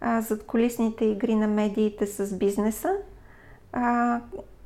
[0.00, 2.92] а, задколисните игри на медиите с бизнеса.
[3.72, 4.20] А,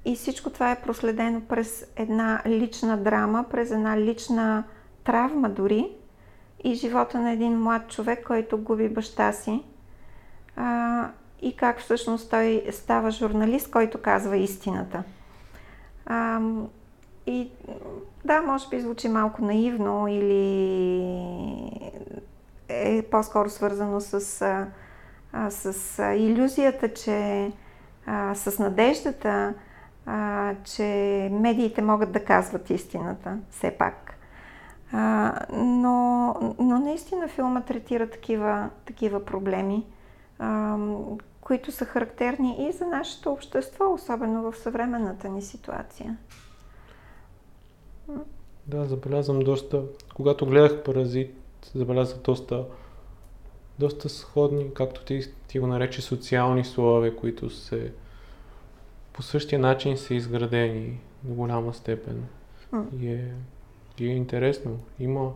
[0.04, 4.64] и всичко това е проследено през една лична драма, през една лична
[5.04, 5.96] травма дори,
[6.64, 9.62] и живота на един млад човек, който губи баща си.
[10.56, 11.08] А,
[11.42, 15.02] и как всъщност той става журналист, който казва истината.
[16.06, 16.40] А,
[17.26, 17.50] и
[18.24, 20.60] да, може би звучи малко наивно или
[22.68, 24.42] е по-скоро свързано с,
[25.32, 27.52] а, с а, иллюзията, че
[28.06, 29.54] а, с надеждата,
[30.06, 30.84] а, че
[31.32, 34.19] медиите могат да казват истината, все пак.
[34.92, 39.86] А, но, но наистина филма третира такива, такива проблеми,
[40.38, 40.78] а,
[41.40, 46.16] които са характерни и за нашето общество, особено в съвременната ни ситуация.
[48.66, 49.82] Да, забелязвам доста.
[50.14, 51.34] Когато гледах Паразит,
[51.74, 52.64] забелязах доста,
[53.78, 57.92] доста сходни, както ти, ти го нарече, социални слове, които се
[59.12, 61.00] по същия начин са изградени.
[61.22, 62.26] до голяма степен.
[62.72, 62.86] М.
[63.00, 63.34] И е,
[64.00, 64.78] и е интересно.
[64.98, 65.30] Има,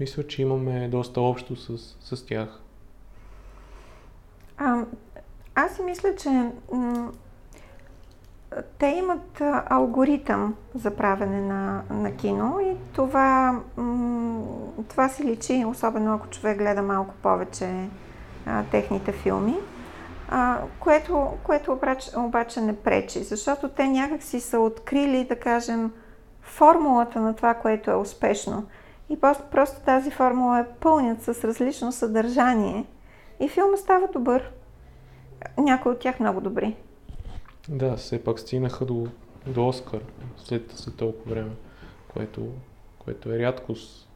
[0.00, 2.60] мисля, че имаме доста общо с, с тях.
[4.58, 4.84] А,
[5.54, 6.28] аз си мисля, че
[6.72, 7.12] м-
[8.78, 14.42] те имат алгоритъм за правене на, на кино и това, м-
[14.88, 17.88] това си личи, особено ако човек гледа малко повече
[18.46, 19.56] а, техните филми,
[20.28, 25.92] а, което, което обаче, обаче не пречи, защото те някак си са открили, да кажем,
[26.52, 28.66] формулата на това, което е успешно.
[29.08, 29.20] И
[29.50, 32.84] просто, тази формула е пълнят с различно съдържание
[33.40, 34.52] и филма става добър.
[35.58, 36.76] Някои от тях много добри.
[37.68, 39.06] Да, все пак стигнаха до,
[39.46, 40.00] до Оскар
[40.36, 41.50] след, след толкова време,
[42.12, 42.48] което,
[42.98, 44.08] което е рядкост.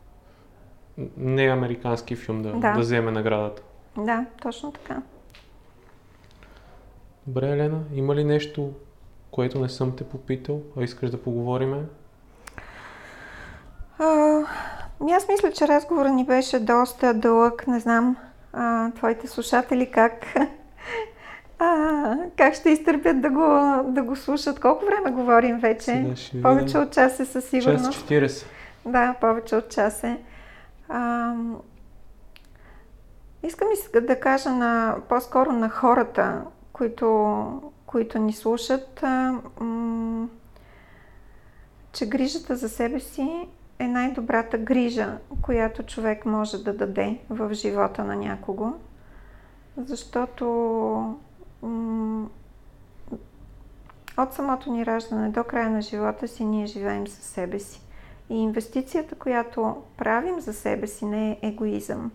[1.17, 2.73] Не е американски филм да, Да.
[2.73, 3.63] да вземе наградата.
[3.99, 5.03] Да, точно така.
[7.27, 8.73] Добре, Елена, има ли нещо,
[9.31, 11.85] което не съм те попитал, а искаш да поговориме?
[13.99, 14.41] А,
[15.13, 17.67] аз мисля, че разговорът ни беше доста дълъг.
[17.67, 18.17] Не знам
[18.53, 20.13] а, твоите слушатели как,
[21.59, 24.61] а, как ще изтърпят да го, да го слушат.
[24.61, 26.15] Колко време говорим вече?
[26.43, 28.09] Повече от час е със Час сигурност.
[28.09, 28.47] 40.
[28.87, 30.19] Да, повече от час е.
[30.89, 31.35] А,
[33.43, 36.43] искам и да кажа на, по-скоро на хората,
[36.73, 37.47] които,
[37.87, 40.29] които ни слушат, а, м-
[41.93, 43.49] че грижата за себе си
[43.79, 48.73] е най-добрата грижа, която човек може да даде в живота на някого.
[49.77, 50.47] Защото
[54.19, 57.83] от самото ни раждане до края на живота си ние живеем със себе си.
[58.31, 62.13] И инвестицията, която правим за себе си, не е егоизъм.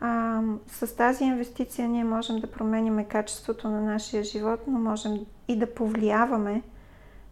[0.00, 5.58] А, с тази инвестиция ние можем да променим качеството на нашия живот, но можем и
[5.58, 6.62] да повлияваме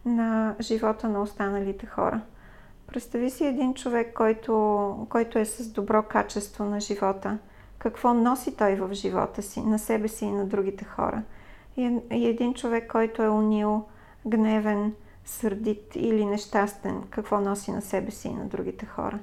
[0.05, 2.21] на живота на останалите хора.
[2.95, 7.37] Представи си един човек, който, който е с добро качество на живота.
[7.77, 11.23] Какво носи той в живота си, на себе си и на другите хора.
[11.77, 13.85] И, и един човек, който е унил,
[14.27, 14.93] гневен,
[15.25, 19.19] сърдит или нещастен, какво носи на себе си и на другите хора.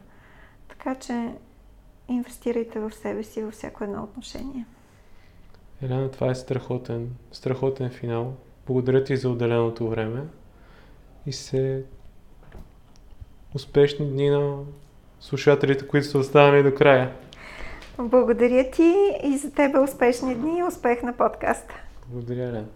[0.68, 1.34] Така че
[2.08, 4.66] инвестирайте в себе си във всяко едно отношение.
[5.82, 8.34] Елена, това е страхотен, страхотен финал.
[8.66, 10.22] Благодаря ти за отделеното време
[11.26, 11.84] и се
[13.54, 14.56] успешни дни на
[15.20, 17.12] слушателите, които са останали до края.
[17.98, 21.74] Благодаря ти и за тебе успешни дни и успех на подкаста.
[22.08, 22.66] Благодаря, Елена.